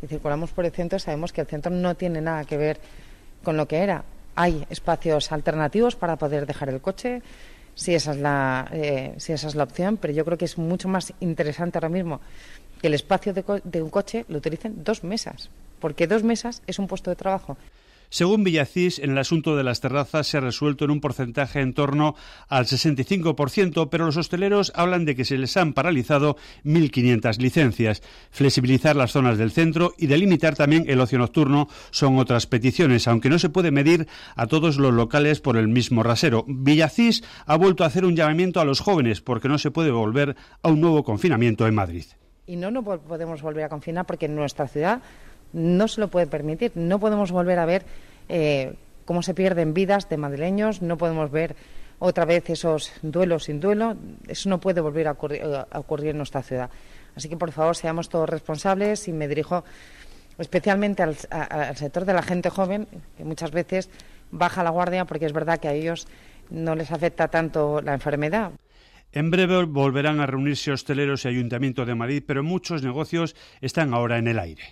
y 0.02 0.06
circulamos 0.08 0.50
por 0.50 0.66
el 0.66 0.72
centro 0.72 0.98
sabemos 0.98 1.32
que 1.32 1.40
el 1.40 1.46
centro 1.46 1.72
no 1.72 1.94
tiene 1.94 2.20
nada 2.20 2.44
que 2.44 2.58
ver 2.58 2.80
con 3.42 3.56
lo 3.56 3.66
que 3.66 3.78
era 3.78 4.04
hay 4.34 4.66
espacios 4.70 5.32
alternativos 5.32 5.96
para 5.96 6.16
poder 6.16 6.46
dejar 6.46 6.68
el 6.68 6.80
coche, 6.80 7.22
si 7.74 7.94
esa 7.94 8.12
es 8.12 8.18
la, 8.18 8.68
eh, 8.72 9.14
si 9.18 9.32
esa 9.32 9.48
es 9.48 9.54
la 9.54 9.64
opción, 9.64 9.96
pero 9.96 10.12
yo 10.12 10.24
creo 10.24 10.38
que 10.38 10.44
es 10.44 10.58
mucho 10.58 10.88
más 10.88 11.12
interesante 11.20 11.78
ahora 11.78 11.88
mismo 11.88 12.20
que 12.80 12.86
el 12.86 12.94
espacio 12.94 13.32
de, 13.32 13.44
de 13.64 13.82
un 13.82 13.90
coche 13.90 14.24
lo 14.28 14.38
utilicen 14.38 14.84
dos 14.84 15.04
mesas, 15.04 15.50
porque 15.80 16.06
dos 16.06 16.22
mesas 16.22 16.62
es 16.66 16.78
un 16.78 16.86
puesto 16.86 17.10
de 17.10 17.16
trabajo. 17.16 17.56
Según 18.10 18.44
Villacís, 18.44 18.98
en 18.98 19.10
el 19.10 19.18
asunto 19.18 19.56
de 19.56 19.64
las 19.64 19.80
terrazas 19.80 20.26
se 20.26 20.36
ha 20.36 20.40
resuelto 20.40 20.84
en 20.84 20.90
un 20.90 21.00
porcentaje 21.00 21.60
en 21.60 21.74
torno 21.74 22.14
al 22.48 22.66
65%, 22.66 23.88
pero 23.90 24.06
los 24.06 24.16
hosteleros 24.16 24.72
hablan 24.74 25.04
de 25.04 25.16
que 25.16 25.24
se 25.24 25.38
les 25.38 25.56
han 25.56 25.72
paralizado 25.72 26.36
1.500 26.64 27.38
licencias. 27.38 28.02
Flexibilizar 28.30 28.96
las 28.96 29.12
zonas 29.12 29.38
del 29.38 29.50
centro 29.50 29.94
y 29.98 30.06
delimitar 30.06 30.54
también 30.54 30.84
el 30.88 31.00
ocio 31.00 31.18
nocturno 31.18 31.68
son 31.90 32.18
otras 32.18 32.46
peticiones, 32.46 33.08
aunque 33.08 33.30
no 33.30 33.38
se 33.38 33.48
puede 33.48 33.70
medir 33.70 34.06
a 34.36 34.46
todos 34.46 34.76
los 34.76 34.92
locales 34.92 35.40
por 35.40 35.56
el 35.56 35.68
mismo 35.68 36.02
rasero. 36.02 36.44
Villacís 36.46 37.24
ha 37.46 37.56
vuelto 37.56 37.84
a 37.84 37.88
hacer 37.88 38.04
un 38.04 38.16
llamamiento 38.16 38.60
a 38.60 38.64
los 38.64 38.80
jóvenes 38.80 39.20
porque 39.20 39.48
no 39.48 39.58
se 39.58 39.70
puede 39.70 39.90
volver 39.90 40.36
a 40.62 40.68
un 40.68 40.80
nuevo 40.80 41.04
confinamiento 41.04 41.66
en 41.66 41.74
Madrid. 41.74 42.04
Y 42.46 42.56
no, 42.56 42.70
no 42.70 42.82
podemos 42.82 43.40
volver 43.40 43.64
a 43.64 43.68
confinar 43.68 44.04
porque 44.04 44.26
en 44.26 44.36
nuestra 44.36 44.68
ciudad 44.68 45.00
no 45.54 45.88
se 45.88 46.00
lo 46.00 46.08
puede 46.08 46.26
permitir. 46.26 46.72
No 46.74 46.98
podemos 46.98 47.32
volver 47.32 47.58
a 47.58 47.64
ver 47.64 47.84
eh, 48.28 48.74
cómo 49.06 49.22
se 49.22 49.32
pierden 49.32 49.72
vidas 49.72 50.08
de 50.08 50.16
madrileños, 50.18 50.82
no 50.82 50.98
podemos 50.98 51.30
ver 51.30 51.56
otra 51.98 52.24
vez 52.24 52.50
esos 52.50 52.92
duelos 53.02 53.44
sin 53.44 53.60
duelo. 53.60 53.96
Eso 54.28 54.48
no 54.50 54.60
puede 54.60 54.80
volver 54.80 55.08
a 55.08 55.12
ocurrir, 55.12 56.10
en 56.10 56.16
nuestra 56.18 56.42
ciudad. 56.42 56.68
Así 57.16 57.28
que, 57.28 57.36
por 57.36 57.52
favor, 57.52 57.76
seamos 57.76 58.08
todos 58.08 58.28
responsables 58.28 59.06
y 59.08 59.12
me 59.12 59.28
dirijo 59.28 59.64
especialmente 60.36 61.02
al, 61.04 61.16
al, 61.30 61.76
sector 61.76 62.04
de 62.04 62.12
la 62.12 62.22
gente 62.22 62.50
joven, 62.50 62.88
que 63.16 63.24
muchas 63.24 63.52
veces 63.52 63.88
baja 64.32 64.64
la 64.64 64.70
guardia 64.70 65.04
porque 65.04 65.26
es 65.26 65.32
verdad 65.32 65.60
que 65.60 65.68
a 65.68 65.72
ellos 65.72 66.08
no 66.50 66.74
les 66.74 66.90
afecta 66.90 67.28
tanto 67.28 67.80
la 67.80 67.94
enfermedad. 67.94 68.50
En 69.12 69.30
breve 69.30 69.64
volverán 69.64 70.18
a 70.18 70.26
reunirse 70.26 70.72
hosteleros 70.72 71.24
y 71.24 71.28
Ayuntamiento 71.28 71.86
de 71.86 71.94
Madrid, 71.94 72.24
pero 72.26 72.42
muchos 72.42 72.82
negocios 72.82 73.36
están 73.60 73.94
ahora 73.94 74.18
en 74.18 74.26
el 74.26 74.40
aire. 74.40 74.64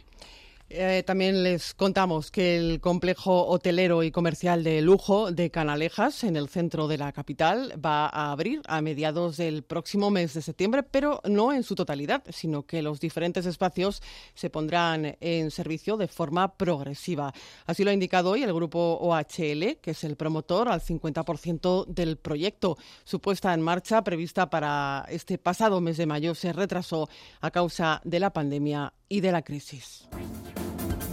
Eh, 0.74 1.02
también 1.06 1.42
les 1.42 1.74
contamos 1.74 2.30
que 2.30 2.56
el 2.56 2.80
complejo 2.80 3.46
hotelero 3.46 4.02
y 4.02 4.10
comercial 4.10 4.64
de 4.64 4.80
lujo 4.80 5.30
de 5.30 5.50
Canalejas, 5.50 6.24
en 6.24 6.34
el 6.34 6.48
centro 6.48 6.88
de 6.88 6.96
la 6.96 7.12
capital, 7.12 7.74
va 7.84 8.06
a 8.06 8.32
abrir 8.32 8.62
a 8.66 8.80
mediados 8.80 9.36
del 9.36 9.64
próximo 9.64 10.10
mes 10.10 10.32
de 10.32 10.40
septiembre, 10.40 10.82
pero 10.82 11.20
no 11.24 11.52
en 11.52 11.62
su 11.62 11.74
totalidad, 11.74 12.22
sino 12.30 12.62
que 12.62 12.80
los 12.80 13.00
diferentes 13.00 13.44
espacios 13.44 14.02
se 14.32 14.48
pondrán 14.48 15.18
en 15.20 15.50
servicio 15.50 15.98
de 15.98 16.08
forma 16.08 16.56
progresiva. 16.56 17.34
Así 17.66 17.84
lo 17.84 17.90
ha 17.90 17.94
indicado 17.94 18.30
hoy 18.30 18.42
el 18.42 18.54
grupo 18.54 18.96
OHL, 18.98 19.76
que 19.82 19.90
es 19.90 20.04
el 20.04 20.16
promotor 20.16 20.70
al 20.70 20.80
50% 20.80 21.84
del 21.84 22.16
proyecto. 22.16 22.78
Su 23.04 23.20
puesta 23.20 23.52
en 23.52 23.60
marcha, 23.60 24.02
prevista 24.02 24.48
para 24.48 25.04
este 25.10 25.36
pasado 25.36 25.82
mes 25.82 25.98
de 25.98 26.06
mayo, 26.06 26.34
se 26.34 26.54
retrasó 26.54 27.10
a 27.42 27.50
causa 27.50 28.00
de 28.04 28.20
la 28.20 28.32
pandemia 28.32 28.94
y 29.10 29.20
de 29.20 29.32
la 29.32 29.42
crisis. 29.42 30.08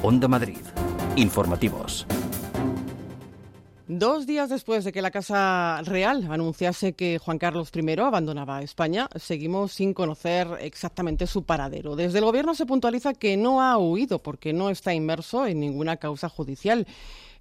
Onda 0.02 0.30
Madrid. 0.30 0.60
Informativos. 1.18 2.08
Dos 3.90 4.26
días 4.26 4.50
después 4.50 4.86
de 4.86 4.94
que 4.94 5.02
la 5.02 5.12
Casa 5.12 5.82
Real 5.84 6.26
anunciase 6.32 6.94
que 6.94 7.18
Juan 7.18 7.38
Carlos 7.38 7.72
I 7.76 8.00
abandonaba 8.00 8.62
España, 8.62 9.10
seguimos 9.16 9.74
sin 9.74 9.94
conocer 9.94 10.48
exactamente 10.62 11.28
su 11.28 11.44
paradero. 11.44 11.98
Desde 11.98 12.20
el 12.20 12.26
Gobierno 12.26 12.56
se 12.56 12.66
puntualiza 12.66 13.14
que 13.14 13.36
no 13.36 13.62
ha 13.62 13.78
huido 13.78 14.20
porque 14.20 14.54
no 14.54 14.70
está 14.70 14.94
inmerso 14.94 15.46
en 15.46 15.60
ninguna 15.60 15.98
causa 15.98 16.30
judicial. 16.30 16.88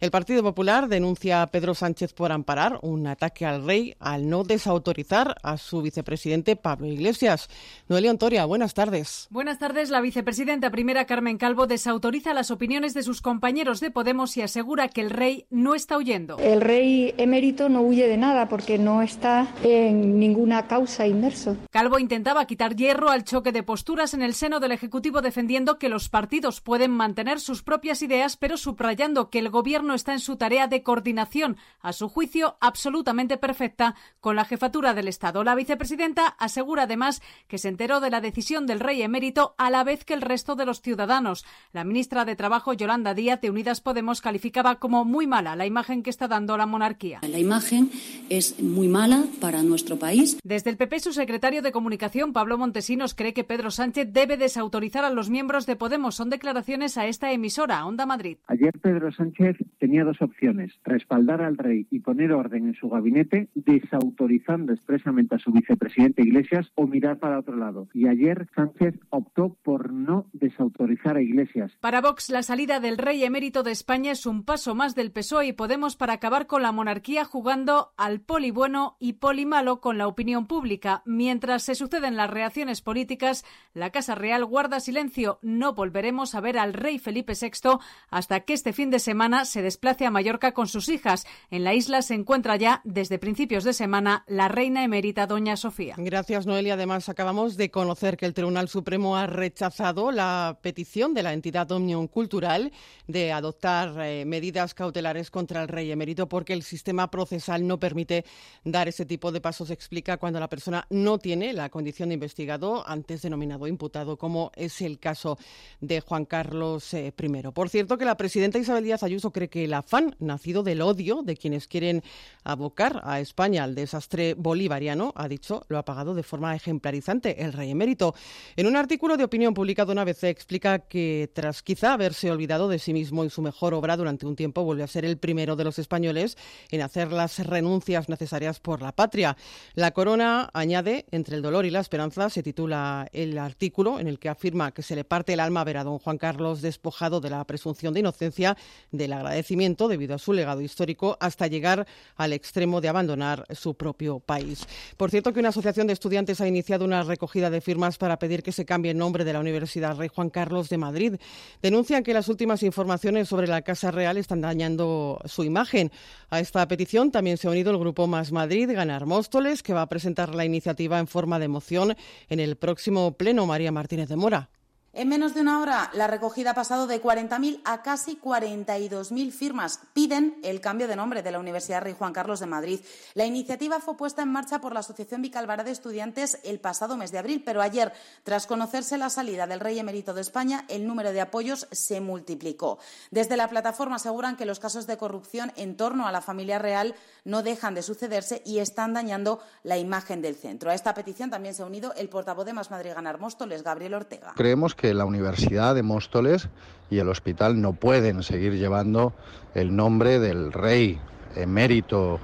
El 0.01 0.13
Partido 0.13 0.45
Popular 0.45 0.87
denuncia 0.87 1.43
a 1.43 1.49
Pedro 1.49 1.75
Sánchez 1.75 2.13
por 2.13 2.31
amparar 2.31 2.79
un 2.83 3.09
ataque 3.09 3.45
al 3.45 3.67
rey 3.67 3.97
al 3.99 4.31
no 4.31 4.45
desautorizar 4.45 5.35
a 5.43 5.57
su 5.57 5.83
vicepresidente 5.83 6.55
Pablo 6.55 6.87
Iglesias. 6.87 7.49
Noelia 7.89 8.13
Ontoria, 8.13 8.45
buenas 8.45 8.75
tardes. 8.75 9.27
Buenas 9.31 9.59
tardes. 9.59 9.91
La 9.91 10.01
vicepresidenta 10.01 10.71
primera 10.71 11.05
Carmen 11.07 11.37
Calvo 11.37 11.67
desautoriza 11.67 12.33
las 12.33 12.53
opiniones 12.53 12.95
de 12.95 13.03
sus 13.03 13.21
compañeros 13.21 13.81
de 13.81 13.91
Podemos 13.91 14.37
y 14.37 14.43
asegura 14.43 14.87
que 14.87 15.01
el 15.01 15.11
rey 15.11 15.47
no 15.51 15.75
está 15.75 15.97
huyendo. 15.97 16.39
El 16.39 16.61
rey 16.61 17.13
emérito 17.19 17.69
no 17.69 17.83
huye 17.83 18.07
de 18.07 18.19
nada 18.19 18.49
porque 18.49 18.79
no 18.79 19.03
está 19.03 19.49
en 19.65 20.21
ninguna 20.21 20.69
causa 20.69 21.09
inmerso. 21.09 21.57
Calvo 21.73 21.99
intentaba 21.99 22.47
quitar 22.47 22.77
hierro 22.77 23.11
al 23.11 23.25
choque 23.25 23.51
de 23.51 23.65
posturas 23.65 24.15
en 24.15 24.23
el 24.23 24.35
seno 24.35 24.61
del 24.61 24.71
Ejecutivo 24.71 25.23
defendiendo 25.23 25.77
que 25.81 25.89
los 25.89 26.09
partidos 26.09 26.61
pueden 26.61 26.93
mantener 26.93 27.41
sus 27.41 27.65
propias 27.65 28.01
ideas, 28.01 28.37
pero 28.37 28.57
subrayando 28.57 29.29
que 29.29 29.41
el 29.41 29.51
gobierno 29.51 29.88
está 29.95 30.13
en 30.13 30.21
su 30.21 30.37
tarea 30.37 30.67
de 30.67 30.83
coordinación, 30.83 31.57
a 31.81 31.93
su 31.93 32.09
juicio 32.09 32.57
absolutamente 32.61 33.37
perfecta, 33.37 33.95
con 34.21 34.37
la 34.37 34.45
jefatura 34.45 34.95
del 34.95 35.09
Estado. 35.09 35.45
La 35.45 35.55
vicepresidenta 35.55 36.27
asegura 36.39 36.85
además 36.85 37.23
que 37.47 37.59
se 37.59 37.69
enteró 37.69 38.01
de 38.01 38.11
la 38.11 38.21
decisión 38.21 38.67
del 38.67 38.81
rey 38.81 39.03
emérito 39.03 39.55
a 39.59 39.71
la 39.71 39.85
vez 39.85 40.05
que 40.05 40.15
el 40.15 40.23
resto 40.23 40.57
de 40.57 40.67
los 40.67 40.81
ciudadanos. 40.81 41.45
La 41.73 41.85
ministra 41.85 42.25
de 42.25 42.37
Trabajo, 42.37 42.73
Yolanda 42.73 43.15
Díaz, 43.15 43.41
de 43.41 43.51
Unidas 43.51 43.81
Podemos, 43.81 44.21
calificaba 44.21 44.77
como 44.77 45.05
muy 45.05 45.27
mala 45.27 45.57
la 45.57 45.67
imagen 45.67 46.03
que 46.03 46.11
está 46.11 46.29
dando 46.29 46.57
la 46.57 46.67
monarquía. 46.67 47.21
La 47.23 47.39
imagen 47.39 47.91
es 48.29 48.61
muy 48.61 48.89
mala 48.89 49.25
para 49.41 49.63
nuestro 49.63 49.99
país. 49.99 50.39
Desde 50.43 50.71
el 50.71 50.77
PP, 50.77 51.01
su 51.01 51.13
secretario 51.13 51.63
de 51.63 51.73
Comunicación, 51.73 52.33
Pablo 52.33 52.59
Montesinos, 52.59 53.15
cree 53.15 53.33
que 53.33 53.45
Pedro 53.45 53.71
Sánchez 53.71 54.09
debe 54.13 54.37
desautorizar 54.37 55.05
a 55.05 55.11
los 55.11 55.31
miembros 55.31 55.67
de 55.67 55.77
Podemos. 55.77 56.15
Son 56.15 56.31
declaraciones 56.31 56.99
a 56.99 57.07
esta 57.07 57.33
emisora, 57.33 57.85
Onda 57.87 58.07
Madrid. 58.07 58.39
Ayer 58.47 58.73
Pedro 58.81 59.13
Sánchez 59.13 59.57
tenía 59.79 60.05
dos 60.05 60.21
opciones, 60.21 60.73
respaldar 60.85 61.43
al 61.43 61.57
rey 61.57 61.87
y 61.91 62.01
poner 62.01 62.33
orden 62.33 62.67
en 62.67 62.75
su 62.75 62.89
gabinete, 62.89 63.49
desautorizando 63.55 64.73
expresamente 64.73 65.37
a 65.37 65.39
su 65.39 65.53
vicepresidente 65.53 66.23
Iglesias 66.23 66.71
o 66.75 66.87
mirar 66.87 67.19
para 67.19 67.39
otro 67.39 67.57
lado. 67.57 67.89
Y 67.95 68.09
ayer 68.09 68.49
Sánchez 68.55 68.95
optó 69.11 69.57
por 69.63 69.93
no 69.93 70.27
desautorizar 70.33 71.17
a 71.17 71.23
Iglesias. 71.23 71.73
Para 71.81 72.01
Vox, 72.01 72.31
la 72.31 72.43
salida 72.43 72.81
del 72.81 72.99
rey 72.99 73.25
emérito 73.25 73.63
de 73.63 73.73
España 73.73 74.13
es 74.13 74.27
un 74.27 74.45
paso 74.45 74.75
más 74.75 74.95
del 74.95 75.13
PSOE 75.13 75.49
y 75.49 75.53
Podemos 75.53 75.97
para 75.97 76.15
acabar 76.15 76.47
con 76.47 76.63
la 76.63 76.73
monarquía 76.73 77.25
jugando 77.25 77.93
al 77.97 78.21
poli 78.21 78.51
bueno 78.51 78.97
y 78.99 79.15
poli 79.15 79.45
malo 79.45 79.81
con 79.81 79.99
la 79.99 80.07
opinión 80.07 80.47
pública. 80.47 81.03
Mientras 81.05 81.63
se 81.63 81.75
suceden 81.75 82.17
las 82.17 82.31
reacciones 82.31 82.81
políticas, 82.81 83.45
la 83.75 83.91
Casa 83.91 84.15
Real 84.15 84.45
guarda 84.45 84.81
silencio. 84.81 85.39
No 85.43 85.75
volveremos 85.75 86.35
a 86.35 86.41
ver 86.41 86.59
al 86.59 86.75
rey 86.75 86.99
Felipe 86.99 87.35
VI 87.35 87.79
hasta 88.11 88.41
que 88.41 88.55
este 88.55 88.73
fin 88.73 88.91
de 88.91 88.99
semana 88.99 89.45
se 89.45 89.63
desplace 89.69 90.07
a 90.07 90.11
Mallorca 90.11 90.53
con 90.53 90.67
sus 90.67 90.89
hijas. 90.89 91.27
En 91.51 91.63
la 91.63 91.75
isla 91.75 92.01
se 92.01 92.15
encuentra 92.15 92.57
ya 92.57 92.81
desde 92.85 93.19
principios 93.19 93.65
de 93.65 93.75
semana 93.75 94.25
la 94.27 94.49
reina 94.49 94.83
emérita 94.83 95.27
doña 95.27 95.59
Sofía. 95.59 95.95
Gracias, 95.99 96.47
Noelia. 96.47 96.73
Además, 96.73 97.11
acabamos 97.11 97.59
de 97.59 97.71
conocer 97.71 98.17
que 98.17 98.25
el 98.25 98.33
Tribunal 98.33 98.69
Supremo 98.69 99.17
ha 99.17 99.27
rechazado 99.27 100.11
la 100.11 100.59
petición 100.63 101.13
de 101.13 101.23
la 101.23 101.35
entidad 101.35 101.71
Omnium 101.71 102.09
Cultural 102.09 102.73
de 103.07 103.31
adoptar 103.31 103.95
eh, 104.01 104.25
medidas 104.25 104.73
cautelares 104.73 105.31
contra 105.31 105.61
el 105.61 105.69
rey 105.69 105.91
emérito 105.91 106.31
porque 106.31 106.55
el 106.55 106.63
sistema 106.63 107.11
procesal 107.11 107.67
no 107.67 107.79
permite 107.79 108.25
dar 108.65 108.89
ese 108.89 109.05
tipo 109.05 109.31
de 109.33 109.43
pasos. 109.43 109.71
Explica 109.71 110.17
cuando 110.17 110.41
la 110.41 110.49
persona 110.49 110.87
no 110.89 111.19
tiene 111.19 111.53
la 111.53 111.69
condición 111.69 112.09
de 112.09 112.15
investigado, 112.15 112.89
antes 112.89 113.21
denominado 113.21 113.67
imputado, 113.67 114.17
como 114.17 114.51
es 114.57 114.81
el 114.81 114.99
caso 114.99 115.39
de 115.83 116.01
Juan 116.01 116.25
Carlos 116.25 116.95
eh, 116.95 117.13
I. 117.17 117.43
Por 117.53 117.69
cierto, 117.69 117.99
que 117.99 118.07
la 118.07 118.17
presidenta 118.17 118.59
Isabel 118.59 118.85
Díaz 118.85 119.03
Ayuso 119.03 119.31
cree 119.31 119.49
que 119.49 119.58
el 119.65 119.75
afán 119.75 120.17
nacido 120.19 120.63
del 120.63 120.83
odio 120.83 121.23
de 121.23 121.37
quienes 121.37 121.67
quieren 121.67 122.03
abocar 122.45 123.03
a 123.05 123.21
España 123.21 123.65
al 123.65 123.75
desastre 123.75 124.35
bolivariano, 124.35 125.13
ha 125.17 125.29
dicho, 125.29 125.65
lo 125.69 125.79
ha 125.79 125.85
pagado 125.85 126.15
de 126.15 126.23
forma 126.23 126.55
ejemplarizante 126.55 127.43
el 127.43 127.53
rey 127.53 127.71
emérito. 127.71 128.15
En 128.57 128.67
un 128.67 128.77
artículo 128.77 129.17
de 129.17 129.25
opinión 129.25 129.55
publicado 129.55 129.93
una 129.93 130.05
vez 130.05 130.23
explica 130.25 130.79
que 130.81 131.31
tras 131.35 131.63
quizá 131.63 131.93
haberse 131.93 132.31
olvidado 132.31 132.69
de 132.69 132.79
sí 132.79 132.93
mismo 132.93 133.25
y 133.25 133.31
su 133.31 133.43
mejor 133.43 133.75
obra 133.75 133.97
durante 133.97 134.27
un 134.27 134.37
tiempo, 134.37 134.65
vuelve 134.65 134.83
a 134.83 134.87
ser 134.87 135.05
el 135.05 135.19
primero 135.19 135.57
de 135.57 135.65
los 135.65 135.79
españoles 135.79 136.37
en 136.71 136.83
hacer 136.83 137.13
las 137.13 137.39
renuncias 137.47 138.09
necesarias 138.09 138.61
por 138.61 138.83
la 138.83 138.93
patria. 138.93 139.37
La 139.75 139.91
corona 139.91 140.51
añade, 140.53 141.07
entre 141.11 141.37
el 141.37 141.43
dolor 141.43 141.67
y 141.67 141.71
la 141.71 141.81
esperanza, 141.81 142.31
se 142.31 142.43
titula 142.43 143.09
el 143.13 143.39
artículo 143.39 144.01
en 144.01 144.09
el 144.09 144.19
que 144.19 144.29
afirma 144.29 144.73
que 144.73 144.83
se 144.83 144.97
le 144.97 145.05
parte 145.05 145.33
el 145.33 145.41
alma 145.41 145.65
ver 145.65 145.79
a 145.79 145.85
don 145.85 145.99
Juan 145.99 146.19
Carlos 146.19 146.63
despojado 146.63 147.21
de 147.21 147.31
la 147.31 147.45
presunción 147.45 147.95
de 147.95 148.01
inocencia 148.01 148.57
del 148.91 149.13
agradecimiento 149.13 149.48
debido 149.89 150.15
a 150.15 150.19
su 150.19 150.33
legado 150.33 150.61
histórico 150.61 151.17
hasta 151.21 151.47
llegar 151.47 151.87
al 152.17 152.33
extremo 152.33 152.81
de 152.81 152.89
abandonar 152.89 153.47
su 153.55 153.75
propio 153.75 154.21
país. 154.21 154.67
Por 154.97 155.11
cierto, 155.11 155.33
que 155.33 155.41
una 155.41 155.49
asociación 155.49 155.87
de 155.87 155.93
estudiantes 155.95 156.41
ha 156.41 156.49
iniciado 156.49 156.85
una 156.85 157.03
recogida 157.03 157.51
de 157.51 157.61
firmas 157.61 157.99
para 157.99 158.19
pedir 158.19 158.43
que 158.43 158.53
se 158.53 158.65
cambie 158.65 158.91
el 158.91 158.99
nombre 158.99 159.25
de 159.25 159.33
la 159.33 159.41
Universidad 159.41 159.97
Rey 159.97 160.09
Juan 160.09 160.31
Carlos 160.31 160.69
de 160.69 160.79
Madrid. 160.79 161.15
Denuncian 161.63 162.03
que 162.03 162.15
las 162.15 162.29
últimas 162.29 162.63
informaciones 162.63 163.29
sobre 163.29 163.47
la 163.47 163.63
Casa 163.63 163.91
Real 163.91 164.17
están 164.17 164.41
dañando 164.41 165.21
su 165.25 165.45
imagen. 165.45 165.91
A 166.31 166.41
esta 166.41 166.67
petición 166.69 167.11
también 167.11 167.39
se 167.39 167.49
ha 167.49 167.51
unido 167.51 167.71
el 167.71 167.79
Grupo 167.79 168.07
Más 168.07 168.33
Madrid, 168.33 168.71
Ganar 168.73 169.07
Móstoles, 169.07 169.63
que 169.63 169.73
va 169.73 169.83
a 169.83 169.89
presentar 169.89 170.35
la 170.35 170.45
iniciativa 170.45 170.99
en 170.99 171.07
forma 171.07 171.39
de 171.39 171.49
moción 171.49 171.97
en 172.29 172.41
el 172.41 172.57
próximo 172.57 173.13
Pleno 173.13 173.47
María 173.47 173.73
Martínez 173.73 174.09
de 174.09 174.17
Mora. 174.17 174.51
En 174.95 175.07
menos 175.09 175.35
de 175.35 175.43
una 175.43 175.61
hora, 175.61 175.91
la 175.93 176.07
recogida 176.07 176.53
ha 176.53 176.55
pasado 176.55 176.87
de 176.87 177.01
40.000 177.01 177.61
a 177.67 177.83
casi 177.83 178.17
42.000 178.17 179.31
firmas. 179.33 179.81
Piden 179.93 180.39
el 180.43 180.63
cambio 180.63 180.89
de 180.89 180.97
nombre 180.97 181.23
de 181.23 181.31
la 181.31 181.39
Universidad 181.39 181.83
Rey 181.83 181.95
Juan 181.97 182.15
Carlos 182.15 182.41
de 182.41 182.47
Madrid. 182.47 182.81
La 183.13 183.27
iniciativa 183.27 183.81
fue 183.81 183.99
puesta 183.99 184.23
en 184.23 184.33
marcha 184.33 184.63
por 184.63 184.73
la 184.73 184.81
Asociación 184.81 185.21
Vicalvara 185.21 185.63
de 185.63 185.73
Estudiantes 185.73 186.41
el 186.43 186.59
pasado 186.59 186.97
mes 186.97 187.13
de 187.13 187.19
abril, 187.19 187.43
pero 187.45 187.61
ayer, 187.61 187.93
tras 188.23 188.47
conocerse 188.47 188.97
la 188.97 189.11
salida 189.11 189.47
del 189.47 189.61
Rey 189.61 189.79
Emérito 189.79 190.15
de 190.15 190.23
España, 190.23 190.65
el 190.69 190.87
número 190.87 191.13
de 191.13 191.21
apoyos 191.21 191.69
se 191.71 192.01
multiplicó. 192.01 192.79
Desde 193.11 193.37
la 193.37 193.49
plataforma 193.49 193.97
aseguran 193.97 194.37
que 194.37 194.47
los 194.47 194.59
casos 194.59 194.87
de 194.87 194.97
corrupción 194.97 195.53
en 195.57 195.77
torno 195.77 196.09
a 196.09 196.13
la 196.13 196.23
familia 196.23 196.59
real 196.59 196.95
no 197.25 197.43
dejan 197.43 197.75
de 197.75 197.83
sucederse 197.83 198.41
y 198.47 198.59
están 198.59 198.95
dañando 198.95 199.41
la 199.65 199.77
imagen 199.77 200.23
del 200.23 200.35
centro. 200.35 200.71
A 200.71 200.75
esta 200.75 200.95
petición 200.95 201.29
también 201.29 201.55
se 201.55 201.63
ha 201.63 201.67
unido 201.67 201.93
el 201.95 202.09
portavoz 202.09 202.47
de 202.47 202.55
Más 202.55 202.71
Madrid 202.71 202.93
Ganar 202.95 203.21
Móstoles, 203.21 203.63
Gabriel 203.63 203.93
Ortega. 203.93 204.33
Creemos 204.35 204.75
que 204.81 204.95
la 204.95 205.05
Universidad 205.05 205.75
de 205.75 205.83
Móstoles 205.83 206.49
y 206.91 206.99
el 206.99 207.09
hospital 207.09 207.61
no 207.61 207.75
pueden 207.75 208.23
seguir 208.23 208.55
llevando 208.55 209.13
el 209.55 209.77
nombre 209.77 210.19
del 210.19 210.53
rey 210.53 210.99
emérito 211.37 212.21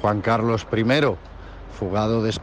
Juan 0.00 0.20
Carlos 0.20 0.66
I 0.72 0.84
fugado 1.76 2.22
de. 2.22 2.36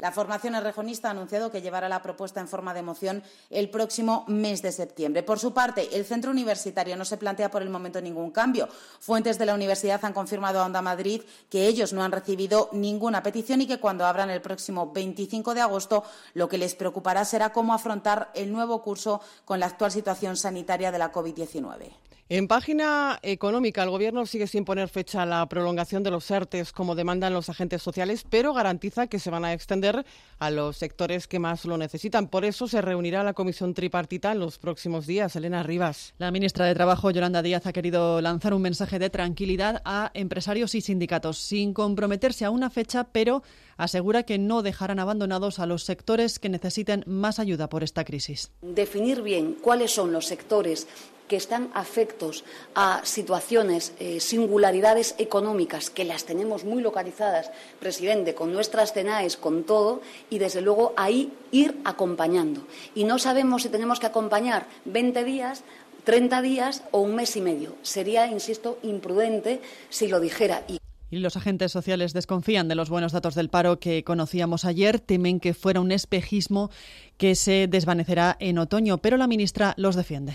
La 0.00 0.12
formación 0.12 0.54
errejonista 0.54 1.08
ha 1.08 1.10
anunciado 1.12 1.50
que 1.50 1.62
llevará 1.62 1.88
la 1.88 2.02
propuesta 2.02 2.40
en 2.40 2.48
forma 2.48 2.74
de 2.74 2.82
moción 2.82 3.22
el 3.50 3.70
próximo 3.70 4.24
mes 4.28 4.60
de 4.60 4.72
septiembre. 4.72 5.22
Por 5.22 5.38
su 5.38 5.54
parte, 5.54 5.96
el 5.96 6.04
centro 6.04 6.30
universitario 6.30 6.96
no 6.96 7.04
se 7.04 7.16
plantea 7.16 7.50
por 7.50 7.62
el 7.62 7.70
momento 7.70 8.00
ningún 8.00 8.30
cambio. 8.30 8.68
Fuentes 9.00 9.38
de 9.38 9.46
la 9.46 9.54
universidad 9.54 10.04
han 10.04 10.12
confirmado 10.12 10.60
a 10.60 10.66
Onda 10.66 10.82
Madrid 10.82 11.22
que 11.48 11.66
ellos 11.66 11.92
no 11.92 12.02
han 12.02 12.12
recibido 12.12 12.68
ninguna 12.72 13.22
petición 13.22 13.60
y 13.60 13.66
que 13.66 13.80
cuando 13.80 14.04
abran 14.04 14.30
el 14.30 14.42
próximo 14.42 14.92
25 14.92 15.54
de 15.54 15.60
agosto 15.60 16.04
lo 16.34 16.48
que 16.48 16.58
les 16.58 16.74
preocupará 16.74 17.24
será 17.24 17.52
cómo 17.52 17.72
afrontar 17.72 18.30
el 18.34 18.52
nuevo 18.52 18.82
curso 18.82 19.20
con 19.44 19.60
la 19.60 19.66
actual 19.66 19.90
situación 19.90 20.36
sanitaria 20.36 20.92
de 20.92 20.98
la 20.98 21.12
COVID-19. 21.12 22.05
En 22.28 22.48
página 22.48 23.20
económica, 23.22 23.84
el 23.84 23.90
Gobierno 23.90 24.26
sigue 24.26 24.48
sin 24.48 24.64
poner 24.64 24.88
fecha 24.88 25.22
a 25.22 25.26
la 25.26 25.48
prolongación 25.48 26.02
de 26.02 26.10
los 26.10 26.28
ERTES 26.28 26.72
como 26.72 26.96
demandan 26.96 27.32
los 27.32 27.48
agentes 27.48 27.82
sociales, 27.82 28.26
pero 28.28 28.52
garantiza 28.52 29.06
que 29.06 29.20
se 29.20 29.30
van 29.30 29.44
a 29.44 29.52
extender 29.52 30.04
a 30.40 30.50
los 30.50 30.76
sectores 30.76 31.28
que 31.28 31.38
más 31.38 31.64
lo 31.66 31.78
necesitan. 31.78 32.26
Por 32.26 32.44
eso 32.44 32.66
se 32.66 32.82
reunirá 32.82 33.22
la 33.22 33.32
comisión 33.32 33.74
tripartita 33.74 34.32
en 34.32 34.40
los 34.40 34.58
próximos 34.58 35.06
días. 35.06 35.36
Elena 35.36 35.62
Rivas. 35.62 36.14
La 36.18 36.32
ministra 36.32 36.66
de 36.66 36.74
Trabajo, 36.74 37.12
Yolanda 37.12 37.42
Díaz, 37.42 37.64
ha 37.64 37.72
querido 37.72 38.20
lanzar 38.20 38.54
un 38.54 38.62
mensaje 38.62 38.98
de 38.98 39.08
tranquilidad 39.08 39.80
a 39.84 40.10
empresarios 40.12 40.74
y 40.74 40.80
sindicatos, 40.80 41.38
sin 41.38 41.72
comprometerse 41.74 42.44
a 42.44 42.50
una 42.50 42.70
fecha, 42.70 43.04
pero 43.04 43.44
asegura 43.76 44.24
que 44.24 44.38
no 44.38 44.62
dejarán 44.62 44.98
abandonados 44.98 45.60
a 45.60 45.66
los 45.66 45.84
sectores 45.84 46.40
que 46.40 46.48
necesiten 46.48 47.04
más 47.06 47.38
ayuda 47.38 47.68
por 47.68 47.84
esta 47.84 48.04
crisis. 48.04 48.50
Definir 48.62 49.22
bien 49.22 49.56
cuáles 49.62 49.92
son 49.92 50.10
los 50.10 50.26
sectores 50.26 50.88
que 51.28 51.36
están 51.36 51.70
afectos 51.74 52.44
a 52.74 53.00
situaciones, 53.04 53.92
eh, 53.98 54.20
singularidades 54.20 55.14
económicas, 55.18 55.90
que 55.90 56.04
las 56.04 56.24
tenemos 56.24 56.64
muy 56.64 56.82
localizadas, 56.82 57.50
presidente, 57.80 58.34
con 58.34 58.52
nuestras 58.52 58.92
CENAES, 58.92 59.36
con 59.36 59.64
todo, 59.64 60.00
y 60.30 60.38
desde 60.38 60.60
luego 60.60 60.94
ahí 60.96 61.32
ir 61.50 61.80
acompañando. 61.84 62.66
Y 62.94 63.04
no 63.04 63.18
sabemos 63.18 63.62
si 63.62 63.68
tenemos 63.68 64.00
que 64.00 64.06
acompañar 64.06 64.66
20 64.84 65.24
días, 65.24 65.62
30 66.04 66.42
días 66.42 66.82
o 66.92 67.00
un 67.00 67.14
mes 67.14 67.36
y 67.36 67.40
medio. 67.40 67.74
Sería, 67.82 68.26
insisto, 68.28 68.78
imprudente 68.82 69.60
si 69.90 70.08
lo 70.08 70.20
dijera. 70.20 70.62
Y 70.68 70.78
y 71.08 71.18
los 71.18 71.36
agentes 71.36 71.70
sociales 71.70 72.12
desconfían 72.12 72.66
de 72.66 72.74
los 72.74 72.90
buenos 72.90 73.12
datos 73.12 73.36
del 73.36 73.48
paro 73.48 73.78
que 73.78 74.02
conocíamos 74.02 74.64
ayer, 74.64 74.98
temen 74.98 75.38
que 75.38 75.54
fuera 75.54 75.80
un 75.80 75.92
espejismo 75.92 76.68
que 77.16 77.36
se 77.36 77.68
desvanecerá 77.68 78.36
en 78.40 78.58
otoño, 78.58 78.98
pero 78.98 79.16
la 79.16 79.28
ministra 79.28 79.74
los 79.76 79.94
defiende 79.94 80.34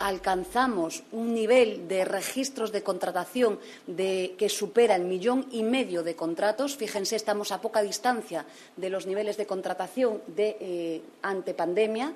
alcanzamos 0.00 1.04
un 1.12 1.32
nivel 1.34 1.86
de 1.86 2.04
registros 2.04 2.72
de 2.72 2.82
contratación 2.82 3.60
de, 3.86 4.34
que 4.36 4.48
supera 4.48 4.96
el 4.96 5.04
millón 5.04 5.46
y 5.52 5.62
medio 5.62 6.02
de 6.02 6.16
contratos. 6.16 6.74
Fíjense, 6.76 7.14
estamos 7.14 7.52
a 7.52 7.60
poca 7.60 7.82
distancia 7.82 8.46
de 8.76 8.90
los 8.90 9.06
niveles 9.06 9.36
de 9.36 9.46
contratación 9.46 10.22
de 10.26 10.56
eh, 10.60 11.02
ante 11.22 11.54
pandemia. 11.54 12.14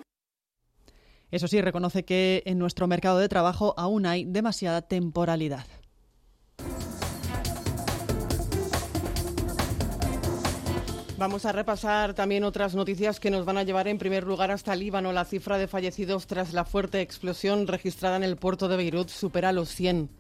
Eso 1.30 1.46
sí, 1.46 1.60
reconoce 1.60 2.04
que 2.04 2.42
en 2.46 2.58
nuestro 2.58 2.86
mercado 2.86 3.18
de 3.18 3.28
trabajo 3.28 3.74
aún 3.76 4.06
hay 4.06 4.24
demasiada 4.24 4.82
temporalidad. 4.82 5.66
Vamos 11.24 11.46
a 11.46 11.52
repasar 11.52 12.12
también 12.12 12.44
otras 12.44 12.74
noticias 12.74 13.18
que 13.18 13.30
nos 13.30 13.46
van 13.46 13.56
a 13.56 13.62
llevar 13.62 13.88
en 13.88 13.96
primer 13.96 14.24
lugar 14.24 14.50
hasta 14.50 14.76
Líbano. 14.76 15.10
La 15.10 15.24
cifra 15.24 15.56
de 15.56 15.66
fallecidos 15.66 16.26
tras 16.26 16.52
la 16.52 16.66
fuerte 16.66 17.00
explosión 17.00 17.66
registrada 17.66 18.16
en 18.16 18.24
el 18.24 18.36
puerto 18.36 18.68
de 18.68 18.76
Beirut 18.76 19.08
supera 19.08 19.50
los 19.50 19.70
100. 19.70 20.10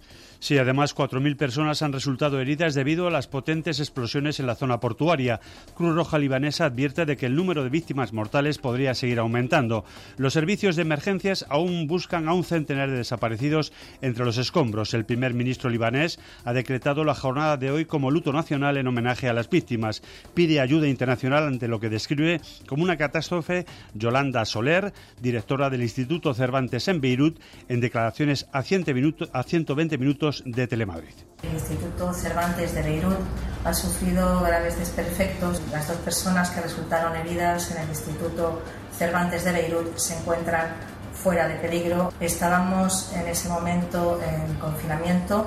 Sí, 0.44 0.58
además 0.58 0.94
4.000 0.94 1.38
personas 1.38 1.80
han 1.80 1.94
resultado 1.94 2.38
heridas 2.38 2.74
debido 2.74 3.06
a 3.06 3.10
las 3.10 3.28
potentes 3.28 3.80
explosiones 3.80 4.40
en 4.40 4.46
la 4.46 4.54
zona 4.54 4.78
portuaria. 4.78 5.40
Cruz 5.74 5.94
Roja 5.94 6.18
libanesa 6.18 6.66
advierte 6.66 7.06
de 7.06 7.16
que 7.16 7.24
el 7.24 7.34
número 7.34 7.64
de 7.64 7.70
víctimas 7.70 8.12
mortales 8.12 8.58
podría 8.58 8.92
seguir 8.92 9.20
aumentando. 9.20 9.86
Los 10.18 10.34
servicios 10.34 10.76
de 10.76 10.82
emergencias 10.82 11.46
aún 11.48 11.86
buscan 11.86 12.28
a 12.28 12.34
un 12.34 12.44
centenar 12.44 12.90
de 12.90 12.98
desaparecidos 12.98 13.72
entre 14.02 14.26
los 14.26 14.36
escombros. 14.36 14.92
El 14.92 15.06
primer 15.06 15.32
ministro 15.32 15.70
libanés 15.70 16.20
ha 16.44 16.52
decretado 16.52 17.04
la 17.04 17.14
jornada 17.14 17.56
de 17.56 17.70
hoy 17.70 17.86
como 17.86 18.10
luto 18.10 18.30
nacional 18.30 18.76
en 18.76 18.86
homenaje 18.86 19.30
a 19.30 19.32
las 19.32 19.48
víctimas. 19.48 20.02
Pide 20.34 20.60
ayuda 20.60 20.88
internacional 20.88 21.44
ante 21.44 21.68
lo 21.68 21.80
que 21.80 21.88
describe 21.88 22.42
como 22.68 22.82
una 22.82 22.98
catástrofe 22.98 23.64
Yolanda 23.94 24.44
Soler, 24.44 24.92
directora 25.22 25.70
del 25.70 25.80
Instituto 25.80 26.34
Cervantes 26.34 26.86
en 26.88 27.00
Beirut, 27.00 27.40
en 27.70 27.80
declaraciones 27.80 28.46
a 28.52 28.62
120 28.62 29.96
minutos 29.96 30.33
de 30.44 30.66
Telemadrid. 30.66 31.14
El 31.42 31.54
Instituto 31.54 32.12
Cervantes 32.14 32.74
de 32.74 32.82
Beirut 32.82 33.18
ha 33.64 33.74
sufrido 33.74 34.40
graves 34.40 34.78
desperfectos. 34.78 35.60
Las 35.70 35.88
dos 35.88 35.98
personas 35.98 36.50
que 36.50 36.60
resultaron 36.60 37.14
heridas 37.16 37.70
en 37.70 37.82
el 37.82 37.88
Instituto 37.88 38.62
Cervantes 38.96 39.44
de 39.44 39.52
Beirut 39.52 39.96
se 39.96 40.16
encuentran 40.16 40.68
fuera 41.12 41.48
de 41.48 41.54
peligro. 41.56 42.12
Estábamos 42.20 43.12
en 43.14 43.28
ese 43.28 43.48
momento 43.48 44.20
en 44.22 44.54
confinamiento 44.54 45.46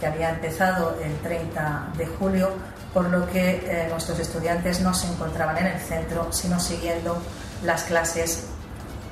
que 0.00 0.06
había 0.06 0.30
empezado 0.30 0.96
el 1.02 1.14
30 1.18 1.92
de 1.96 2.06
julio, 2.06 2.50
por 2.94 3.08
lo 3.08 3.26
que 3.26 3.62
eh, 3.64 3.88
nuestros 3.90 4.18
estudiantes 4.18 4.80
no 4.80 4.94
se 4.94 5.08
encontraban 5.08 5.58
en 5.58 5.66
el 5.66 5.80
centro, 5.80 6.32
sino 6.32 6.58
siguiendo 6.60 7.20
las 7.64 7.84
clases 7.84 8.46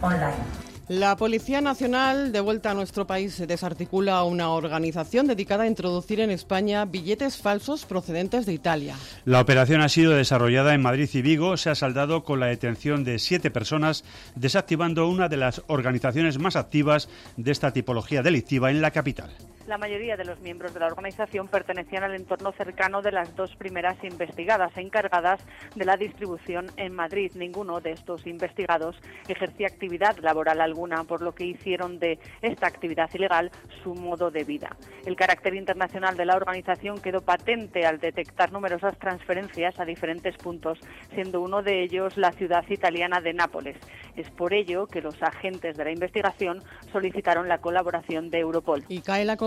online. 0.01 0.66
La 0.89 1.17
Policía 1.17 1.61
Nacional, 1.61 2.31
de 2.31 2.39
vuelta 2.39 2.71
a 2.71 2.75
nuestro 2.75 3.09
país, 3.09 3.43
desarticula 3.45 4.23
una 4.23 4.51
organización 4.51 5.27
dedicada 5.27 5.65
a 5.65 5.67
introducir 5.67 6.21
en 6.21 6.31
España 6.31 6.85
billetes 6.85 7.39
falsos 7.39 7.85
procedentes 7.85 8.47
de 8.47 8.53
Italia. 8.53 8.95
La 9.25 9.41
operación 9.41 9.81
ha 9.81 9.89
sido 9.89 10.13
desarrollada 10.13 10.75
en 10.75 10.83
Madrid 10.83 11.09
y 11.13 11.23
Vigo. 11.23 11.57
Se 11.57 11.71
ha 11.71 11.75
saldado 11.75 12.23
con 12.23 12.39
la 12.39 12.47
detención 12.47 13.03
de 13.03 13.19
siete 13.19 13.51
personas, 13.51 14.05
desactivando 14.37 15.09
una 15.09 15.29
de 15.29 15.39
las 15.39 15.63
organizaciones 15.67 16.39
más 16.39 16.55
activas 16.55 17.09
de 17.37 17.51
esta 17.51 17.73
tipología 17.73 18.23
delictiva 18.23 18.71
en 18.71 18.81
la 18.81 18.93
capital. 18.93 19.31
La 19.67 19.79
mayoría 19.79 20.17
de 20.17 20.25
los 20.25 20.39
miembros 20.39 20.75
de 20.75 20.79
la 20.79 20.87
organización 20.87 21.49
pertenecían 21.49 22.05
al 22.05 22.15
entorno 22.15 22.53
cercano 22.53 23.03
de 23.03 23.11
las 23.11 23.35
dos 23.35 23.57
primeras 23.57 23.97
investigadas 24.05 24.71
encargadas 24.77 25.41
de 25.75 25.85
la 25.85 25.97
distribución 25.97 26.71
en 26.77 26.95
Madrid. 26.95 27.33
Ninguno 27.35 27.81
de 27.81 27.91
estos 27.91 28.29
investigados 28.29 28.95
ejercía 29.27 29.67
actividad 29.67 30.17
laboral 30.19 30.61
alguna, 30.61 31.03
por 31.03 31.21
lo 31.21 31.35
que 31.35 31.47
hicieron 31.47 31.99
de 31.99 32.21
esta 32.43 32.69
actividad 32.69 33.11
ilegal 33.13 33.51
su 33.83 33.93
modo 33.95 34.31
de 34.31 34.45
vida. 34.45 34.77
El 35.05 35.17
carácter 35.17 35.55
internacional 35.55 36.17
de 36.17 36.27
la 36.27 36.37
organización 36.37 37.01
quedó 37.01 37.23
patente 37.23 37.85
al 37.87 37.99
detectar 37.99 38.53
numerosas 38.53 38.97
transferencias 39.01 39.81
a 39.81 39.85
diferentes 39.85 40.37
puntos, 40.37 40.79
siendo 41.13 41.41
uno 41.41 41.65
de 41.65 41.83
ellos 41.83 42.17
la 42.17 42.31
ciudad 42.31 42.65
italiana 42.69 43.21
de 43.21 43.35
Nápoles. 43.35 43.77
Es 44.15 44.31
por 44.31 44.55
ello 44.55 44.87
que 44.87 45.03
los 45.03 45.21
agentes 45.21 45.77
de 45.77 45.85
la 45.85 45.91
investigación 45.91 46.63
solicitaron 46.93 47.49
la 47.49 47.59
colaboración 47.59 48.31
de 48.31 48.39
Europol. 48.39 48.85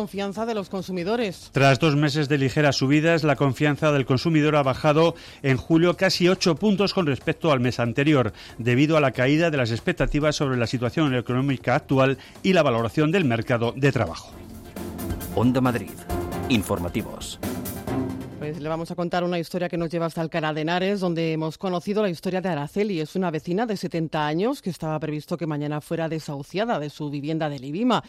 Confianza 0.09 0.47
de 0.47 0.55
los 0.55 0.69
consumidores. 0.69 1.51
Tras 1.51 1.77
dos 1.77 1.95
meses 1.95 2.27
de 2.27 2.39
ligeras 2.39 2.77
subidas, 2.77 3.23
la 3.23 3.35
confianza 3.35 3.91
del 3.91 4.07
consumidor 4.07 4.55
ha 4.55 4.63
bajado 4.63 5.13
en 5.43 5.55
julio 5.55 5.97
casi 5.97 6.27
ocho 6.27 6.55
puntos 6.55 6.95
con 6.95 7.05
respecto 7.05 7.51
al 7.51 7.59
mes 7.59 7.79
anterior, 7.79 8.33
debido 8.57 8.97
a 8.97 9.01
la 9.01 9.11
caída 9.11 9.51
de 9.51 9.57
las 9.57 9.69
expectativas 9.69 10.35
sobre 10.35 10.57
la 10.57 10.65
situación 10.65 11.13
económica 11.13 11.75
actual 11.75 12.17
y 12.41 12.53
la 12.53 12.63
valoración 12.63 13.11
del 13.11 13.25
mercado 13.25 13.71
de 13.77 13.91
trabajo. 13.91 14.31
Onda 15.35 15.61
Madrid. 15.61 15.91
Informativos. 16.49 17.39
Pues 18.49 18.63
le 18.63 18.69
vamos 18.69 18.89
a 18.89 18.95
contar 18.95 19.23
una 19.23 19.37
historia 19.37 19.69
que 19.69 19.77
nos 19.77 19.91
lleva 19.91 20.07
hasta 20.07 20.21
Alcalá 20.21 20.53
de 20.53 20.61
Henares, 20.61 21.01
donde 21.01 21.33
hemos 21.33 21.59
conocido 21.59 22.01
la 22.01 22.09
historia 22.09 22.41
de 22.41 22.49
Araceli. 22.49 22.99
Es 22.99 23.15
una 23.15 23.29
vecina 23.29 23.67
de 23.67 23.77
70 23.77 24.25
años 24.25 24.63
que 24.63 24.71
estaba 24.71 24.99
previsto 24.99 25.37
que 25.37 25.45
mañana 25.45 25.81
fuera 25.81 26.09
desahuciada 26.09 26.79
de 26.79 26.89
su 26.89 27.11
vivienda 27.11 27.47
de 27.47 27.59
Libima. 27.59 28.03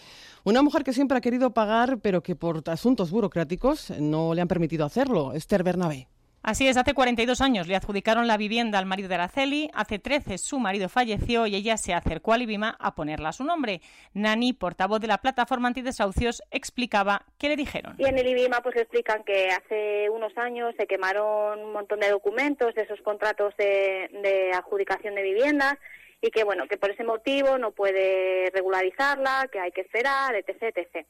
Una 0.45 0.63
mujer 0.63 0.83
que 0.83 0.95
siempre 0.95 1.19
ha 1.19 1.21
querido 1.21 1.53
pagar, 1.53 1.99
pero 1.99 2.23
que 2.23 2.37
por 2.37 2.63
asuntos 2.71 3.11
burocráticos 3.11 3.93
no 4.01 4.33
le 4.33 4.41
han 4.41 4.49
permitido 4.49 4.87
hacerlo. 4.87 5.35
Esther 5.35 5.63
Bernabé. 5.63 6.09
Así 6.43 6.67
es, 6.67 6.79
hace 6.79 6.95
42 6.95 7.43
años 7.43 7.69
le 7.69 7.77
adjudicaron 7.77 8.27
la 8.27 8.39
vivienda 8.39 8.79
al 8.79 8.87
marido 8.87 9.11
de 9.11 9.17
Araceli, 9.17 9.71
hace 9.75 9.99
13 9.99 10.39
su 10.39 10.59
marido 10.59 10.89
falleció 10.89 11.47
y 11.47 11.55
ella 11.55 11.77
se 11.77 11.93
acercó 11.93 12.33
a 12.33 12.39
Libima 12.39 12.77
a 12.81 12.95
ponerla 12.95 13.29
a 13.29 13.33
su 13.33 13.45
nombre. 13.45 13.83
Nani, 14.15 14.55
portavoz 14.55 15.01
de 15.01 15.07
la 15.07 15.19
plataforma 15.19 15.69
antidesahucios, 15.69 16.43
explicaba 16.51 17.27
qué 17.39 17.51
le 17.51 17.57
dijeron. 17.57 17.95
Y 17.99 18.07
en 18.07 18.17
el 18.17 18.27
IBIMA 18.27 18.63
pues 18.63 18.75
explican 18.77 19.23
que 19.23 19.51
hace 19.51 20.09
unos 20.09 20.37
años 20.39 20.75
se 20.79 20.87
quemaron 20.87 21.61
un 21.61 21.73
montón 21.75 22.01
de 22.01 22.09
documentos 22.09 22.75
de 22.75 22.83
esos 22.83 23.03
contratos 23.03 23.55
de, 23.59 24.09
de 24.23 24.53
adjudicación 24.55 25.15
de 25.17 25.23
viviendas 25.23 25.77
y 26.23 26.31
que 26.31 26.45
bueno, 26.45 26.67
que 26.69 26.79
por 26.79 26.91
ese 26.91 27.05
motivo 27.05 27.59
no 27.59 27.73
puede 27.73 28.51
regularizarla, 28.51 29.49
que 29.53 29.61
hay 29.61 29.73
que 29.73 29.83
esperar, 29.83 30.35
etc, 30.35 30.75
etc. 30.75 31.07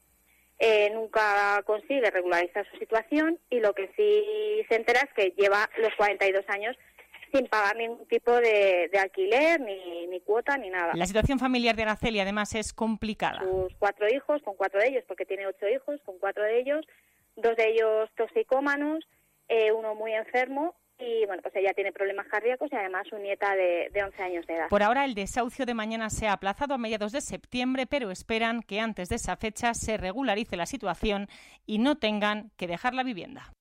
Eh, 0.63 0.91
nunca 0.93 1.63
consigue 1.65 2.11
regularizar 2.11 2.69
su 2.69 2.77
situación 2.77 3.39
y 3.49 3.59
lo 3.61 3.73
que 3.73 3.89
sí 3.97 4.63
se 4.69 4.75
entera 4.75 4.99
es 4.99 5.11
que 5.15 5.33
lleva 5.35 5.67
los 5.77 5.89
42 5.95 6.45
años 6.49 6.77
sin 7.33 7.47
pagar 7.47 7.77
ningún 7.77 8.05
tipo 8.07 8.31
de, 8.31 8.91
alquiler, 9.01 9.59
ni, 9.59 10.05
ni, 10.05 10.19
cuota, 10.19 10.57
ni 10.57 10.69
nada. 10.69 10.93
La 10.93 11.07
situación 11.07 11.39
familiar 11.39 11.75
de 11.75 11.81
Araceli 11.81 12.19
además 12.19 12.53
es 12.53 12.73
complicada. 12.73 13.39
Sus 13.39 13.73
cuatro 13.79 14.07
hijos, 14.07 14.43
con 14.43 14.55
cuatro 14.55 14.79
de 14.79 14.89
ellos, 14.89 15.03
porque 15.07 15.25
tiene 15.25 15.47
ocho 15.47 15.67
hijos, 15.67 15.99
con 16.05 16.19
cuatro 16.19 16.43
de 16.43 16.59
ellos, 16.59 16.85
dos 17.37 17.55
de 17.55 17.69
ellos 17.71 18.09
toxicómanos, 18.15 19.03
eh, 19.49 19.71
uno 19.71 19.95
muy 19.95 20.13
enfermo 20.13 20.75
y 21.01 21.25
bueno, 21.25 21.41
pues 21.41 21.55
ella 21.55 21.73
tiene 21.73 21.91
problemas 21.91 22.27
cardíacos 22.27 22.71
y 22.71 22.75
además 22.75 23.07
su 23.09 23.17
nieta 23.17 23.55
de, 23.55 23.89
de 23.91 24.03
11 24.03 24.23
años 24.23 24.47
de 24.47 24.55
edad. 24.55 24.69
Por 24.69 24.83
ahora 24.83 25.05
el 25.05 25.15
desahucio 25.15 25.65
de 25.65 25.73
mañana 25.73 26.09
se 26.09 26.27
ha 26.27 26.33
aplazado 26.33 26.73
a 26.73 26.77
mediados 26.77 27.11
de 27.11 27.21
septiembre, 27.21 27.87
pero 27.87 28.11
esperan 28.11 28.61
que 28.61 28.79
antes 28.79 29.09
de 29.09 29.15
esa 29.15 29.35
fecha 29.35 29.73
se 29.73 29.97
regularice 29.97 30.55
la 30.55 30.65
situación 30.65 31.27
y 31.65 31.79
no 31.79 31.97
tengan 31.97 32.51
que 32.57 32.67
dejar 32.67 32.93
la 32.93 33.03
vivienda. 33.03 33.51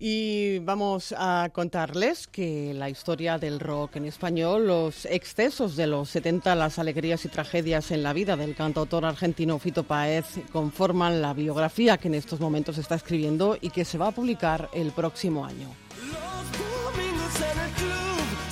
Y 0.00 0.60
vamos 0.60 1.12
a 1.18 1.50
contarles 1.52 2.28
que 2.28 2.72
la 2.72 2.88
historia 2.88 3.36
del 3.36 3.58
rock 3.58 3.96
en 3.96 4.04
español, 4.04 4.68
los 4.68 5.06
excesos 5.06 5.74
de 5.74 5.88
los 5.88 6.08
70, 6.10 6.54
las 6.54 6.78
alegrías 6.78 7.24
y 7.24 7.28
tragedias 7.28 7.90
en 7.90 8.04
la 8.04 8.12
vida 8.12 8.36
del 8.36 8.54
cantautor 8.54 9.04
argentino 9.04 9.58
Fito 9.58 9.82
Páez 9.82 10.38
conforman 10.52 11.20
la 11.20 11.34
biografía 11.34 11.98
que 11.98 12.06
en 12.06 12.14
estos 12.14 12.38
momentos 12.38 12.78
está 12.78 12.94
escribiendo 12.94 13.58
y 13.60 13.70
que 13.70 13.84
se 13.84 13.98
va 13.98 14.08
a 14.08 14.12
publicar 14.12 14.68
el 14.72 14.92
próximo 14.92 15.44
año. 15.44 15.68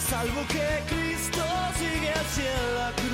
Salvo 0.09 0.47
que 0.49 0.95
Cristo 0.95 1.42
sigue 1.79 2.11
hacia 2.12 2.55
la 2.79 2.92
cruz, 2.92 3.06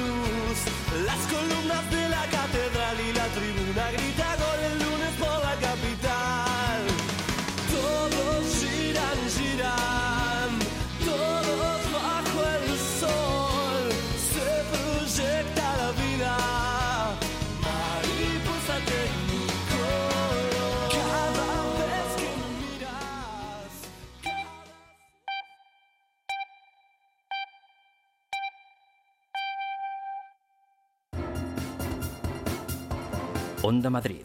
Onda 33.63 33.91
Madrid. 33.91 34.25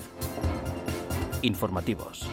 Informativos. 1.43 2.27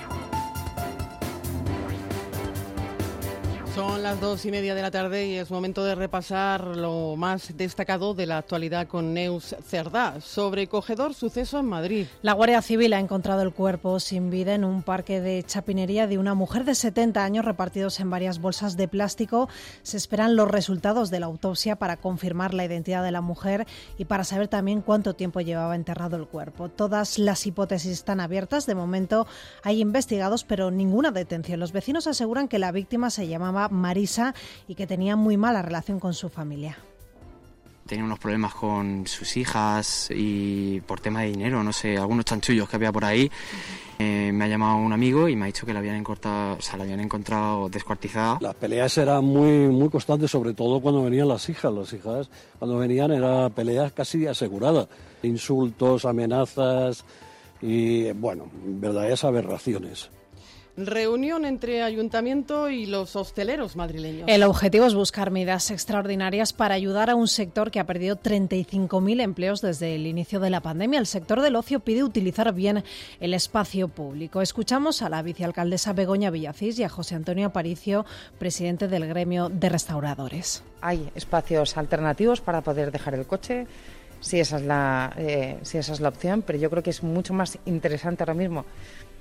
Las 4.05 4.21
dos 4.21 4.45
y 4.45 4.51
media 4.51 4.75
de 4.75 4.83
la 4.83 4.91
tarde 4.91 5.27
y 5.29 5.37
es 5.37 5.51
momento 5.51 5.83
de 5.83 5.95
repasar 5.95 6.77
lo 6.77 7.17
más 7.17 7.57
destacado 7.57 8.13
de 8.13 8.27
la 8.27 8.37
actualidad 8.37 8.87
con 8.87 9.15
Neus 9.15 9.57
Cerdá. 9.67 10.21
Sobrecogedor 10.21 11.15
suceso 11.15 11.59
en 11.59 11.65
Madrid. 11.65 12.07
La 12.21 12.35
Guardia 12.35 12.61
Civil 12.61 12.93
ha 12.93 12.99
encontrado 12.99 13.41
el 13.41 13.55
cuerpo 13.55 13.99
sin 14.01 14.29
vida 14.29 14.55
en 14.55 14.65
un 14.65 14.83
parque 14.83 15.23
de 15.23 15.43
chapinería 15.43 16.07
de 16.07 16.19
una 16.19 16.35
mujer 16.35 16.67
de 16.67 16.75
70 16.75 17.25
años 17.25 17.47
repartidos 17.47 17.99
en 17.99 18.11
varias 18.11 18.41
bolsas 18.41 18.77
de 18.77 18.89
plástico. 18.89 19.49
Se 19.83 19.97
esperan 19.97 20.37
los 20.37 20.51
resultados 20.51 21.09
de 21.11 21.21
la 21.21 21.27
autopsia 21.27 21.77
para 21.77 21.97
confirmar 21.97 22.53
la 22.53 22.67
identidad 22.67 23.03
de 23.03 23.11
la 23.11 23.23
mujer 23.23 23.67
y 23.97 24.05
para 24.05 24.25
saber 24.25 24.49
también 24.49 24.83
cuánto 24.83 25.15
tiempo 25.15 25.41
llevaba 25.41 25.77
enterrado 25.77 26.17
el 26.19 26.27
cuerpo. 26.27 26.69
Todas 26.69 27.19
las 27.19 27.47
hipótesis 27.47 27.93
están 27.93 28.21
abiertas. 28.21 28.67
De 28.67 28.75
momento 28.75 29.27
hay 29.63 29.81
investigados, 29.81 30.45
pero 30.45 30.71
ninguna 30.71 31.11
detención. 31.11 31.59
Los 31.59 31.73
vecinos 31.73 32.07
aseguran 32.07 32.49
que 32.49 32.59
la 32.59 32.71
víctima 32.71 33.09
se 33.09 33.29
llamaba 33.29 33.71
Marisa 33.95 34.35
y 34.67 34.75
que 34.75 34.89
tenía 34.89 35.15
muy 35.15 35.37
mala 35.37 35.63
relación 35.63 36.01
con 36.01 36.15
su 36.15 36.29
familia. 36.29 36.77
Tenía 37.87 38.05
unos 38.05 38.19
problemas 38.19 38.53
con 38.55 39.07
sus 39.07 39.37
hijas 39.37 40.09
y 40.11 40.81
por 40.81 40.99
tema 40.99 41.21
de 41.21 41.29
dinero, 41.29 41.63
no 41.63 41.73
sé, 41.73 41.97
algunos 41.97 42.25
chanchullos 42.25 42.69
que 42.69 42.75
había 42.75 42.91
por 42.91 43.05
ahí. 43.05 43.31
Eh, 44.01 44.33
me 44.35 44.47
ha 44.47 44.49
llamado 44.49 44.79
un 44.79 44.93
amigo 44.93 45.29
y 45.29 45.37
me 45.37 45.45
ha 45.45 45.47
dicho 45.47 45.65
que 45.65 45.73
la 45.73 45.79
habían 45.79 45.95
encontrado, 45.95 46.57
o 46.57 46.61
sea, 46.61 46.77
la 46.77 46.83
habían 46.83 46.99
encontrado 46.99 47.69
descuartizada. 47.69 48.39
Las 48.41 48.57
peleas 48.57 48.99
eran 48.99 49.25
muy, 49.25 49.69
muy 49.69 49.91
constantes, 49.91 50.31
sobre 50.31 50.55
todo 50.55 50.81
cuando 50.81 51.05
venían 51.05 51.29
las 51.29 51.49
hijas. 51.49 51.73
Las 51.73 51.93
hijas, 51.93 52.29
cuando 52.59 52.79
venían, 52.79 53.13
eran 53.13 53.53
peleas 53.53 53.93
casi 53.93 54.27
aseguradas. 54.27 54.89
Insultos, 55.23 56.05
amenazas 56.05 57.05
y, 57.63 58.11
bueno, 58.13 58.51
verdaderas 58.65 59.23
aberraciones. 59.23 60.11
Reunión 60.77 61.45
entre 61.45 61.85
ayuntamiento 61.85 62.69
y 62.69 62.87
los 62.87 63.15
hosteleros 63.15 63.77
madrileños. 63.77 64.29
El 64.29 64.43
objetivo 64.43 64.87
es 64.87 64.95
buscar 64.95 65.31
medidas 65.31 65.71
extraordinarias 65.71 66.53
para 66.53 66.75
ayudar 66.75 67.11
a 67.11 67.15
un 67.15 67.29
sector 67.29 67.71
que 67.71 67.79
ha 67.79 67.87
perdido 67.87 68.17
35.000 68.17 69.21
empleos 69.21 69.61
desde 69.61 69.95
el 69.95 70.05
inicio 70.09 70.41
de 70.41 70.51
la 70.51 70.61
pandemia. 70.61 70.99
El 70.99 71.07
sector 71.07 71.43
del 71.43 71.55
ocio 71.55 71.79
pide 71.79 72.03
utilizar 72.03 72.53
bien 72.53 72.83
el 73.21 73.35
espacio 73.35 73.87
público. 73.87 74.43
Escuchamos 74.43 75.03
a 75.03 75.09
la 75.09 75.23
vicealcaldesa 75.23 75.93
Begoña 75.93 76.31
Villacís 76.31 76.77
y 76.81 76.83
a 76.83 76.89
José 76.89 77.15
Antonio 77.15 77.47
Aparicio, 77.47 78.05
presidente 78.41 78.89
del 78.89 79.07
gremio 79.07 79.51
de 79.51 79.69
restauradores. 79.69 80.65
Hay 80.81 81.09
espacios 81.15 81.77
alternativos 81.77 82.41
para 82.41 82.63
poder 82.63 82.91
dejar 82.91 83.15
el 83.15 83.27
coche. 83.27 83.69
Si 84.21 84.41
esa, 84.41 84.57
es 84.57 84.63
la, 84.63 85.13
eh, 85.19 85.59
si 85.63 85.77
esa 85.77 85.93
es 85.93 86.01
la 86.01 86.09
opción, 86.09 86.43
pero 86.43 86.59
yo 86.59 86.71
creo 86.71 86.83
que 86.83 86.89
es 86.89 87.03
mucho 87.03 87.35
más 87.35 87.59
interesante 87.67 88.23
ahora 88.23 88.33
mismo 88.33 88.65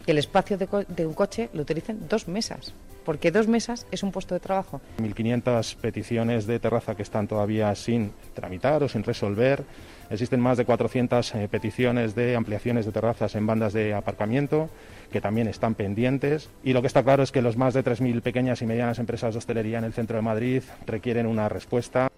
que 0.05 0.11
el 0.11 0.17
espacio 0.17 0.57
de, 0.57 1.05
un 1.05 1.13
coche 1.13 1.49
lo 1.53 1.61
utilicen 1.61 2.07
dos 2.07 2.27
mesas, 2.27 2.73
porque 3.05 3.31
dos 3.31 3.47
mesas 3.47 3.87
es 3.91 4.03
un 4.03 4.11
puesto 4.11 4.33
de 4.33 4.39
trabajo. 4.39 4.81
1.500 4.99 5.75
peticiones 5.77 6.45
de 6.45 6.59
terraza 6.59 6.95
que 6.95 7.03
están 7.03 7.27
todavía 7.27 7.73
sin 7.75 8.11
tramitar 8.33 8.83
o 8.83 8.89
sin 8.89 9.03
resolver. 9.03 9.63
Existen 10.09 10.39
más 10.39 10.57
de 10.57 10.65
400 10.65 11.35
eh, 11.35 11.47
peticiones 11.49 12.13
de 12.15 12.35
ampliaciones 12.35 12.85
de 12.85 12.91
terrazas 12.91 13.35
en 13.35 13.47
bandas 13.47 13.73
de 13.73 13.93
aparcamiento 13.93 14.69
que 15.11 15.21
también 15.21 15.47
están 15.47 15.75
pendientes. 15.75 16.49
Y 16.63 16.73
lo 16.73 16.81
que 16.81 16.87
está 16.87 17.03
claro 17.03 17.23
es 17.23 17.31
que 17.31 17.41
los 17.41 17.55
más 17.55 17.73
de 17.73 17.83
3.000 17.83 18.21
pequeñas 18.21 18.61
y 18.61 18.65
medianas 18.65 18.99
empresas 18.99 19.33
de 19.33 19.37
hostelería 19.37 19.77
en 19.77 19.85
el 19.85 19.93
centro 19.93 20.17
de 20.17 20.23
Madrid 20.23 20.63
requieren 20.85 21.27
una 21.27 21.47
respuesta. 21.47 22.09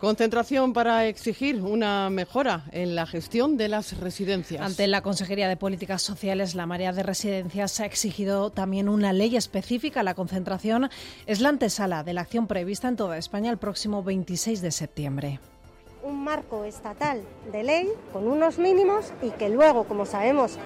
Concentración 0.00 0.72
para 0.72 1.04
exigir 1.04 1.60
una 1.60 2.08
mejora 2.08 2.64
en 2.72 2.94
la 2.94 3.04
gestión 3.04 3.58
de 3.58 3.68
las 3.68 3.98
residencias. 3.98 4.62
Ante 4.62 4.86
la 4.86 5.02
Consejería 5.02 5.46
de 5.46 5.58
Políticas 5.58 6.00
Sociales, 6.00 6.54
la 6.54 6.64
Marea 6.64 6.94
de 6.94 7.02
Residencias 7.02 7.80
ha 7.80 7.84
exigido 7.84 8.48
también 8.48 8.88
una 8.88 9.12
ley 9.12 9.36
específica. 9.36 10.02
La 10.02 10.14
concentración 10.14 10.88
es 11.26 11.42
la 11.42 11.50
antesala 11.50 12.02
de 12.02 12.14
la 12.14 12.22
acción 12.22 12.46
prevista 12.46 12.88
en 12.88 12.96
toda 12.96 13.18
España 13.18 13.50
el 13.50 13.58
próximo 13.58 14.02
26 14.02 14.62
de 14.62 14.70
septiembre 14.70 15.40
un 16.02 16.24
marco 16.24 16.64
estatal 16.64 17.22
de 17.52 17.62
ley 17.62 17.88
con 18.10 18.26
unos 18.26 18.58
mínimos 18.58 19.12
y 19.22 19.28
que 19.30 19.50
luego, 19.50 19.84
como 19.84 20.06
sabemos, 20.06 20.56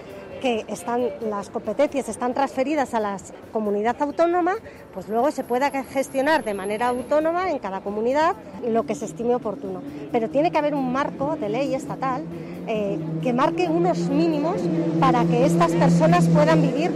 que 0.44 0.66
están, 0.68 1.09
las 1.30 1.48
competencias 1.48 2.07
están 2.11 2.35
transferidas 2.35 2.92
a 2.92 3.00
la 3.00 3.16
comunidad 3.50 3.96
autónoma, 4.02 4.57
pues 4.92 5.09
luego 5.09 5.30
se 5.30 5.42
pueda 5.42 5.70
gestionar 5.85 6.44
de 6.44 6.52
manera 6.52 6.88
autónoma 6.88 7.50
en 7.50 7.59
cada 7.59 7.80
comunidad 7.80 8.37
lo 8.68 8.85
que 8.85 8.94
se 8.94 9.07
estime 9.07 9.35
oportuno. 9.35 9.80
Pero 10.12 10.28
tiene 10.28 10.50
que 10.50 10.59
haber 10.59 10.74
un 10.74 10.92
marco 10.92 11.37
de 11.37 11.48
ley 11.48 11.74
estatal 11.74 12.24
eh, 12.66 12.98
que 13.22 13.33
marque 13.33 13.68
unos 13.68 14.11
mínimos 14.11 14.57
para 15.00 15.24
que 15.24 15.46
estas 15.46 15.72
personas 15.72 16.28
puedan 16.28 16.61
vivir 16.61 16.90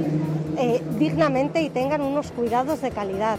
eh, 0.58 0.82
dignamente 0.98 1.62
y 1.62 1.70
tengan 1.70 2.02
unos 2.02 2.30
cuidados 2.32 2.82
de 2.82 2.90
calidad. 2.90 3.38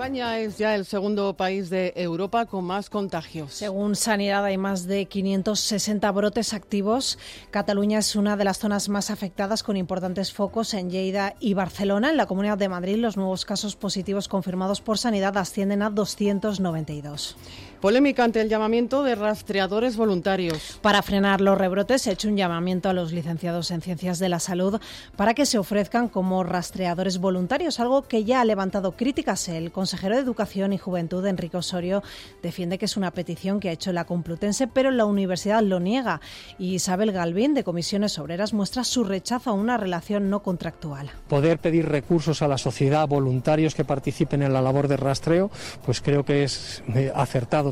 España 0.00 0.38
es 0.38 0.56
ya 0.56 0.74
el 0.76 0.86
segundo 0.86 1.36
país 1.36 1.68
de 1.68 1.92
Europa 1.94 2.46
con 2.46 2.64
más 2.64 2.88
contagios. 2.88 3.52
Según 3.52 3.94
Sanidad 3.94 4.46
hay 4.46 4.56
más 4.56 4.86
de 4.86 5.04
560 5.04 6.10
brotes 6.10 6.54
activos. 6.54 7.18
Cataluña 7.50 7.98
es 7.98 8.16
una 8.16 8.38
de 8.38 8.44
las 8.44 8.58
zonas 8.58 8.88
más 8.88 9.10
afectadas 9.10 9.62
con 9.62 9.76
importantes 9.76 10.32
focos 10.32 10.72
en 10.72 10.88
Lleida 10.88 11.34
y 11.38 11.52
Barcelona. 11.52 12.08
En 12.08 12.16
la 12.16 12.24
Comunidad 12.24 12.56
de 12.56 12.70
Madrid 12.70 12.96
los 12.96 13.18
nuevos 13.18 13.44
casos 13.44 13.76
positivos 13.76 14.26
confirmados 14.26 14.80
por 14.80 14.96
Sanidad 14.96 15.36
ascienden 15.36 15.82
a 15.82 15.90
292. 15.90 17.36
Polémica 17.80 18.24
ante 18.24 18.42
el 18.42 18.50
llamamiento 18.50 19.02
de 19.02 19.14
rastreadores 19.14 19.96
voluntarios. 19.96 20.78
Para 20.82 21.00
frenar 21.00 21.40
los 21.40 21.56
rebrotes, 21.56 22.02
se 22.02 22.10
ha 22.10 22.12
hecho 22.12 22.28
un 22.28 22.36
llamamiento 22.36 22.90
a 22.90 22.92
los 22.92 23.10
licenciados 23.10 23.70
en 23.70 23.80
Ciencias 23.80 24.18
de 24.18 24.28
la 24.28 24.38
Salud 24.38 24.78
para 25.16 25.32
que 25.32 25.46
se 25.46 25.56
ofrezcan 25.56 26.08
como 26.08 26.44
rastreadores 26.44 27.16
voluntarios, 27.16 27.80
algo 27.80 28.02
que 28.02 28.24
ya 28.24 28.42
ha 28.42 28.44
levantado 28.44 28.92
críticas. 28.92 29.48
El 29.48 29.72
consejero 29.72 30.14
de 30.14 30.20
Educación 30.20 30.74
y 30.74 30.78
Juventud, 30.78 31.24
Enrique 31.24 31.56
Osorio, 31.56 32.02
defiende 32.42 32.76
que 32.76 32.84
es 32.84 32.98
una 32.98 33.12
petición 33.12 33.60
que 33.60 33.70
ha 33.70 33.72
hecho 33.72 33.92
la 33.92 34.04
Complutense, 34.04 34.66
pero 34.66 34.90
la 34.90 35.06
universidad 35.06 35.62
lo 35.62 35.80
niega. 35.80 36.20
Y 36.58 36.74
Isabel 36.74 37.12
Galvín, 37.12 37.54
de 37.54 37.64
Comisiones 37.64 38.18
Obreras, 38.18 38.52
muestra 38.52 38.84
su 38.84 39.04
rechazo 39.04 39.48
a 39.48 39.54
una 39.54 39.78
relación 39.78 40.28
no 40.28 40.42
contractual. 40.42 41.10
Poder 41.28 41.58
pedir 41.58 41.88
recursos 41.88 42.42
a 42.42 42.48
la 42.48 42.58
sociedad, 42.58 43.08
voluntarios 43.08 43.74
que 43.74 43.86
participen 43.86 44.42
en 44.42 44.52
la 44.52 44.60
labor 44.60 44.86
de 44.86 44.98
rastreo, 44.98 45.50
pues 45.86 46.02
creo 46.02 46.26
que 46.26 46.44
es 46.44 46.82
eh, 46.94 47.10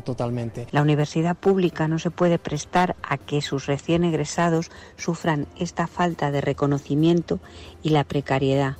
totalmente. 0.01 0.67
La 0.71 0.81
universidad 0.81 1.35
pública 1.35 1.87
no 1.87 1.99
se 1.99 2.11
puede 2.11 2.39
prestar 2.39 2.95
a 3.01 3.17
que 3.17 3.41
sus 3.41 3.65
recién 3.65 4.03
egresados 4.03 4.71
sufran 4.97 5.47
esta 5.57 5.87
falta 5.87 6.31
de 6.31 6.41
reconocimiento 6.41 7.39
y 7.83 7.89
la 7.89 8.03
precariedad. 8.03 8.77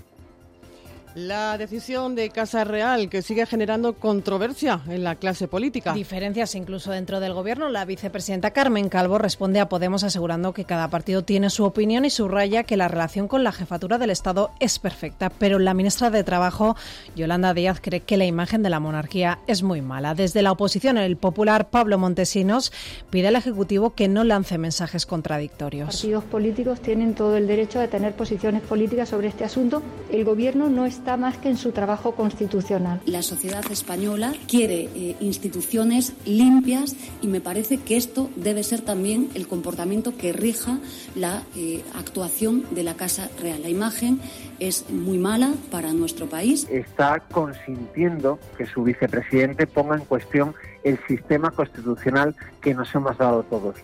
La 1.16 1.58
decisión 1.58 2.14
de 2.14 2.30
Casa 2.30 2.64
Real 2.64 3.10
que 3.10 3.24
sigue 3.24 3.48
generando 3.48 3.94
controversia 3.94 4.82
en 4.88 5.04
la 5.04 5.16
clase 5.16 5.48
política. 5.48 5.94
Diferencias 5.94 6.54
incluso 6.54 6.92
dentro 6.92 7.20
del 7.20 7.34
gobierno. 7.34 7.70
La 7.70 7.84
vicepresidenta 7.84 8.52
Carmen 8.52 8.90
Calvo 8.90 9.18
responde 9.18 9.60
a 9.60 9.68
Podemos 9.68 10.04
asegurando 10.04 10.54
que 10.54 10.66
cada 10.66 10.90
partido 10.90 11.24
tiene 11.24 11.50
su 11.50 11.66
opinión 11.66 12.06
y 12.06 12.12
subraya 12.12 12.64
que 12.64 12.78
la 12.78 12.88
relación 12.88 13.28
con 13.28 13.44
la 13.44 13.52
jefatura 13.52 13.98
del 13.98 14.12
Estado 14.12 14.52
es 14.60 14.78
perfecta. 14.78 15.32
Pero 15.32 15.58
la 15.58 15.74
ministra 15.74 16.12
de 16.12 16.24
Trabajo, 16.24 16.76
Yolanda 17.16 17.56
Díaz, 17.56 17.80
cree 17.82 18.02
que 18.02 18.18
la 18.18 18.26
imagen 18.26 18.62
de 18.62 18.70
la 18.70 18.80
monarquía 18.80 19.40
es 19.48 19.64
muy 19.64 19.82
mala. 19.82 20.14
Desde 20.14 20.44
la 20.44 20.52
oposición, 20.52 20.98
el 21.00 21.18
popular 21.18 21.70
Pablo 21.70 21.98
Montesinos 21.98 22.72
pide 23.10 23.30
al 23.30 23.36
Ejecutivo 23.36 23.96
que 23.96 24.08
no 24.08 24.24
lance 24.24 24.60
mensajes 24.60 25.08
contradictorios. 25.08 25.88
Los 25.88 25.96
partidos 25.96 26.24
políticos 26.26 26.82
tienen 26.82 27.16
todo 27.16 27.36
el 27.36 27.48
derecho 27.48 27.80
de 27.80 27.88
tener 27.88 28.14
posiciones 28.14 28.62
políticas 28.62 29.10
sobre 29.10 29.28
este 29.28 29.44
asunto. 29.44 29.82
El 30.12 30.24
gobierno 30.24 30.70
no 30.70 30.86
es 30.86 30.99
está 31.00 31.16
más 31.16 31.38
que 31.38 31.48
en 31.48 31.58
su 31.58 31.72
trabajo 31.72 32.14
constitucional. 32.14 33.02
La 33.06 33.22
sociedad 33.22 33.64
española 33.72 34.34
quiere 34.50 34.90
eh, 34.94 35.16
instituciones 35.22 36.14
limpias 36.26 36.96
y 37.22 37.28
me 37.28 37.40
parece 37.40 37.78
que 37.78 37.96
esto 37.96 38.30
debe 38.36 38.64
ser 38.64 38.82
también 38.82 39.30
el 39.34 39.48
comportamiento 39.48 40.18
que 40.18 40.34
rija 40.34 40.78
la 41.16 41.44
eh, 41.56 41.84
actuación 41.96 42.66
de 42.72 42.84
la 42.84 42.96
Casa 42.96 43.30
Real. 43.42 43.62
La 43.62 43.70
imagen 43.70 44.20
es 44.60 44.90
muy 44.90 45.18
mala 45.18 45.54
para 45.72 45.94
nuestro 45.94 46.28
país. 46.28 46.68
Está 46.70 47.22
consintiendo 47.32 48.38
que 48.58 48.66
su 48.66 48.84
vicepresidente 48.84 49.68
ponga 49.68 49.96
en 49.96 50.04
cuestión 50.04 50.54
el 50.84 51.00
sistema 51.08 51.52
constitucional 51.52 52.36
que 52.62 52.74
nos 52.74 52.94
hemos 52.94 53.18
dado 53.18 53.44
todos. 53.44 53.78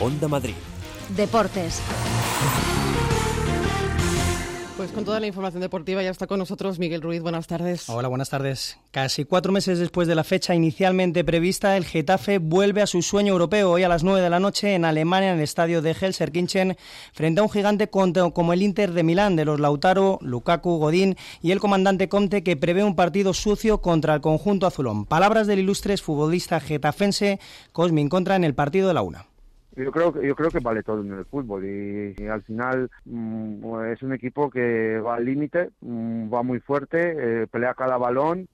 Onda 0.00 0.26
Madrid. 0.26 0.54
Deportes. 1.14 1.82
Pues 4.76 4.90
con 4.90 5.06
toda 5.06 5.20
la 5.20 5.26
información 5.26 5.62
deportiva 5.62 6.02
ya 6.02 6.10
está 6.10 6.26
con 6.26 6.38
nosotros 6.38 6.78
Miguel 6.78 7.00
Ruiz. 7.00 7.22
Buenas 7.22 7.46
tardes. 7.46 7.88
Hola, 7.88 8.08
buenas 8.08 8.28
tardes. 8.28 8.78
Casi 8.90 9.24
cuatro 9.24 9.50
meses 9.50 9.78
después 9.78 10.06
de 10.06 10.14
la 10.14 10.22
fecha 10.22 10.54
inicialmente 10.54 11.24
prevista, 11.24 11.78
el 11.78 11.86
Getafe 11.86 12.36
vuelve 12.36 12.82
a 12.82 12.86
su 12.86 13.00
sueño 13.00 13.32
europeo 13.32 13.70
hoy 13.70 13.84
a 13.84 13.88
las 13.88 14.04
nueve 14.04 14.20
de 14.20 14.28
la 14.28 14.38
noche 14.38 14.74
en 14.74 14.84
Alemania, 14.84 15.30
en 15.30 15.38
el 15.38 15.44
estadio 15.44 15.80
de 15.80 15.96
Helserkinchen, 15.98 16.76
frente 17.14 17.40
a 17.40 17.44
un 17.44 17.48
gigante 17.50 17.88
como 17.88 18.52
el 18.52 18.60
Inter 18.62 18.92
de 18.92 19.02
Milán, 19.02 19.34
de 19.34 19.46
los 19.46 19.60
Lautaro, 19.60 20.18
Lukaku, 20.20 20.76
Godín 20.76 21.16
y 21.40 21.52
el 21.52 21.60
comandante 21.60 22.10
Conte, 22.10 22.42
que 22.42 22.58
prevé 22.58 22.84
un 22.84 22.96
partido 22.96 23.32
sucio 23.32 23.80
contra 23.80 24.12
el 24.12 24.20
conjunto 24.20 24.66
azulón. 24.66 25.06
Palabras 25.06 25.46
del 25.46 25.60
ilustre 25.60 25.96
futbolista 25.96 26.60
getafense 26.60 27.40
Cosmin 27.72 28.10
contra 28.10 28.36
en 28.36 28.44
el 28.44 28.54
partido 28.54 28.88
de 28.88 28.94
la 28.94 29.00
una. 29.00 29.24
Yo 29.76 29.92
creo, 29.92 30.22
yo 30.22 30.34
creo 30.34 30.50
que 30.50 30.60
vale 30.60 30.82
todo 30.82 31.02
en 31.02 31.12
el 31.12 31.26
fútbol 31.26 31.66
y, 31.66 32.26
al 32.26 32.42
final 32.42 32.90
mm, 33.04 33.84
es 33.92 34.02
un 34.02 34.14
equipo 34.14 34.50
que 34.50 34.98
va 34.98 35.16
al 35.16 35.26
límite, 35.26 35.70
mm, 35.80 36.32
va 36.32 36.42
muy 36.42 36.60
fuerte, 36.60 37.42
eh, 37.42 37.46
pelea 37.46 37.74
cada 37.74 37.98
balón 37.98 38.48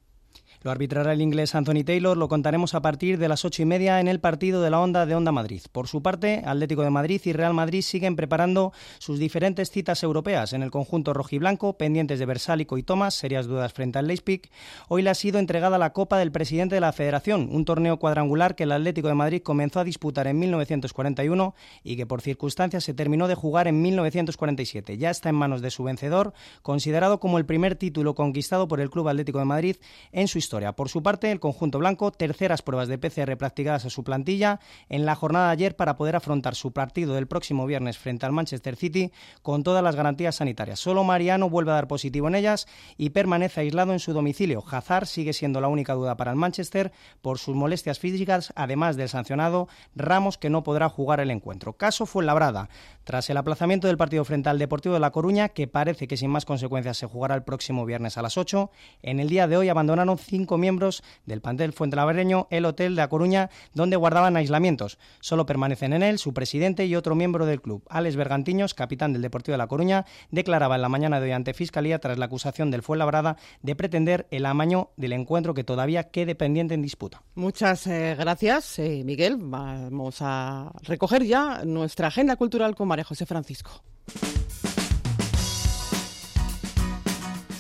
lo 0.63 0.71
arbitrará 0.71 1.13
el 1.13 1.21
inglés 1.21 1.55
Anthony 1.55 1.83
Taylor, 1.85 2.17
lo 2.17 2.29
contaremos 2.29 2.75
a 2.75 2.83
partir 2.83 3.19
de 3.19 3.29
las 3.29 3.45
ocho 3.45 3.63
y 3.63 3.65
media 3.65 3.99
en 4.01 4.09
el 4.09 4.21
partido 4.21 4.63
de 4.63 4.71
la 4.71 4.81
Onda 4.81 5.07
de 5.07 5.15
Onda 5.15 5.33
Madrid. 5.33 5.63
Por 5.73 5.89
su 5.89 6.03
parte, 6.03 6.43
Atlético 6.45 6.83
de 6.83 6.91
Madrid 6.91 7.21
y 7.25 7.33
Real 7.33 7.53
Madrid 7.53 7.83
siguen 7.83 8.15
preparando 8.15 8.73
sus 8.99 9.19
diferentes 9.19 9.71
citas 9.71 10.03
europeas 10.03 10.53
en 10.53 10.63
el 10.63 10.71
conjunto 10.71 11.13
rojiblanco, 11.13 11.77
pendientes 11.77 12.19
de 12.19 12.27
Versálico 12.27 12.79
y 12.79 12.83
Tomás, 12.83 13.15
serias 13.15 13.47
dudas 13.47 13.73
frente 13.73 13.99
al 13.99 14.07
Leipzig. 14.07 14.51
Hoy 14.89 15.03
le 15.03 15.11
ha 15.11 15.15
sido 15.15 15.39
entregada 15.39 15.79
la 15.79 15.93
Copa 15.93 16.19
del 16.19 16.33
Presidente 16.33 16.77
de 16.77 16.81
la 16.81 16.93
Federación, 16.93 17.49
un 17.51 17.65
torneo 17.65 17.99
cuadrangular 17.99 18.55
que 18.55 18.63
el 18.63 18.73
Atlético 18.73 19.09
de 19.09 19.15
Madrid 19.15 19.43
comenzó 19.43 19.81
a 19.81 19.85
disputar 19.85 20.27
en 20.29 20.39
1941 20.39 21.55
y 21.83 21.97
que 21.97 22.07
por 22.07 22.21
circunstancias 22.21 22.85
se 22.85 22.95
terminó 22.95 23.27
de 23.27 23.35
jugar 23.35 23.67
en 23.67 23.83
1947. 23.83 24.97
Ya 24.97 25.11
está 25.11 25.29
en 25.29 25.35
manos 25.35 25.61
de 25.61 25.71
su 25.71 25.83
vencedor, 25.85 26.35
considerado 26.63 27.19
como 27.19 27.39
el 27.39 27.47
primer 27.47 27.75
título 27.75 28.15
conquistado 28.15 28.69
por 28.69 28.81
el 28.81 28.91
Club 28.91 29.09
Atlético 29.09 29.39
de 29.39 29.45
Madrid 29.45 29.77
en 30.13 30.22
su 30.29 30.39
historia. 30.39 30.73
Por 30.73 30.89
su 30.89 31.03
parte, 31.03 31.31
el 31.31 31.41
conjunto 31.41 31.79
blanco, 31.79 32.13
terceras 32.13 32.63
pruebas 32.63 32.89
de 32.89 32.99
PCR 32.99 33.37
practicadas 33.37 33.85
a 33.85 33.91
su 33.91 34.05
plantilla 34.05 34.61
en 34.89 35.07
la 35.07 35.15
jornada 35.15 35.47
de 35.47 35.53
ayer 35.53 35.77
para 35.77 35.97
poder 35.97 36.17
afrontar 36.17 36.55
su 36.55 36.73
partido 36.73 37.15
del 37.15 37.27
próximo 37.27 37.67
viernes 37.67 37.99
frente 37.99 38.27
al 38.27 38.33
Manchester 38.33 38.77
City 38.77 39.13
con 39.43 39.63
todas 39.63 39.83
las 39.83 39.97
garantías 39.97 40.37
sanitarias. 40.37 40.81
Solo 40.81 41.05
Mariano 41.05 41.49
vuelve 41.49 41.73
a 41.73 41.75
dar 41.75 41.89
positivo 41.89 42.29
en 42.29 42.35
ellas 42.35 42.67
y 42.97 43.11
permanece 43.11 43.61
aislado 43.61 43.93
en 43.93 44.01
su 44.01 44.13
domicilio. 44.13 44.63
Hazard 44.69 45.07
sigue 45.07 45.33
siendo 45.33 45.61
la 45.61 45.69
única 45.69 45.95
duda 45.95 46.17
para 46.17 46.31
el 46.31 46.37
Manchester 46.37 46.93
por 47.21 47.39
sus 47.39 47.55
molestias 47.55 47.99
físicas, 47.99 48.53
además 48.57 48.97
del 48.97 49.09
sancionado 49.09 49.69
Ramos 49.95 50.39
que 50.39 50.51
no 50.51 50.63
podrá 50.63 50.89
jugar 50.89 51.21
el 51.21 51.31
encuentro. 51.31 51.75
Caso 51.75 52.07
fue 52.07 52.25
labrada. 52.25 52.69
Tras 53.05 53.29
el 53.31 53.37
aplazamiento 53.37 53.89
del 53.89 53.97
partido 53.97 54.25
frente 54.25 54.49
al 54.49 54.59
Deportivo 54.59 54.95
de 54.95 55.01
La 55.01 55.11
Coruña, 55.11 55.49
que 55.49 55.67
parece 55.67 56.07
que 56.07 56.17
sin 56.17 56.31
más 56.31 56.45
consecuencias 56.45 56.97
se 56.97 57.07
jugará 57.07 57.35
el 57.35 57.43
próximo 57.43 57.85
viernes 57.85 58.17
a 58.17 58.23
las 58.23 58.39
8, 58.39 58.71
en 59.03 59.21
el 59.21 59.29
día 59.29 59.47
de 59.47 59.57
hoy 59.57 59.69
abandonaron 59.69 60.12
cinco 60.17 60.59
miembros 60.59 61.03
del 61.27 61.41
plantel 61.41 61.73
Fuentelabreño 61.73 62.47
el 62.51 62.65
hotel 62.65 62.95
de 62.95 63.03
La 63.03 63.09
Coruña, 63.09 63.51
donde 63.75 63.97
guardaban 63.97 64.37
aislamientos. 64.37 64.99
Solo 65.21 65.47
permanecen 65.47 65.93
en 65.93 66.03
él 66.03 66.19
su 66.19 66.33
presidente 66.35 66.87
y 66.87 66.97
otro 66.97 67.15
miembro 67.15 67.47
del 67.47 67.61
club. 67.61 67.83
Alex 67.89 68.17
Bergantiños, 68.17 68.75
capitán 68.75 69.13
del 69.13 69.23
Deportivo 69.23 69.55
de 69.55 69.59
La 69.59 69.67
Coruña, 69.67 70.07
declaraba 70.31 70.77
en 70.77 70.83
la 70.83 70.89
mañana 70.89 71.21
de 71.21 71.27
hoy 71.27 71.33
ante 71.33 71.55
Fiscalía 71.55 71.99
tras 71.99 72.19
la 72.19 72.27
acusación 72.27 72.71
del 72.71 72.83
Fuenlabrada 72.83 73.37
de 73.63 73.77
pretender 73.77 74.27
el 74.31 74.47
amaño 74.47 74.91
del 74.97 75.13
encuentro 75.13 75.55
que 75.55 75.65
todavía 75.65 76.11
quede 76.11 76.35
pendiente 76.35 76.75
en 76.75 76.83
disputa. 76.83 77.23
Muchas 77.35 77.87
eh, 77.87 78.15
gracias, 78.19 78.79
eh, 78.79 79.03
Miguel. 79.05 79.37
Vamos 79.39 80.19
a 80.21 80.73
recoger 80.83 81.25
ya 81.25 81.65
nuestra 81.65 82.09
agenda 82.09 82.37
cultural 82.37 82.75
con 82.75 82.89
María 82.89 83.05
José 83.05 83.27
Francisco. 83.27 83.83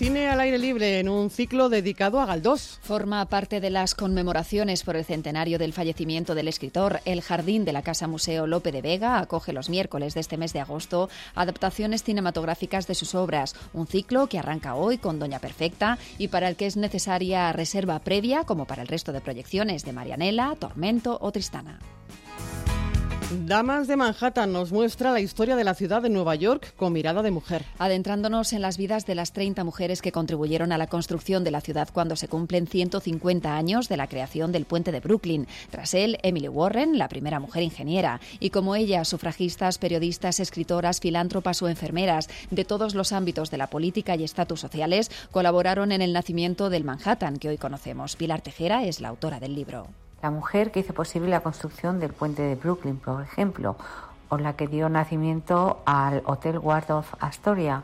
Cine 0.02 0.28
al 0.28 0.40
aire 0.40 0.58
libre 0.58 0.98
en 0.98 1.08
un 1.08 1.30
ciclo 1.30 1.68
dedicado 1.68 2.20
a 2.20 2.26
Galdós. 2.26 2.80
Forma 2.82 3.24
parte 3.26 3.60
de 3.60 3.70
las 3.70 3.94
conmemoraciones 3.94 4.82
por 4.82 4.96
el 4.96 5.04
centenario 5.04 5.60
del 5.60 5.72
fallecimiento 5.72 6.34
del 6.34 6.48
escritor. 6.48 6.98
El 7.04 7.22
Jardín 7.22 7.64
de 7.64 7.72
la 7.72 7.82
Casa 7.82 8.08
Museo 8.08 8.48
Lope 8.48 8.72
de 8.72 8.82
Vega 8.82 9.20
acoge 9.20 9.52
los 9.52 9.70
miércoles 9.70 10.14
de 10.14 10.20
este 10.20 10.36
mes 10.36 10.52
de 10.52 10.58
agosto 10.58 11.08
adaptaciones 11.36 12.02
cinematográficas 12.02 12.88
de 12.88 12.96
sus 12.96 13.14
obras. 13.14 13.54
Un 13.74 13.86
ciclo 13.86 14.26
que 14.26 14.40
arranca 14.40 14.74
hoy 14.74 14.98
con 14.98 15.20
Doña 15.20 15.38
Perfecta 15.38 15.98
y 16.18 16.26
para 16.26 16.48
el 16.48 16.56
que 16.56 16.66
es 16.66 16.76
necesaria 16.76 17.52
reserva 17.52 18.00
previa, 18.00 18.42
como 18.42 18.64
para 18.66 18.82
el 18.82 18.88
resto 18.88 19.12
de 19.12 19.20
proyecciones 19.20 19.84
de 19.84 19.92
Marianela, 19.92 20.56
Tormento 20.58 21.16
o 21.20 21.30
Tristana. 21.30 21.78
Damas 23.32 23.88
de 23.88 23.96
Manhattan 23.96 24.52
nos 24.52 24.72
muestra 24.72 25.10
la 25.10 25.20
historia 25.20 25.56
de 25.56 25.64
la 25.64 25.74
ciudad 25.74 26.02
de 26.02 26.10
Nueva 26.10 26.34
York 26.34 26.74
con 26.76 26.92
mirada 26.92 27.22
de 27.22 27.30
mujer. 27.30 27.64
Adentrándonos 27.78 28.52
en 28.52 28.60
las 28.60 28.76
vidas 28.76 29.06
de 29.06 29.14
las 29.14 29.32
30 29.32 29.64
mujeres 29.64 30.02
que 30.02 30.12
contribuyeron 30.12 30.70
a 30.70 30.76
la 30.76 30.86
construcción 30.86 31.42
de 31.42 31.50
la 31.50 31.62
ciudad 31.62 31.88
cuando 31.94 32.14
se 32.14 32.28
cumplen 32.28 32.66
150 32.66 33.56
años 33.56 33.88
de 33.88 33.96
la 33.96 34.06
creación 34.06 34.52
del 34.52 34.66
puente 34.66 34.92
de 34.92 35.00
Brooklyn. 35.00 35.46
Tras 35.70 35.94
él, 35.94 36.18
Emily 36.22 36.48
Warren, 36.48 36.98
la 36.98 37.08
primera 37.08 37.40
mujer 37.40 37.62
ingeniera. 37.62 38.20
Y 38.38 38.50
como 38.50 38.76
ella, 38.76 39.04
sufragistas, 39.06 39.78
periodistas, 39.78 40.38
escritoras, 40.38 41.00
filántropas 41.00 41.62
o 41.62 41.68
enfermeras 41.68 42.28
de 42.50 42.66
todos 42.66 42.94
los 42.94 43.12
ámbitos 43.12 43.50
de 43.50 43.56
la 43.56 43.68
política 43.68 44.14
y 44.14 44.24
estatus 44.24 44.60
sociales 44.60 45.10
colaboraron 45.30 45.90
en 45.92 46.02
el 46.02 46.12
nacimiento 46.12 46.68
del 46.68 46.84
Manhattan 46.84 47.38
que 47.38 47.48
hoy 47.48 47.56
conocemos. 47.56 48.14
Pilar 48.14 48.42
Tejera 48.42 48.84
es 48.84 49.00
la 49.00 49.08
autora 49.08 49.40
del 49.40 49.54
libro 49.54 49.88
la 50.22 50.30
mujer 50.30 50.70
que 50.70 50.80
hizo 50.80 50.94
posible 50.94 51.28
la 51.28 51.40
construcción 51.40 51.98
del 51.98 52.12
puente 52.12 52.42
de 52.42 52.54
Brooklyn, 52.54 52.96
por 52.96 53.22
ejemplo, 53.22 53.76
o 54.28 54.38
la 54.38 54.54
que 54.54 54.68
dio 54.68 54.88
nacimiento 54.88 55.82
al 55.84 56.22
Hotel 56.24 56.58
Waldorf 56.58 57.12
Astoria, 57.20 57.82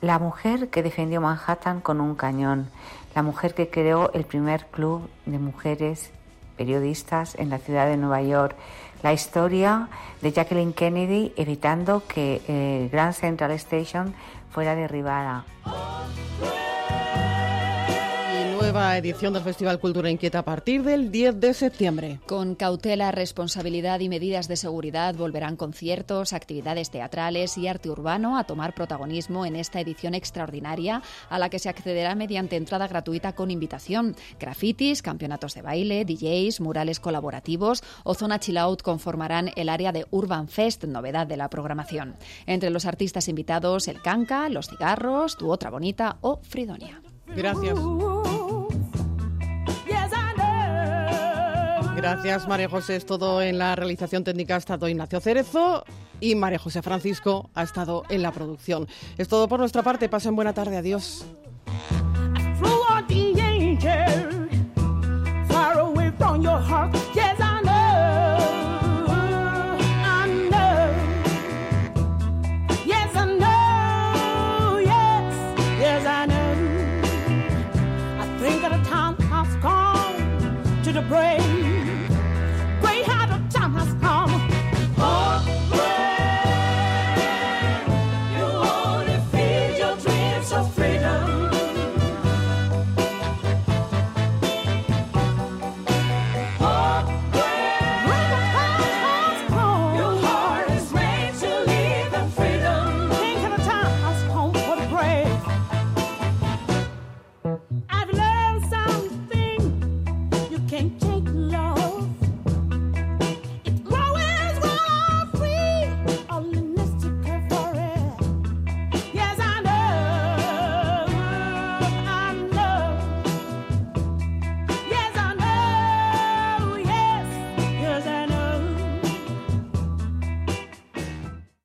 la 0.00 0.18
mujer 0.18 0.68
que 0.68 0.82
defendió 0.82 1.20
Manhattan 1.20 1.80
con 1.80 2.00
un 2.00 2.14
cañón, 2.14 2.68
la 3.14 3.22
mujer 3.22 3.54
que 3.54 3.70
creó 3.70 4.12
el 4.12 4.24
primer 4.24 4.66
club 4.66 5.08
de 5.26 5.38
mujeres 5.38 6.10
periodistas 6.56 7.34
en 7.36 7.48
la 7.48 7.58
ciudad 7.58 7.86
de 7.86 7.96
Nueva 7.96 8.22
York, 8.22 8.54
la 9.02 9.14
historia 9.14 9.88
de 10.20 10.30
Jacqueline 10.30 10.74
Kennedy 10.74 11.32
evitando 11.36 12.02
que 12.06 12.42
el 12.46 12.90
Grand 12.90 13.14
Central 13.14 13.50
Station 13.52 14.14
fuera 14.50 14.74
derribada 14.74 15.44
nueva 18.60 18.98
edición 18.98 19.32
del 19.32 19.42
Festival 19.42 19.80
Cultura 19.80 20.10
Inquieta 20.10 20.40
a 20.40 20.44
partir 20.44 20.82
del 20.82 21.10
10 21.10 21.40
de 21.40 21.54
septiembre. 21.54 22.20
Con 22.26 22.54
cautela, 22.54 23.10
responsabilidad 23.10 24.00
y 24.00 24.10
medidas 24.10 24.48
de 24.48 24.56
seguridad 24.56 25.14
volverán 25.14 25.56
conciertos, 25.56 26.34
actividades 26.34 26.90
teatrales 26.90 27.56
y 27.56 27.68
arte 27.68 27.88
urbano 27.88 28.36
a 28.36 28.44
tomar 28.44 28.74
protagonismo 28.74 29.46
en 29.46 29.56
esta 29.56 29.80
edición 29.80 30.14
extraordinaria 30.14 31.02
a 31.30 31.38
la 31.38 31.48
que 31.48 31.58
se 31.58 31.70
accederá 31.70 32.14
mediante 32.14 32.56
entrada 32.56 32.86
gratuita 32.86 33.34
con 33.34 33.50
invitación. 33.50 34.14
Grafitis, 34.38 35.00
campeonatos 35.00 35.54
de 35.54 35.62
baile, 35.62 36.04
DJs, 36.04 36.60
murales 36.60 37.00
colaborativos 37.00 37.82
o 38.04 38.12
zona 38.14 38.40
chill 38.40 38.58
out 38.58 38.82
conformarán 38.82 39.52
el 39.56 39.70
área 39.70 39.90
de 39.90 40.06
Urban 40.10 40.48
Fest, 40.48 40.84
novedad 40.84 41.26
de 41.26 41.38
la 41.38 41.48
programación. 41.48 42.16
Entre 42.46 42.68
los 42.68 42.84
artistas 42.84 43.28
invitados, 43.28 43.88
el 43.88 44.02
Canca, 44.02 44.50
Los 44.50 44.68
Cigarros, 44.68 45.38
Tu 45.38 45.50
Otra 45.50 45.70
Bonita 45.70 46.18
o 46.20 46.40
Fridonia. 46.42 47.00
Gracias. 47.34 47.78
Gracias, 52.00 52.48
María 52.48 52.66
José. 52.66 52.96
Es 52.96 53.04
todo 53.04 53.42
en 53.42 53.58
la 53.58 53.76
realización 53.76 54.24
técnica. 54.24 54.54
Ha 54.54 54.58
estado 54.58 54.88
Ignacio 54.88 55.20
Cerezo. 55.20 55.84
y 56.18 56.34
María 56.34 56.58
José 56.58 56.80
Francisco 56.80 57.50
ha 57.54 57.62
estado 57.62 58.04
en 58.08 58.22
la 58.22 58.32
producción. 58.32 58.88
Es 59.18 59.28
todo 59.28 59.48
por 59.48 59.60
nuestra 59.60 59.82
parte. 59.82 60.08
Pasen 60.08 60.34
buena 60.34 60.54
tarde. 60.54 60.78
Adiós. 60.78 61.26